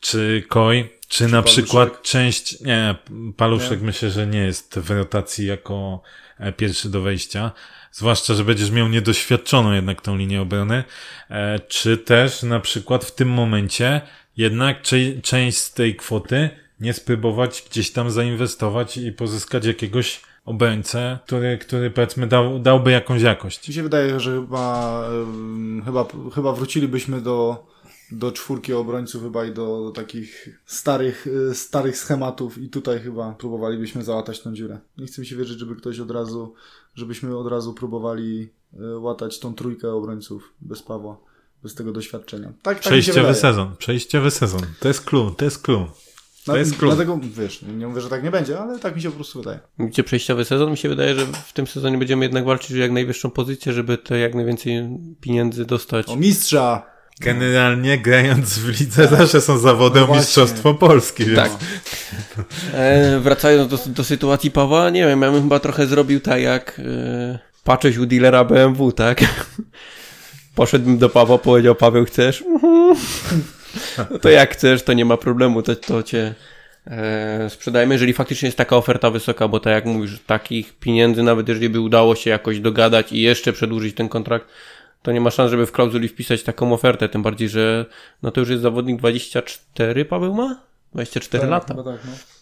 czy 0.00 0.44
Koj, 0.48 0.90
Czy, 1.08 1.28
na 1.28 1.42
przykład 1.42 2.02
część, 2.02 2.60
nie, 2.60 2.94
paluszek 3.36 3.80
nie. 3.80 3.86
myślę, 3.86 4.10
że 4.10 4.26
nie 4.26 4.38
jest 4.38 4.78
w 4.78 4.90
rotacji 4.90 5.46
jako 5.46 6.02
e, 6.38 6.52
pierwszy 6.52 6.88
do 6.88 7.00
wejścia. 7.00 7.52
Zwłaszcza, 7.92 8.34
że 8.34 8.44
będziesz 8.44 8.70
miał 8.70 8.88
niedoświadczoną 8.88 9.72
jednak 9.72 10.00
tą 10.00 10.16
linię 10.16 10.42
obrony. 10.42 10.84
E, 11.30 11.58
czy 11.58 11.96
też 11.98 12.42
na 12.42 12.60
przykład 12.60 13.04
w 13.04 13.14
tym 13.14 13.28
momencie 13.28 14.00
jednak 14.36 14.82
część 15.22 15.58
z 15.58 15.72
tej 15.72 15.96
kwoty 15.96 16.50
nie 16.80 16.92
spróbować 16.92 17.64
gdzieś 17.70 17.92
tam 17.92 18.10
zainwestować 18.10 18.96
i 18.96 19.12
pozyskać 19.12 19.66
jakiegoś 19.66 20.20
obrońcę, 20.44 21.18
który, 21.26 21.58
który 21.58 21.90
powiedzmy 21.90 22.26
dał, 22.26 22.58
dałby 22.58 22.90
jakąś 22.90 23.22
jakość. 23.22 23.68
Mi 23.68 23.74
się 23.74 23.82
wydaje, 23.82 24.20
że 24.20 24.40
chyba, 24.40 25.04
chyba, 25.84 26.06
chyba 26.34 26.52
wrócilibyśmy 26.52 27.20
do, 27.20 27.66
do 28.12 28.32
czwórki 28.32 28.72
obrońców 28.72 29.22
chyba 29.22 29.44
i 29.44 29.52
do, 29.52 29.84
do, 29.84 29.90
takich 29.90 30.48
starych, 30.66 31.26
y, 31.26 31.54
starych 31.54 31.98
schematów 31.98 32.58
i 32.58 32.68
tutaj 32.68 33.00
chyba 33.00 33.32
próbowalibyśmy 33.32 34.04
załatać 34.04 34.40
tą 34.40 34.54
dziurę. 34.54 34.78
Nie 34.98 35.06
chcę 35.06 35.20
mi 35.20 35.26
się 35.26 35.36
wierzyć, 35.36 35.58
żeby 35.58 35.76
ktoś 35.76 36.00
od 36.00 36.10
razu, 36.10 36.54
żebyśmy 36.94 37.36
od 37.36 37.46
razu 37.46 37.74
próbowali 37.74 38.48
y, 38.74 38.98
łatać 38.98 39.38
tą 39.38 39.54
trójkę 39.54 39.92
obrońców 39.92 40.52
bez 40.60 40.82
Pawła, 40.82 41.16
bez 41.62 41.74
tego 41.74 41.92
doświadczenia. 41.92 42.46
Tak, 42.46 42.56
tak 42.62 42.78
Przejściowy 42.78 43.34
sezon, 43.34 43.76
przejściowy 43.76 44.30
sezon. 44.30 44.60
To 44.80 44.88
jest 44.88 45.04
clue, 45.04 45.34
to 45.36 45.44
jest 45.44 45.62
clue. 45.62 45.86
To 46.52 46.58
jest 46.58 46.76
klub. 46.76 46.94
Dlatego, 46.94 47.20
wiesz, 47.22 47.62
nie 47.62 47.86
mówię, 47.86 48.00
że 48.00 48.08
tak 48.08 48.22
nie 48.24 48.30
będzie, 48.30 48.60
ale 48.60 48.78
tak 48.78 48.96
mi 48.96 49.02
się 49.02 49.08
po 49.08 49.14
prostu 49.14 49.38
wydaje. 49.38 49.58
Gdzie 49.78 50.04
przejściowy 50.04 50.44
sezon? 50.44 50.70
Mi 50.70 50.76
się 50.76 50.88
wydaje, 50.88 51.14
że 51.14 51.26
w 51.26 51.52
tym 51.52 51.66
sezonie 51.66 51.98
będziemy 51.98 52.24
jednak 52.24 52.44
walczyć 52.44 52.72
o 52.72 52.76
jak 52.76 52.90
najwyższą 52.90 53.30
pozycję, 53.30 53.72
żeby 53.72 53.98
te 53.98 54.18
jak 54.18 54.34
najwięcej 54.34 54.88
pieniędzy 55.20 55.64
dostać. 55.64 56.08
O 56.08 56.16
mistrza! 56.16 56.98
Generalnie 57.20 57.98
grając 57.98 58.58
w 58.58 58.80
lidze 58.80 59.08
zawsze 59.08 59.40
są 59.40 59.58
zawody 59.58 60.00
no 60.00 60.08
o 60.08 60.16
Mistrzostwo 60.16 60.74
Polski. 60.74 61.24
Więc... 61.24 61.36
Tak. 61.36 61.50
E, 62.72 63.20
wracając 63.20 63.70
do, 63.70 63.78
do 63.86 64.04
sytuacji 64.04 64.50
Pawła, 64.50 64.90
nie 64.90 65.06
wiem, 65.06 65.22
ja 65.22 65.30
bym 65.30 65.42
chyba 65.42 65.60
trochę 65.60 65.86
zrobił 65.86 66.20
tak 66.20 66.42
jak 66.42 66.80
e, 66.80 67.38
patrzeć 67.64 67.96
u 67.96 68.06
dealera 68.06 68.44
BMW, 68.44 68.92
tak? 68.92 69.24
Poszedłbym 70.54 70.98
do 70.98 71.08
Pawła, 71.08 71.38
powiedział 71.38 71.74
Paweł, 71.74 72.04
chcesz? 72.04 72.44
No 74.10 74.18
to 74.22 74.28
jak 74.28 74.52
chcesz, 74.52 74.82
to 74.82 74.92
nie 74.92 75.04
ma 75.04 75.16
problemu, 75.16 75.62
to, 75.62 75.76
to 75.76 76.02
cię 76.02 76.34
e, 76.86 77.50
sprzedajmy, 77.50 77.94
jeżeli 77.94 78.12
faktycznie 78.12 78.46
jest 78.46 78.58
taka 78.58 78.76
oferta 78.76 79.10
wysoka, 79.10 79.48
bo 79.48 79.60
tak 79.60 79.72
jak 79.72 79.84
mówisz, 79.84 80.20
takich 80.26 80.78
pieniędzy, 80.78 81.22
nawet 81.22 81.48
jeżeli 81.48 81.68
by 81.68 81.80
udało 81.80 82.14
się 82.14 82.30
jakoś 82.30 82.60
dogadać 82.60 83.12
i 83.12 83.20
jeszcze 83.20 83.52
przedłużyć 83.52 83.96
ten 83.96 84.08
kontrakt, 84.08 84.48
to 85.02 85.12
nie 85.12 85.20
ma 85.20 85.30
szans, 85.30 85.50
żeby 85.50 85.66
w 85.66 85.72
klauzuli 85.72 86.08
wpisać 86.08 86.42
taką 86.42 86.72
ofertę, 86.72 87.08
tym 87.08 87.22
bardziej, 87.22 87.48
że 87.48 87.86
no 88.22 88.30
to 88.30 88.40
już 88.40 88.48
jest 88.48 88.62
zawodnik 88.62 88.98
24, 88.98 90.04
Paweł 90.04 90.34
ma? 90.34 90.60
24 90.92 91.40
tak, 91.40 91.50
lata. 91.50 91.74
Tak, 91.74 91.84
no. 91.84 91.94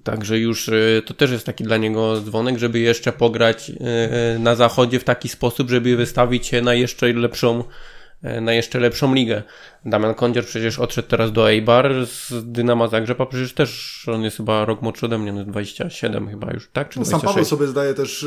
Także 0.04 0.38
już 0.38 0.68
e, 0.68 1.02
to 1.06 1.14
też 1.14 1.30
jest 1.30 1.46
taki 1.46 1.64
dla 1.64 1.76
niego 1.76 2.20
dzwonek, 2.20 2.58
żeby 2.58 2.78
jeszcze 2.78 3.12
pograć 3.12 3.70
e, 3.70 4.38
na 4.38 4.54
zachodzie 4.54 5.00
w 5.00 5.04
taki 5.04 5.28
sposób, 5.28 5.70
żeby 5.70 5.96
wystawić 5.96 6.46
się 6.46 6.62
na 6.62 6.74
jeszcze 6.74 7.12
lepszą 7.12 7.64
E, 7.64 7.64
na 8.22 8.52
jeszcze 8.52 8.80
lepszą 8.80 9.14
ligę. 9.14 9.42
Damian 9.84 10.14
Kondzier 10.14 10.46
przecież 10.46 10.78
odszedł 10.78 11.08
teraz 11.08 11.32
do 11.32 11.50
Eibar 11.50 12.06
z 12.06 12.32
Dynama 12.52 12.88
Zagrzepa, 12.88 13.26
przecież 13.26 13.54
też 13.54 14.02
on 14.12 14.22
jest 14.22 14.36
chyba 14.36 14.64
rok 14.64 14.82
młodszy 14.82 15.06
ode 15.06 15.18
mnie, 15.18 15.44
27 15.44 16.28
chyba 16.30 16.52
już, 16.52 16.68
tak? 16.72 16.88
Czy 16.88 16.98
no, 16.98 17.04
sam 17.04 17.20
Paweł 17.20 17.44
sobie 17.44 17.66
zdaje 17.66 17.94
też 17.94 18.22
e, 18.22 18.26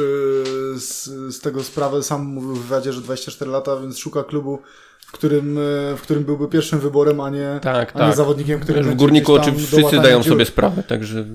z, 0.80 1.06
z 1.36 1.40
tego 1.40 1.64
sprawę, 1.64 2.04
sam 2.04 2.26
mówił 2.26 2.56
w 2.56 2.64
wywiadzie, 2.64 2.94
że 2.94 3.02
24 3.02 3.52
lata, 3.52 3.78
więc 3.78 3.98
szuka 3.98 4.24
klubu, 4.24 4.60
w 5.00 5.12
którym, 5.12 5.58
e, 5.58 5.62
w 5.98 6.02
którym 6.02 6.24
byłby 6.24 6.48
pierwszym 6.48 6.80
wyborem, 6.80 7.20
a 7.20 7.30
nie, 7.30 7.60
tak, 7.62 7.96
a 7.96 8.00
nie 8.00 8.06
tak. 8.06 8.16
zawodnikiem, 8.16 8.60
który 8.60 8.84
W 8.84 8.96
Górniku 8.96 9.34
oczywiście 9.34 9.78
wszyscy 9.78 9.98
zdają 9.98 10.24
sobie 10.24 10.46
sprawę, 10.46 10.84
także 10.84 11.26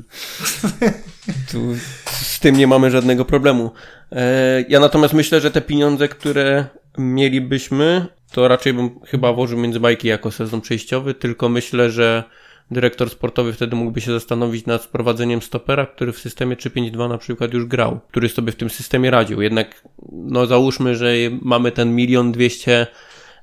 tu 1.53 1.59
z 2.05 2.41
tym 2.41 2.57
nie 2.57 2.67
mamy 2.67 2.91
żadnego 2.91 3.25
problemu. 3.25 3.71
Ja 4.69 4.81
natomiast 4.81 5.15
myślę, 5.15 5.41
że 5.41 5.51
te 5.51 5.61
pieniądze, 5.61 6.09
które 6.09 6.67
mielibyśmy, 6.99 8.07
to 8.35 8.49
raczej 8.49 8.73
bym 8.73 9.01
chyba 9.01 9.33
włożył 9.33 9.59
między 9.59 9.81
bajki 9.81 10.09
jako 10.09 10.31
sezon 10.31 10.61
przejściowy, 10.61 11.15
tylko 11.15 11.49
myślę, 11.49 11.91
że 11.91 12.25
dyrektor 12.71 13.11
sportowy 13.11 13.53
wtedy 13.53 13.77
mógłby 13.77 14.01
się 14.01 14.13
zastanowić 14.13 14.67
nad 14.67 14.85
wprowadzeniem 14.85 15.43
stopera, 15.43 15.87
który 15.87 16.13
w 16.13 16.19
systemie 16.19 16.57
3-5-2 16.57 17.09
na 17.09 17.19
przykład 17.19 17.55
już 17.55 17.67
grał, 17.67 18.01
który 18.09 18.29
sobie 18.29 18.53
w 18.53 18.57
tym 18.57 18.71
systemie 18.71 19.11
radził. 19.11 19.43
Jednak, 19.43 19.83
no 20.13 20.47
załóżmy, 20.47 20.97
że 20.97 21.13
mamy 21.43 21.73
ten 21.73 21.95
milion 21.95 22.33
dwieście 22.33 22.87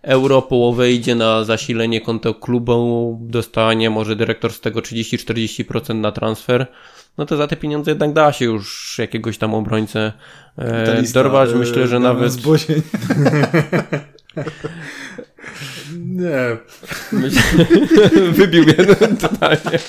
euro, 0.01 0.41
połowę 0.41 0.91
idzie 0.91 1.15
na 1.15 1.43
zasilenie 1.43 2.01
konta 2.01 2.29
klubu, 2.41 3.17
dostanie 3.21 3.89
może 3.89 4.15
dyrektor 4.15 4.53
z 4.53 4.61
tego 4.61 4.79
30-40% 4.79 5.95
na 5.95 6.11
transfer, 6.11 6.67
no 7.17 7.25
to 7.25 7.37
za 7.37 7.47
te 7.47 7.55
pieniądze 7.55 7.91
jednak 7.91 8.13
da 8.13 8.31
się 8.31 8.45
już 8.45 8.95
jakiegoś 8.99 9.37
tam 9.37 9.53
obrońcę 9.53 10.11
e, 10.57 11.03
dorwać. 11.13 11.49
Myślę, 11.53 11.87
że 11.87 11.99
nawet... 11.99 12.33
Nie. 15.97 16.57
Wybił 18.31 18.63
mnie 18.63 18.73
totalnie. 19.19 19.79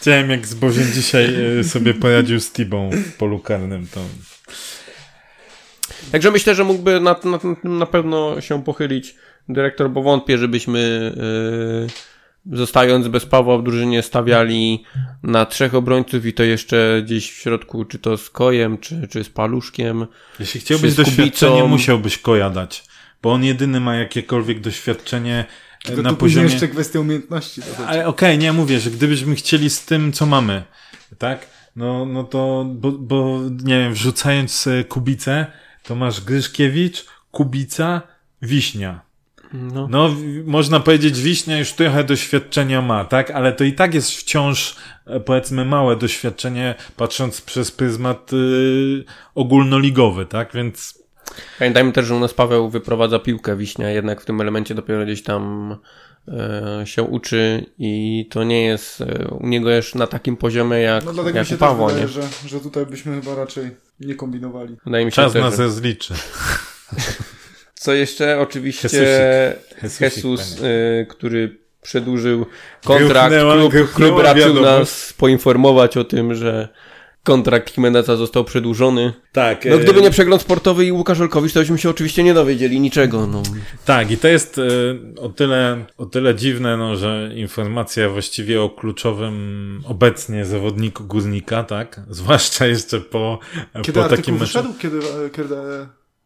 Chciałem 0.00 0.30
jak 0.30 0.46
Zbozień 0.46 0.92
dzisiaj 0.92 1.58
e, 1.58 1.64
sobie 1.64 1.94
poradził 1.94 2.40
z 2.40 2.52
Tibą 2.52 2.90
w 2.90 3.16
polu 3.16 3.38
karnym, 3.38 3.86
to... 3.94 4.00
Także 6.12 6.30
myślę, 6.30 6.54
że 6.54 6.64
mógłby 6.64 7.00
na, 7.00 7.16
na, 7.24 7.38
na 7.64 7.86
pewno 7.86 8.40
się 8.40 8.64
pochylić 8.64 9.14
dyrektor, 9.48 9.90
bo 9.90 10.02
wątpię, 10.02 10.38
żebyśmy 10.38 11.12
yy, 12.46 12.56
zostając 12.58 13.08
bez 13.08 13.26
Pawła 13.26 13.58
w 13.58 13.62
drużynie 13.62 14.02
stawiali 14.02 14.84
na 15.22 15.46
trzech 15.46 15.74
obrońców 15.74 16.26
i 16.26 16.32
to 16.32 16.42
jeszcze 16.42 17.02
gdzieś 17.04 17.32
w 17.32 17.34
środku, 17.34 17.84
czy 17.84 17.98
to 17.98 18.16
z 18.16 18.30
Kojem, 18.30 18.78
czy, 18.78 19.08
czy 19.08 19.24
z 19.24 19.28
Paluszkiem. 19.28 20.06
Jeśli 20.40 20.60
chciałbyś 20.60 20.94
doświadczenie, 20.94 21.64
musiałbyś 21.64 22.18
Koja 22.18 22.50
dać 22.50 22.85
bo 23.26 23.32
on 23.32 23.44
jedyny 23.44 23.80
ma 23.80 23.96
jakiekolwiek 23.96 24.60
doświadczenie 24.60 25.44
e, 25.84 25.86
Tylko 25.86 26.02
na 26.02 26.14
poziomie... 26.14 26.48
jeszcze 26.48 26.68
kwestia 26.68 27.00
umiejętności. 27.00 27.62
Ale 27.86 28.06
okej, 28.06 28.06
okay, 28.06 28.38
nie 28.38 28.52
mówię, 28.52 28.80
że 28.80 28.90
gdybyśmy 28.90 29.34
chcieli 29.34 29.70
z 29.70 29.84
tym, 29.84 30.12
co 30.12 30.26
mamy, 30.26 30.62
tak? 31.18 31.46
No, 31.76 32.06
no 32.06 32.24
to, 32.24 32.66
bo, 32.68 32.92
bo 32.92 33.40
nie 33.64 33.78
wiem, 33.78 33.92
wrzucając 33.92 34.68
Kubicę, 34.88 35.46
to 35.82 35.94
masz 35.94 36.20
Gryszkiewicz, 36.20 37.06
Kubica, 37.30 38.02
Wiśnia. 38.42 39.00
No. 39.52 39.88
no, 39.90 40.14
można 40.44 40.80
powiedzieć, 40.80 41.20
Wiśnia 41.20 41.58
już 41.58 41.72
trochę 41.72 42.04
doświadczenia 42.04 42.82
ma, 42.82 43.04
tak? 43.04 43.30
Ale 43.30 43.52
to 43.52 43.64
i 43.64 43.72
tak 43.72 43.94
jest 43.94 44.10
wciąż, 44.12 44.76
e, 45.06 45.20
powiedzmy, 45.20 45.64
małe 45.64 45.96
doświadczenie, 45.96 46.74
patrząc 46.96 47.40
przez 47.40 47.70
pryzmat 47.70 48.32
yy, 48.32 49.04
ogólnoligowy, 49.34 50.26
tak? 50.26 50.52
Więc 50.54 51.05
Pamiętajmy 51.58 51.92
też, 51.92 52.06
że 52.06 52.14
u 52.14 52.20
nas 52.20 52.34
Paweł 52.34 52.68
wyprowadza 52.68 53.18
piłkę 53.18 53.56
wiśnia, 53.56 53.90
jednak 53.90 54.20
w 54.20 54.24
tym 54.24 54.40
elemencie 54.40 54.74
dopiero 54.74 55.04
gdzieś 55.04 55.22
tam 55.22 55.76
e, 56.28 56.82
się 56.86 57.02
uczy 57.02 57.66
i 57.78 58.26
to 58.30 58.44
nie 58.44 58.64
jest 58.64 59.00
e, 59.00 59.28
u 59.40 59.46
niego 59.46 59.70
jeszcze 59.70 59.98
na 59.98 60.06
takim 60.06 60.36
poziomie 60.36 60.78
jak, 60.78 61.04
no, 61.04 61.12
dlatego 61.12 61.38
jak 61.38 61.46
mi 61.46 61.50
się 61.50 61.58
Pawła, 61.58 61.86
wydaje, 61.86 62.06
nie? 62.06 62.12
Że, 62.12 62.22
że 62.46 62.60
tutaj 62.60 62.86
byśmy 62.86 63.20
chyba 63.20 63.34
raczej 63.34 63.70
nie 64.00 64.14
kombinowali. 64.14 64.76
Wydaje 64.84 65.04
mi 65.04 65.12
się 65.12 65.16
Czas 65.16 65.34
nas 65.34 65.56
że... 65.56 65.70
zliczy. 65.70 66.14
Co 67.74 67.92
jeszcze? 67.94 68.40
Oczywiście 68.40 68.88
Jesusik. 69.82 70.00
Jesus, 70.00 70.60
y, 70.60 71.06
który 71.08 71.58
przedłużył 71.82 72.46
kontrakt. 72.84 73.34
Klub, 73.70 73.92
klub 73.94 74.18
raczył 74.18 74.60
nas 74.60 75.12
poinformować 75.12 75.96
o 75.96 76.04
tym, 76.04 76.34
że 76.34 76.68
kontrakt 77.26 77.76
Jimeneza 77.76 78.16
został 78.16 78.44
przedłużony. 78.44 79.12
Tak. 79.32 79.64
No 79.64 79.78
gdyby 79.78 79.98
e, 79.98 80.02
nie 80.02 80.10
przegląd 80.10 80.42
sportowy 80.42 80.84
i 80.84 80.92
Łukasz 80.92 81.20
Olkowicz, 81.20 81.52
to 81.52 81.60
byśmy 81.60 81.78
się 81.78 81.90
oczywiście 81.90 82.22
nie 82.22 82.34
dowiedzieli 82.34 82.80
niczego. 82.80 83.26
No. 83.26 83.42
Tak, 83.84 84.10
i 84.10 84.16
to 84.16 84.28
jest 84.28 84.58
e, 84.58 84.62
o 85.20 85.28
tyle, 85.28 85.84
o 85.98 86.06
tyle 86.06 86.34
dziwne, 86.34 86.76
no, 86.76 86.96
że 86.96 87.30
informacja 87.34 88.08
właściwie 88.08 88.62
o 88.62 88.70
kluczowym 88.70 89.82
obecnie 89.84 90.44
zawodniku 90.44 91.04
Górnika, 91.04 91.64
tak? 91.64 92.00
Zwłaszcza 92.10 92.66
jeszcze 92.66 93.00
po, 93.00 93.38
kiedy 93.82 94.02
po 94.02 94.08
takim 94.08 94.34
meczu. 94.34 94.46
Wyszedł, 94.46 94.74
kiedy, 94.78 95.00
kiedy 95.36 95.56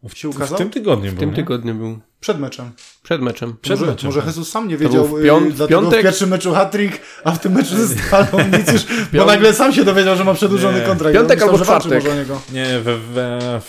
się 0.09 0.29
ukazał? 0.29 0.57
W 0.57 0.57
tym 0.57 0.69
tygodniu 0.69 1.11
w 1.11 1.13
był. 1.13 1.17
W 1.17 1.19
tym 1.19 1.33
tygodniu 1.33 1.75
był. 1.75 1.99
Przed 2.19 2.39
meczem. 2.39 2.71
Przed 3.03 3.21
meczem. 3.21 3.55
Przed 3.61 3.79
może, 3.79 3.91
meczem. 3.91 4.07
może 4.07 4.21
Jesus 4.27 4.49
sam 4.49 4.67
nie 4.67 4.77
wiedział, 4.77 5.07
w, 5.07 5.23
piąt, 5.23 5.47
y, 5.47 5.51
dlatego 5.51 5.81
piątek? 5.81 5.99
w 5.99 6.03
pierwszym 6.03 6.29
meczu 6.29 6.53
hat-trick, 6.53 6.99
a 7.23 7.31
w 7.31 7.39
tym 7.39 7.51
meczu 7.51 7.75
ze 7.75 7.87
Stalą 7.95 8.47
nic 8.57 8.71
już, 8.73 8.85
bo 9.13 9.25
nagle 9.25 9.53
sam 9.53 9.73
się 9.73 9.83
dowiedział, 9.83 10.15
że 10.15 10.23
ma 10.23 10.33
przedłużony 10.33 10.79
nie. 10.79 10.85
kontrakt. 10.85 11.15
Piątek 11.15 11.39
myślał, 11.39 11.49
albo 11.49 11.65
czwartek. 11.65 12.03
Nie, 12.53 12.79
we, 12.79 12.97
we, 12.97 13.61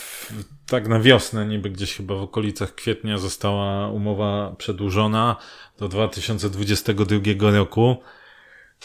tak 0.67 0.89
na 0.89 1.01
wiosnę, 1.01 1.47
niby 1.47 1.71
gdzieś 1.71 1.97
chyba 1.97 2.15
w 2.15 2.23
okolicach 2.23 2.75
kwietnia 2.75 3.19
została 3.19 3.89
umowa 3.89 4.55
przedłużona 4.59 5.37
do 5.79 5.89
2022 5.89 7.51
roku. 7.51 7.97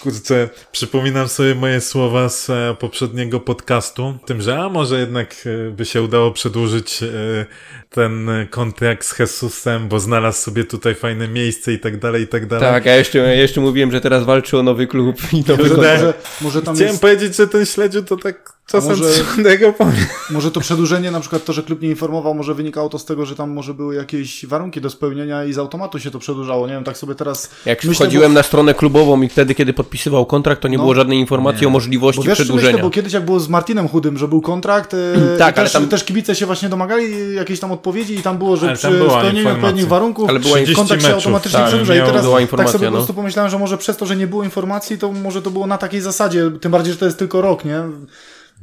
Kurczę, 0.02 0.50
przypominam 0.72 1.28
sobie 1.28 1.56
moje 1.56 1.82
słowa 1.82 2.30
z 2.30 2.50
e, 2.50 2.76
poprzedniego 2.80 3.39
podcastu, 3.39 4.18
tym, 4.26 4.41
że 4.41 4.60
a 4.60 4.70
może 4.70 5.00
jednak 5.00 5.36
e, 5.45 5.72
by 5.72 5.86
się 5.86 6.02
udało 6.02 6.32
przedłużyć 6.32 7.04
e, 7.04 7.08
ten 7.90 8.30
kontrakt 8.50 9.06
z 9.06 9.20
Jesusem, 9.20 9.88
bo 9.88 10.00
znalazł 10.00 10.42
sobie 10.42 10.64
tutaj 10.64 10.96
fajne 10.96 11.28
miejsce 11.28 11.74
i 11.74 11.80
tak 11.80 12.00
dalej, 12.00 12.24
i 12.24 12.28
tak 12.28 12.46
dalej. 12.48 12.70
Tak, 12.70 12.86
ja 12.86 12.96
jeszcze, 12.96 13.18
ja 13.20 13.34
jeszcze 13.34 13.62
mówiłem, 13.62 13.92
że 13.92 14.02
teraz 14.02 14.24
walczy 14.24 14.58
o 14.58 14.64
nowy 14.64 14.88
klub 14.88 15.16
i 15.34 15.44
nowy 15.48 15.70
kontrakt. 15.70 16.02
Może, 16.02 16.14
może 16.42 16.62
tam 16.62 16.76
Chciałem 16.76 16.92
jest, 16.92 17.02
powiedzieć, 17.02 17.36
że 17.36 17.48
ten 17.48 17.66
śledziu 17.66 18.04
to 18.04 18.18
tak 18.18 18.58
czasem 18.68 18.90
może- 18.90 19.74
powiem. 19.78 19.96
może 20.30 20.52
to 20.52 20.60
przedłużenie, 20.60 21.12
na 21.12 21.20
przykład 21.20 21.46
to, 21.46 21.54
że 21.54 21.64
klub 21.64 21.82
nie 21.82 21.90
informował, 21.90 22.34
może 22.34 22.54
wynikało 22.54 22.90
to 22.90 23.00
z 23.00 23.06
tego, 23.06 23.26
że 23.26 23.36
tam 23.36 23.50
może 23.52 23.74
były 23.74 23.96
jakieś 23.96 24.46
warunki 24.46 24.82
do 24.82 24.90
spełnienia 24.90 25.44
i 25.46 25.54
z 25.54 25.58
automatu 25.58 26.00
się 26.00 26.12
to 26.12 26.20
przedłużało. 26.20 26.68
Nie 26.68 26.74
wiem, 26.74 26.84
tak 26.84 26.98
sobie 26.98 27.16
teraz 27.16 27.50
Jak 27.66 27.84
myślę, 27.84 28.06
wchodziłem 28.06 28.34
na 28.34 28.44
stronę 28.44 28.74
klubową 28.74 29.22
i 29.22 29.30
wtedy, 29.30 29.56
kiedy 29.56 29.74
podpisywał 29.74 30.26
kontrakt, 30.26 30.62
to 30.62 30.68
nie 30.68 30.78
No. 30.78 30.84
było 30.84 30.96
żadnej 30.96 31.20
informacji 31.20 31.62
Nie. 31.62 31.68
o 31.68 31.70
Bo 31.70 31.74
możliwości 31.74 32.22
wiesz, 32.28 32.38
przedłużenia. 32.38 32.72
myślę, 32.72 32.84
bo 32.84 32.90
kiedyś 32.90 33.14
jak 33.14 33.26
było 33.26 33.40
z 33.40 33.50
Martinem 33.50 33.88
Chudym, 33.88 34.18
że 34.18 34.28
był 34.28 34.42
kontrakt, 34.42 34.94
e, 34.94 34.98
Tak, 35.38 35.56
i 35.56 35.60
ale 35.60 35.66
też, 35.66 35.74
tam- 35.74 35.88
też 35.90 36.04
kibice 36.04 36.36
się 36.36 36.46
właśnie 36.46 36.70
domagali 36.70 37.36
jakiejś 37.36 37.60
tam 37.60 37.72
odpowiedzi 37.72 37.87
i 37.96 38.22
tam 38.22 38.38
było, 38.38 38.58
że 38.58 38.68
Ale 38.68 38.76
przy 38.76 38.88
spełnieniu 39.10 39.50
odpowiednich 39.50 39.88
warunków 39.88 40.30
Ale 40.30 40.40
była 40.40 40.54
30 40.56 40.76
kontrakt 40.76 41.02
się 41.02 41.08
meczów, 41.08 41.26
automatycznie 41.26 41.60
tak, 41.60 41.68
przedłuża 41.68 41.96
i 41.96 42.00
teraz 42.00 42.26
tak 42.58 42.70
sobie 42.70 42.86
po 42.86 42.92
no. 42.92 42.98
prostu 42.98 43.14
pomyślałem, 43.14 43.52
że 43.52 43.60
może 43.60 43.78
przez 43.78 43.98
to, 43.98 44.06
że 44.06 44.16
nie 44.16 44.28
było 44.28 44.44
informacji, 44.44 44.98
to 44.98 45.12
może 45.12 45.42
to 45.42 45.52
było 45.52 45.68
na 45.68 45.78
takiej 45.78 46.02
zasadzie, 46.02 46.52
tym 46.62 46.72
bardziej, 46.72 46.94
że 46.94 47.00
to 47.00 47.06
jest 47.06 47.20
tylko 47.20 47.42
rok, 47.42 47.66
nie? 47.66 47.82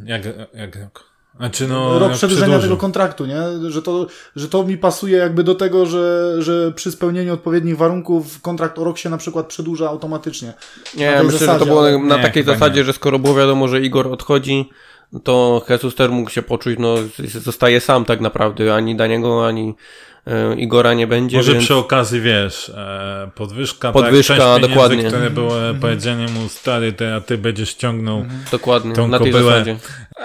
Jak, 0.05 0.23
jak 0.55 0.77
rok? 0.77 1.15
Znaczy 1.37 1.69
no, 1.69 1.99
rok 1.99 2.09
jak 2.09 2.17
przedłużenia 2.17 2.47
przedłużył. 2.47 2.71
tego 2.71 2.81
kontraktu, 2.81 3.27
nie? 3.27 3.71
Że 3.71 3.83
to, 3.83 4.07
że 4.37 4.49
to 4.49 4.65
mi 4.65 4.79
pasuje 4.79 5.19
jakby 5.19 5.45
do 5.45 5.55
tego, 5.55 5.87
że, 5.87 6.35
że 6.43 6.73
przy 6.73 6.93
spełnieniu 6.93 7.35
odpowiednich 7.35 7.77
warunków 7.77 8.41
kontrakt 8.41 8.79
o 8.79 8.85
rok 8.85 8.99
się 8.99 9.11
na 9.11 9.17
przykład 9.17 9.47
przedłuża 9.47 9.89
automatycznie. 9.89 10.53
Nie, 10.97 11.11
myślę, 11.11 11.33
że 11.33 11.39
zasadzie, 11.39 11.59
to 11.59 11.67
było 11.67 11.81
ale- 11.81 11.99
na 11.99 12.17
Nie, 12.17 12.23
takiej 12.23 12.45
zasadzie, 12.45 12.81
nie. 12.81 12.85
że 12.85 12.93
skoro 12.93 13.19
było 13.19 13.35
wiadomo, 13.35 13.69
że 13.69 13.81
Igor 13.81 14.07
odchodzi, 14.07 14.71
to 15.25 15.65
Jesus 15.69 15.95
też 15.95 16.11
mógł 16.11 16.31
się 16.31 16.43
poczuć, 16.43 16.79
no 16.79 16.95
zostaje 17.29 17.81
sam 17.81 18.05
tak 18.05 18.21
naprawdę, 18.21 18.75
ani 18.75 18.97
Daniego, 18.97 19.47
ani 19.47 19.75
e, 20.27 20.55
Igora 20.55 20.95
nie 20.95 21.07
będzie, 21.07 21.37
Może 21.37 21.53
więc... 21.53 21.65
przy 21.65 21.75
okazji, 21.75 22.21
wiesz, 22.21 22.69
e, 22.69 23.31
podwyżka, 23.35 23.93
Podwyżka, 23.93 24.37
tak, 24.37 24.45
pieniędzy, 24.47 24.69
dokładnie. 24.69 25.05
które 25.05 25.31
było 25.31 25.55
powiedzenie 25.81 26.27
mu, 26.29 26.49
stary, 26.49 26.93
te, 26.93 27.15
a 27.15 27.21
ty 27.21 27.39
będziesz 27.39 27.75
ciągnął 27.75 28.25
Dokładnie, 28.51 28.95
tą 28.95 29.09
na 29.09 29.19
tej 29.19 29.33
kobyłę. 29.33 29.51
zasadzie. 29.53 29.77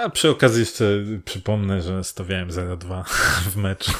A 0.04 0.10
przy 0.10 0.30
okazji 0.30 0.60
jeszcze 0.60 0.84
przypomnę, 1.24 1.82
że 1.82 2.04
stawiałem 2.04 2.48
0-2 2.48 3.04
w 3.52 3.56
meczu. 3.56 3.92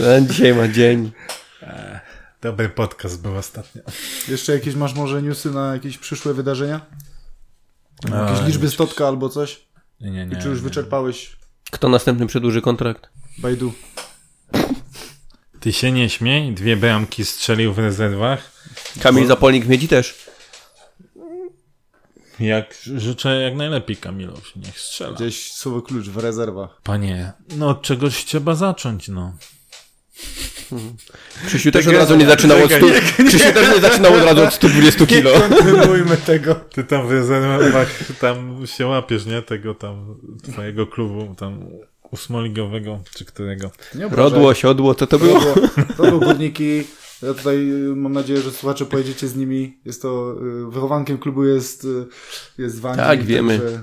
E, 0.00 0.22
Dzisiaj 0.28 0.54
ma 0.54 0.68
dzień. 0.68 1.10
Dobry 2.42 2.68
podcast 2.68 3.22
był 3.22 3.36
ostatnio. 3.36 3.82
Jeszcze 4.28 4.52
jakieś 4.52 4.74
masz 4.74 4.94
może 4.94 5.22
newsy 5.22 5.50
na 5.50 5.72
jakieś 5.72 5.98
przyszłe 5.98 6.34
wydarzenia? 6.34 6.80
A, 8.12 8.30
Jakieś 8.30 8.46
liczby 8.46 8.64
nic. 8.64 8.74
stotka 8.74 9.08
albo 9.08 9.28
coś? 9.28 9.66
Nie, 10.00 10.10
nie, 10.10 10.26
nie. 10.26 10.36
Czy 10.36 10.48
już 10.48 10.58
nie. 10.58 10.64
wyczerpałeś 10.64 11.36
Kto 11.70 11.88
następny 11.88 12.26
przedłuży 12.26 12.62
kontrakt? 12.62 13.08
Baidu? 13.38 13.72
Ty 15.60 15.72
się 15.72 15.92
nie 15.92 16.10
śmiej, 16.10 16.52
dwie 16.54 16.76
bramki 16.76 17.24
strzelił 17.24 17.72
w 17.74 17.78
rezerwach. 17.78 18.52
Kamil 19.00 19.26
Zapolnik 19.26 19.66
miedzi 19.68 19.88
też. 19.88 20.26
Jak 22.40 22.74
życzę 22.96 23.40
jak 23.42 23.54
najlepiej 23.56 23.96
Kamilowi, 23.96 24.42
niech 24.56 24.80
strzela. 24.80 25.12
Gdzieś 25.16 25.52
słowo 25.52 25.82
klucz 25.82 26.06
w 26.08 26.16
rezerwach. 26.16 26.80
Panie, 26.82 27.32
no 27.56 27.68
od 27.68 27.82
czegoś 27.82 28.24
trzeba 28.24 28.54
zacząć, 28.54 29.08
no. 29.08 29.32
Krzysiu 31.46 31.70
też 31.70 31.86
od 31.86 31.94
razu 31.94 32.16
nie 32.16 32.26
zaczynał 32.26 32.58
od 32.58 32.72
100, 32.72 32.88
czekaj, 32.88 33.02
Krzysiu 33.28 33.52
też 33.52 33.74
nie 33.74 33.80
zaczynał 33.80 34.14
od 34.14 34.22
razu 34.22 34.42
od 34.42 34.54
120 34.54 35.06
kilo. 35.06 35.30
Kontynuujmy 35.40 36.16
tego. 36.16 36.54
Ty 36.54 36.84
tam 36.84 37.08
w 37.08 37.10
rezerwach 37.10 38.12
tam 38.20 38.66
się 38.66 38.86
łapiesz, 38.86 39.26
nie? 39.26 39.42
Tego 39.42 39.74
tam 39.74 40.14
twojego 40.52 40.86
klubu 40.86 41.34
tam 41.34 41.66
ósmoligowego, 42.10 43.00
czy 43.14 43.24
którego. 43.24 43.70
Nie. 43.94 44.08
Rodło, 44.08 44.54
siodło, 44.54 44.94
co 44.94 45.06
to 45.06 45.18
było? 45.18 45.40
Rodło, 45.40 45.68
rodło 45.98 46.20
górniki. 46.20 46.84
Ja 47.22 47.34
tutaj 47.34 47.70
y, 47.70 47.96
mam 47.96 48.12
nadzieję, 48.12 48.40
że 48.40 48.50
słuchacze 48.50 48.86
pojedziecie 48.86 49.28
z 49.28 49.36
nimi. 49.36 49.78
Jest 49.84 50.02
to, 50.02 50.36
y, 50.68 50.70
wychowankiem 50.70 51.18
klubu 51.18 51.44
jest, 51.44 51.84
y, 51.84 52.06
jest 52.58 52.80
Wandzi. 52.80 53.00
Tak, 53.00 53.22
wiemy. 53.22 53.58
także 53.58 53.82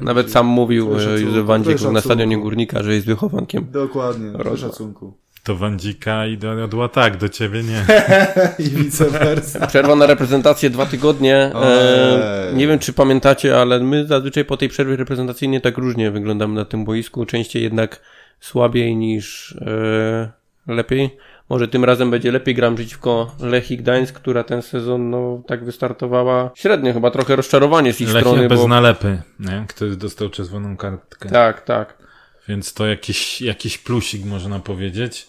Nawet 0.00 0.30
sam 0.30 0.46
mówił 0.46 0.96
e, 0.96 1.00
szacunku, 1.00 1.20
Józef 1.20 1.46
Wandzik 1.46 1.78
trochę 1.78 1.92
na 1.92 2.00
stadionie. 2.00 2.38
Górnika, 2.38 2.82
że 2.82 2.94
jest 2.94 3.06
wychowankiem. 3.06 3.66
Dokładnie, 3.70 4.30
do 4.30 4.56
szacunku. 4.56 5.23
Do 5.44 5.56
Wandzika 5.56 6.26
i 6.26 6.38
do 6.38 6.54
Rodła 6.54 6.88
tak, 6.88 7.16
do 7.16 7.28
ciebie 7.28 7.62
nie. 7.62 7.84
I 8.66 8.70
vice 8.70 9.10
versa. 9.10 9.66
Przerwa 9.66 9.96
na 9.96 10.06
reprezentację 10.06 10.70
dwa 10.70 10.86
tygodnie. 10.86 11.36
E, 11.36 12.52
nie 12.54 12.66
wiem, 12.66 12.78
czy 12.78 12.92
pamiętacie, 12.92 13.60
ale 13.60 13.80
my 13.80 14.06
zazwyczaj 14.06 14.44
po 14.44 14.56
tej 14.56 14.68
przerwie 14.68 14.96
reprezentacyjnej 14.96 15.60
tak 15.60 15.78
różnie 15.78 16.10
wyglądamy 16.10 16.54
na 16.54 16.64
tym 16.64 16.84
boisku. 16.84 17.26
Częściej 17.26 17.62
jednak 17.62 18.00
słabiej 18.40 18.96
niż 18.96 19.56
e, 19.66 20.32
lepiej. 20.66 21.16
Może 21.48 21.68
tym 21.68 21.84
razem 21.84 22.10
będzie 22.10 22.32
lepiej. 22.32 22.54
Gram 22.54 22.74
przeciwko 22.74 23.34
Lechii 23.40 23.76
Gdańsk, 23.76 24.14
która 24.14 24.44
ten 24.44 24.62
sezon 24.62 25.10
no, 25.10 25.42
tak 25.46 25.64
wystartowała 25.64 26.50
średnio. 26.54 26.92
Chyba 26.92 27.10
trochę 27.10 27.36
rozczarowanie 27.36 27.92
z 27.92 28.00
ich 28.00 28.08
Lechia 28.08 28.20
strony. 28.20 28.48
bez 28.48 28.60
Bo... 28.60 28.68
nalepy, 28.68 29.22
nie? 29.40 29.64
Który 29.68 29.96
dostał 29.96 30.28
czerwoną 30.28 30.76
kartkę. 30.76 31.28
Tak, 31.28 31.62
tak. 31.62 32.04
Więc 32.48 32.74
to 32.74 32.86
jakiś, 32.86 33.40
jakiś 33.40 33.78
plusik 33.78 34.24
można 34.24 34.58
powiedzieć. 34.58 35.26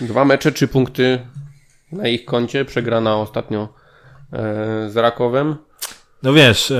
Dwa 0.00 0.24
mecze, 0.24 0.52
trzy 0.52 0.68
punkty 0.68 1.18
na 1.92 2.08
ich 2.08 2.24
koncie. 2.24 2.64
Przegrana 2.64 3.16
ostatnio 3.16 3.74
e, 4.32 4.90
z 4.90 4.96
Rakowem. 4.96 5.56
No 6.22 6.32
wiesz, 6.32 6.72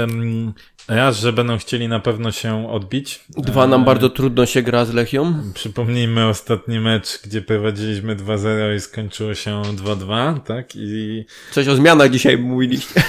raz, 0.88 1.18
że 1.18 1.32
będą 1.32 1.58
chcieli 1.58 1.88
na 1.88 2.00
pewno 2.00 2.32
się 2.32 2.70
odbić. 2.70 3.24
Dwa 3.28 3.66
nam 3.66 3.82
E, 3.82 3.84
bardzo 3.84 4.10
trudno 4.10 4.46
się 4.46 4.62
gra 4.62 4.84
z 4.84 4.94
Lechią. 4.94 5.34
Przypomnijmy 5.54 6.26
ostatni 6.28 6.80
mecz, 6.80 7.20
gdzie 7.24 7.42
prowadziliśmy 7.42 8.16
2-0 8.16 8.76
i 8.76 8.80
skończyło 8.80 9.34
się 9.34 9.62
2-2, 9.62 10.40
tak? 10.40 10.76
I 10.76 11.24
Coś 11.52 11.68
o 11.68 11.76
zmianach 11.76 12.10
dzisiaj 12.10 12.38
mówiliście. 12.38 13.02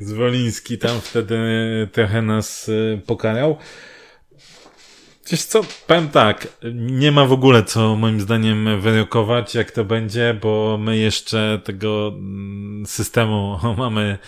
Zwoliński 0.00 0.78
tam 0.78 1.00
wtedy 1.00 1.38
trochę 1.92 2.22
nas 2.22 2.68
y, 2.68 3.00
pokarał. 3.06 3.58
Wiesz 5.30 5.42
co, 5.44 5.60
powiem 5.86 6.08
tak, 6.08 6.48
nie 6.74 7.12
ma 7.12 7.24
w 7.26 7.32
ogóle 7.32 7.62
co 7.62 7.96
moim 7.96 8.20
zdaniem 8.20 8.80
wyrokować, 8.80 9.54
jak 9.54 9.70
to 9.70 9.84
będzie, 9.84 10.38
bo 10.42 10.78
my 10.80 10.96
jeszcze 10.96 11.60
tego 11.64 12.08
mm, 12.14 12.86
systemu 12.86 13.58
mamy, 13.78 14.18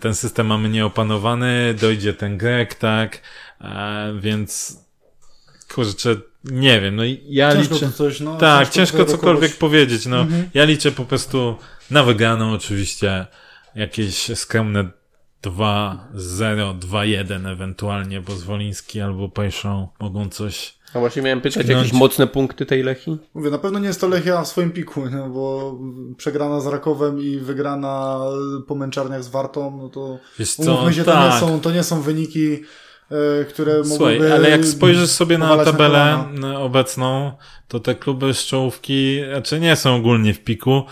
ten 0.00 0.14
system 0.14 0.46
mamy 0.46 0.68
nieopanowany, 0.68 1.74
dojdzie 1.80 2.14
ten 2.14 2.38
Grek, 2.38 2.74
tak, 2.74 3.20
e, 3.60 4.12
więc 4.20 4.78
kurczę, 5.74 6.16
nie 6.44 6.80
wiem, 6.80 6.96
no 6.96 7.04
i 7.04 7.20
ja 7.28 7.52
Ciężko 7.52 7.74
liczę... 7.74 7.92
coś, 7.92 8.20
no. 8.20 8.36
Tak, 8.36 8.68
ciężko 8.68 8.96
wyrokować. 8.96 9.20
cokolwiek 9.20 9.56
powiedzieć. 9.56 10.06
No, 10.06 10.20
Mhm. 10.20 10.50
ja 10.54 10.64
liczę 10.64 10.92
po 10.92 11.04
prostu 11.04 11.56
na 11.90 12.02
wygraną 12.02 12.52
oczywiście 12.52 13.26
jakieś 13.74 14.38
skromne 14.38 14.84
2-0, 15.42 16.78
2-1 16.78 17.48
ewentualnie, 17.52 18.20
bo 18.20 18.32
Zwoliński 18.36 19.00
albo 19.00 19.28
Pejszą 19.28 19.88
mogą 20.00 20.28
coś... 20.28 20.80
A 20.94 20.98
właśnie 20.98 21.22
miałem 21.22 21.40
pytać, 21.40 21.68
jakieś 21.68 21.92
mocne 21.92 22.26
punkty 22.26 22.66
tej 22.66 22.82
Lechii? 22.82 23.18
Mówię, 23.34 23.50
na 23.50 23.58
pewno 23.58 23.78
nie 23.78 23.86
jest 23.86 24.00
to 24.00 24.08
Lechia 24.08 24.42
w 24.42 24.48
swoim 24.48 24.70
piku, 24.70 25.02
no, 25.10 25.28
bo 25.28 25.74
przegrana 26.16 26.60
z 26.60 26.66
Rakowem 26.66 27.20
i 27.20 27.38
wygrana 27.38 28.20
po 28.66 28.74
męczarniach 28.74 29.24
z 29.24 29.28
Wartą, 29.28 29.78
no 29.82 29.88
to 29.88 30.18
Wiesz 30.38 30.54
co, 30.54 30.62
umówmy 30.72 30.94
się, 30.94 31.04
to, 31.04 31.12
tak. 31.12 31.34
nie 31.34 31.40
są, 31.40 31.60
to 31.60 31.70
nie 31.70 31.82
są 31.82 32.00
wyniki, 32.00 32.52
e, 33.10 33.44
które 33.44 33.84
Słuchaj, 33.84 34.14
mogłyby 34.14 34.34
ale 34.34 34.50
jak 34.50 34.64
spojrzysz 34.64 35.10
sobie 35.10 35.38
na 35.38 35.64
tabelę 35.64 36.24
kolana. 36.32 36.60
obecną, 36.60 37.32
to 37.68 37.80
te 37.80 37.94
kluby 37.94 38.34
z 38.34 38.46
czołówki 38.46 39.24
raczej 39.24 39.60
nie 39.60 39.76
są 39.76 39.96
ogólnie 39.96 40.34
w 40.34 40.44
piku, 40.44 40.82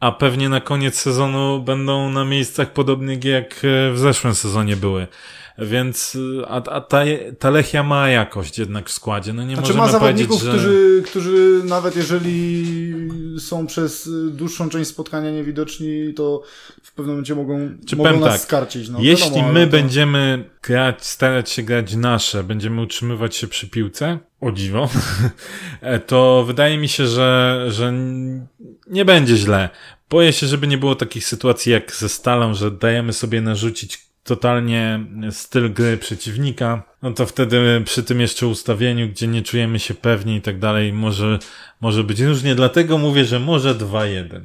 a 0.00 0.12
pewnie 0.12 0.48
na 0.48 0.60
koniec 0.60 1.00
sezonu 1.00 1.62
będą 1.62 2.10
na 2.10 2.24
miejscach 2.24 2.72
podobnych 2.72 3.24
jak 3.24 3.64
e, 3.64 3.92
w 3.92 3.98
zeszłym 3.98 4.34
sezonie 4.34 4.76
były. 4.76 5.06
Więc, 5.58 6.18
e, 6.42 6.48
a, 6.48 6.54
a 6.54 6.80
ta, 6.80 6.98
ta 7.38 7.50
Lechia 7.50 7.82
ma 7.82 8.08
jakość 8.08 8.58
jednak 8.58 8.88
w 8.88 8.92
składzie. 8.92 9.32
No 9.32 9.44
nie 9.44 9.54
Znaczy 9.54 9.68
możemy 9.68 9.86
ma 9.86 9.92
zawodników, 9.92 10.42
że... 10.42 10.50
którzy, 10.50 11.02
którzy 11.06 11.60
nawet 11.64 11.96
jeżeli 11.96 12.66
są 13.38 13.66
przez 13.66 14.10
dłuższą 14.30 14.68
część 14.68 14.90
spotkania 14.90 15.30
niewidoczni, 15.30 16.14
to 16.14 16.42
w 16.82 16.92
pewnym 16.92 17.14
momencie 17.14 17.34
mogą, 17.34 17.70
Czy 17.86 17.96
mogą 17.96 18.20
nas 18.20 18.32
tak, 18.32 18.40
skarcić. 18.40 18.88
No, 18.88 18.98
Jeśli 19.00 19.30
wiadomo, 19.30 19.52
my 19.52 19.66
to- 19.66 19.70
będziemy 19.70 20.50
grać, 20.62 21.06
starać 21.06 21.50
się 21.50 21.62
grać 21.62 21.94
nasze, 21.94 22.44
będziemy 22.44 22.82
utrzymywać 22.82 23.36
się 23.36 23.46
przy 23.46 23.68
piłce, 23.68 24.18
o 24.40 24.52
dziwo, 24.52 24.88
to 26.06 26.44
wydaje 26.46 26.78
mi 26.78 26.88
się, 26.88 27.06
że, 27.06 27.64
że 27.68 27.92
nie 28.86 29.04
będzie 29.04 29.36
źle. 29.36 29.68
Boję 30.10 30.32
się, 30.32 30.46
żeby 30.46 30.66
nie 30.66 30.78
było 30.78 30.94
takich 30.94 31.26
sytuacji 31.26 31.72
jak 31.72 31.94
ze 31.94 32.08
Stalą, 32.08 32.54
że 32.54 32.70
dajemy 32.70 33.12
sobie 33.12 33.40
narzucić 33.40 34.05
totalnie 34.26 35.00
styl 35.30 35.72
gry 35.72 35.96
przeciwnika, 35.96 36.82
no 37.02 37.12
to 37.12 37.26
wtedy 37.26 37.82
przy 37.84 38.02
tym 38.02 38.20
jeszcze 38.20 38.46
ustawieniu, 38.46 39.08
gdzie 39.08 39.26
nie 39.26 39.42
czujemy 39.42 39.78
się 39.78 39.94
pewni 39.94 40.36
i 40.36 40.40
tak 40.40 40.58
dalej, 40.58 40.92
może, 40.92 41.38
może 41.80 42.04
być 42.04 42.20
różnie. 42.20 42.54
Dlatego 42.54 42.98
mówię, 42.98 43.24
że 43.24 43.40
może 43.40 43.74
2-1. 43.74 44.40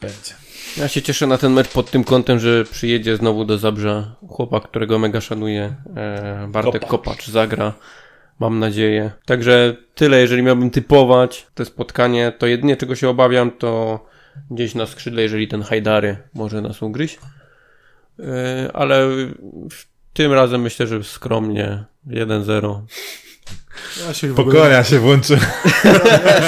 będzie. 0.00 0.34
Ja 0.76 0.88
się 0.88 1.02
cieszę 1.02 1.26
na 1.26 1.38
ten 1.38 1.52
mecz 1.52 1.68
pod 1.68 1.90
tym 1.90 2.04
kątem, 2.04 2.38
że 2.38 2.64
przyjedzie 2.64 3.16
znowu 3.16 3.44
do 3.44 3.58
Zabrza 3.58 4.16
chłopak, 4.28 4.62
którego 4.62 4.98
mega 4.98 5.20
szanuję. 5.20 5.74
E, 5.96 6.48
Bartek 6.50 6.82
Kopacz. 6.82 6.90
Kopacz 6.90 7.28
zagra. 7.28 7.72
Mam 8.40 8.58
nadzieję. 8.58 9.10
Także 9.26 9.76
tyle, 9.94 10.20
jeżeli 10.20 10.42
miałbym 10.42 10.70
typować 10.70 11.46
te 11.54 11.64
spotkanie, 11.64 12.32
to 12.38 12.46
jedynie 12.46 12.76
czego 12.76 12.94
się 12.94 13.08
obawiam, 13.08 13.50
to 13.50 14.00
gdzieś 14.50 14.74
na 14.74 14.86
skrzydle, 14.86 15.22
jeżeli 15.22 15.48
ten 15.48 15.62
Hajdary 15.62 16.16
może 16.34 16.60
nas 16.62 16.82
ugryźć. 16.82 17.18
E, 18.20 18.70
ale 18.72 19.08
w 19.70 19.86
tym 20.12 20.32
razem 20.32 20.60
myślę, 20.60 20.86
że 20.86 21.04
skromnie 21.04 21.84
1-0. 22.06 22.80
Ja 24.06 24.14
się, 24.14 24.32
w 24.32 24.40
ogóle, 24.40 24.84
się 24.84 24.98
włączy. 24.98 25.38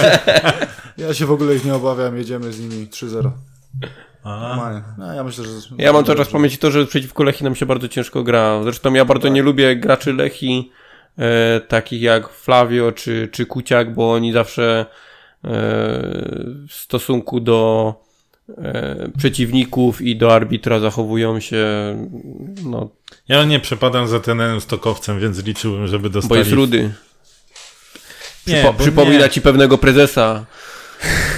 ja 0.99 1.15
się 1.15 1.27
w 1.27 1.33
ogóle 1.33 1.55
ich 1.55 1.65
nie 1.65 1.75
obawiam, 1.75 2.17
jedziemy 2.17 2.53
z 2.53 2.61
nimi 2.61 2.87
3-0. 2.87 3.31
A, 4.25 4.41
Normalnie. 4.41 4.83
No, 4.99 5.15
ja 5.15 5.25
myślę, 5.25 5.45
że... 5.45 5.51
Ja 5.79 5.93
mam 5.93 6.05
cały 6.05 6.19
czas 6.19 6.29
w 6.29 6.33
pamięci 6.33 6.59
to, 6.59 6.71
że 6.71 6.87
przeciwko 6.87 7.23
Lechi 7.23 7.45
nam 7.45 7.55
się 7.55 7.67
bardzo 7.67 7.89
ciężko 7.89 8.23
gra. 8.23 8.63
Zresztą 8.63 8.95
ja 8.95 9.05
bardzo 9.05 9.29
nie 9.29 9.43
lubię 9.43 9.77
graczy 9.77 10.13
Lechi, 10.13 10.73
e, 11.19 11.61
takich 11.61 12.03
jak 12.03 12.29
Flavio 12.29 12.93
czy, 12.93 13.29
czy 13.33 13.47
Kuciak, 13.47 13.95
bo 13.95 14.13
oni 14.13 14.33
zawsze 14.33 14.87
e, 15.45 15.49
w 16.69 16.73
stosunku 16.73 17.41
do 17.41 17.95
przeciwników 19.19 20.01
i 20.03 20.17
do 20.17 20.35
arbitra 20.35 20.81
zachowują 20.81 21.41
się, 21.41 21.67
no, 22.65 22.91
ja 23.29 23.45
nie 23.45 23.61
przepadam 23.61 24.09
za 24.09 24.21
trenerem 24.21 24.61
Stokowcem, 24.61 25.21
więc 25.21 25.45
liczyłbym, 25.45 25.87
żeby 25.87 26.11
dostali... 26.11 26.29
bo 26.29 26.37
jest 26.37 26.53
rudy. 26.53 26.93
Nie, 28.47 28.55
Przypo, 28.55 28.73
bo 28.73 28.79
przypomina 28.79 29.25
nie. 29.25 29.31
ci 29.31 29.41
pewnego 29.41 29.79
prezesa. 29.79 30.47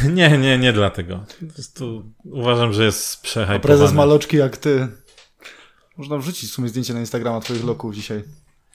Nie, 0.14 0.38
nie, 0.38 0.58
nie 0.58 0.72
dlatego. 0.72 1.24
Po 1.48 1.54
prostu 1.54 2.02
uważam, 2.24 2.72
że 2.72 2.84
jest 2.84 3.18
A 3.20 3.24
przehajpowany. 3.24 3.78
prezes 3.78 3.92
Maloczki 3.96 4.36
jak 4.36 4.56
ty. 4.56 4.88
Można 5.96 6.18
wrzucić 6.18 6.50
w 6.50 6.52
sumie 6.52 6.68
zdjęcie 6.68 6.94
na 6.94 7.00
Instagrama 7.00 7.40
twoich 7.40 7.64
loków 7.64 7.94
dzisiaj. 7.94 8.22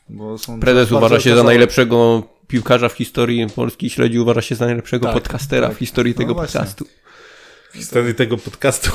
Bo 0.10 0.38
są 0.38 0.60
Prezes 0.60 0.92
uważa 0.92 1.20
się 1.20 1.36
za 1.36 1.44
najlepszego 1.44 2.24
piłkarza 2.48 2.90
w 2.90 2.94
historii 2.94 3.48
Polski, 3.56 3.90
śledzi 3.90 4.20
uważa 4.20 4.42
się 4.42 4.56
za 4.56 4.66
najlepszego 4.66 5.06
Tak, 5.06 5.14
podcastera 5.14 5.68
tak. 5.68 5.76
w 5.76 5.80
historii 5.80 6.14
No 6.14 6.18
tego 6.18 6.34
właśnie. 6.34 6.60
podcastu. 6.60 6.86
W 7.72 7.78
historii 7.78 8.15
tego 8.15 8.38
podcastu 8.38 8.91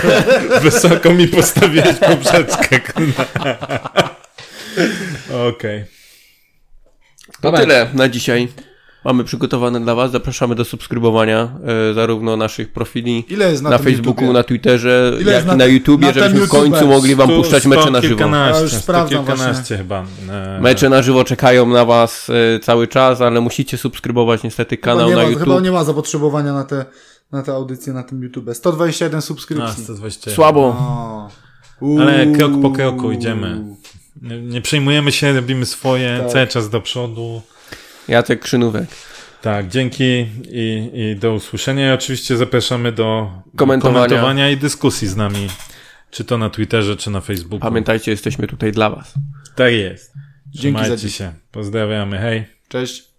wysoko 0.62 1.10
mi 1.10 1.28
postawiłeś 1.28 1.96
poprzeczkę. 1.96 2.80
Okej. 5.48 5.84
To 7.26 7.42
Dobra. 7.42 7.60
tyle 7.60 7.90
na 7.94 8.08
dzisiaj. 8.08 8.48
Mamy 9.06 9.24
przygotowane 9.24 9.80
dla 9.80 9.94
Was. 9.94 10.10
Zapraszamy 10.12 10.54
do 10.54 10.64
subskrybowania 10.64 11.48
e, 11.90 11.94
zarówno 11.94 12.36
naszych 12.36 12.72
profili 12.72 13.24
Ile 13.28 13.50
jest 13.50 13.62
na, 13.62 13.70
na, 13.70 13.78
Facebooku, 13.78 14.10
YouTubie? 14.24 14.32
na 14.32 14.42
Twitterze, 14.42 15.12
Ile 15.20 15.32
jak 15.32 15.44
i 15.44 15.46
na- 15.46 15.56
na 15.56 15.64
YouTubie, 15.64 16.06
na 16.06 16.12
żebyśmy 16.12 16.38
w 16.38 16.40
YouTube? 16.42 16.60
końcu 16.70 16.86
mogli 16.86 17.14
Wam 17.14 17.28
Stu- 17.28 17.36
puszczać 17.42 17.66
mecze 17.66 17.90
na 17.90 18.00
żywo. 18.00 18.14
kilkanaście, 18.16 18.56
Ja 18.56 18.62
już 18.62 18.72
sprawdzam 18.72 19.24
kilkanaście 19.26 19.76
chyba. 19.76 20.04
E, 20.30 20.60
Mecze 20.60 20.88
na 20.88 21.02
żywo 21.02 21.24
czekają 21.24 21.66
na 21.66 21.84
Was 21.84 22.30
e, 22.56 22.60
cały 22.60 22.88
czas, 22.88 23.20
ale 23.20 23.40
musicie 23.40 23.78
subskrybować 23.78 24.42
niestety 24.42 24.76
kanał 24.76 25.08
nie 25.08 25.16
na 25.16 25.22
ma, 25.22 25.28
YouTube. 25.28 25.44
Chyba 25.48 25.60
nie 25.60 25.72
ma 25.72 25.84
zapotrzebowania 25.84 26.52
na 26.52 26.64
te, 26.64 26.84
na 27.32 27.42
te 27.42 27.52
audycje 27.52 27.92
na 27.92 28.02
tym 28.02 28.22
YouTube. 28.22 28.50
121 28.52 29.18
A, 29.18 29.20
subskrypcji. 29.20 29.84
120. 29.84 30.30
Słabo. 30.30 30.60
O. 30.60 31.28
Ale 32.00 32.26
krok 32.26 32.52
po 32.62 32.70
kroku 32.70 33.12
idziemy. 33.12 33.64
Nie, 34.22 34.40
nie 34.42 34.60
przejmujemy 34.60 35.12
się, 35.12 35.32
robimy 35.32 35.66
swoje, 35.66 36.18
Tak. 36.22 36.32
cały 36.32 36.46
czas 36.46 36.70
do 36.70 36.80
przodu. 36.80 37.42
Jacek 38.08 38.40
Krzynówek. 38.40 38.86
Tak, 39.42 39.68
dzięki 39.68 40.26
i, 40.50 40.90
i 40.94 41.16
do 41.16 41.34
usłyszenia. 41.34 41.90
I 41.90 41.94
oczywiście 41.94 42.36
zapraszamy 42.36 42.92
do 42.92 43.30
Komentowania. 43.56 44.06
komentowania 44.06 44.50
i 44.50 44.56
dyskusji 44.56 45.08
z 45.08 45.16
nami. 45.16 45.48
Czy 46.10 46.24
to 46.24 46.38
na 46.38 46.50
Twitterze, 46.50 46.96
czy 46.96 47.10
na 47.10 47.20
Facebooku. 47.20 47.58
Pamiętajcie, 47.58 48.10
jesteśmy 48.10 48.46
tutaj 48.46 48.72
dla 48.72 48.90
Was. 48.90 49.14
Tak 49.54 49.72
jest. 49.72 50.12
Dzięki 50.46 50.78
za 50.78 50.82
Trzymajcie 50.84 51.06
dziś. 51.06 51.16
się. 51.16 51.32
Pozdrawiamy. 51.52 52.18
Hej. 52.18 52.44
Cześć. 52.68 53.10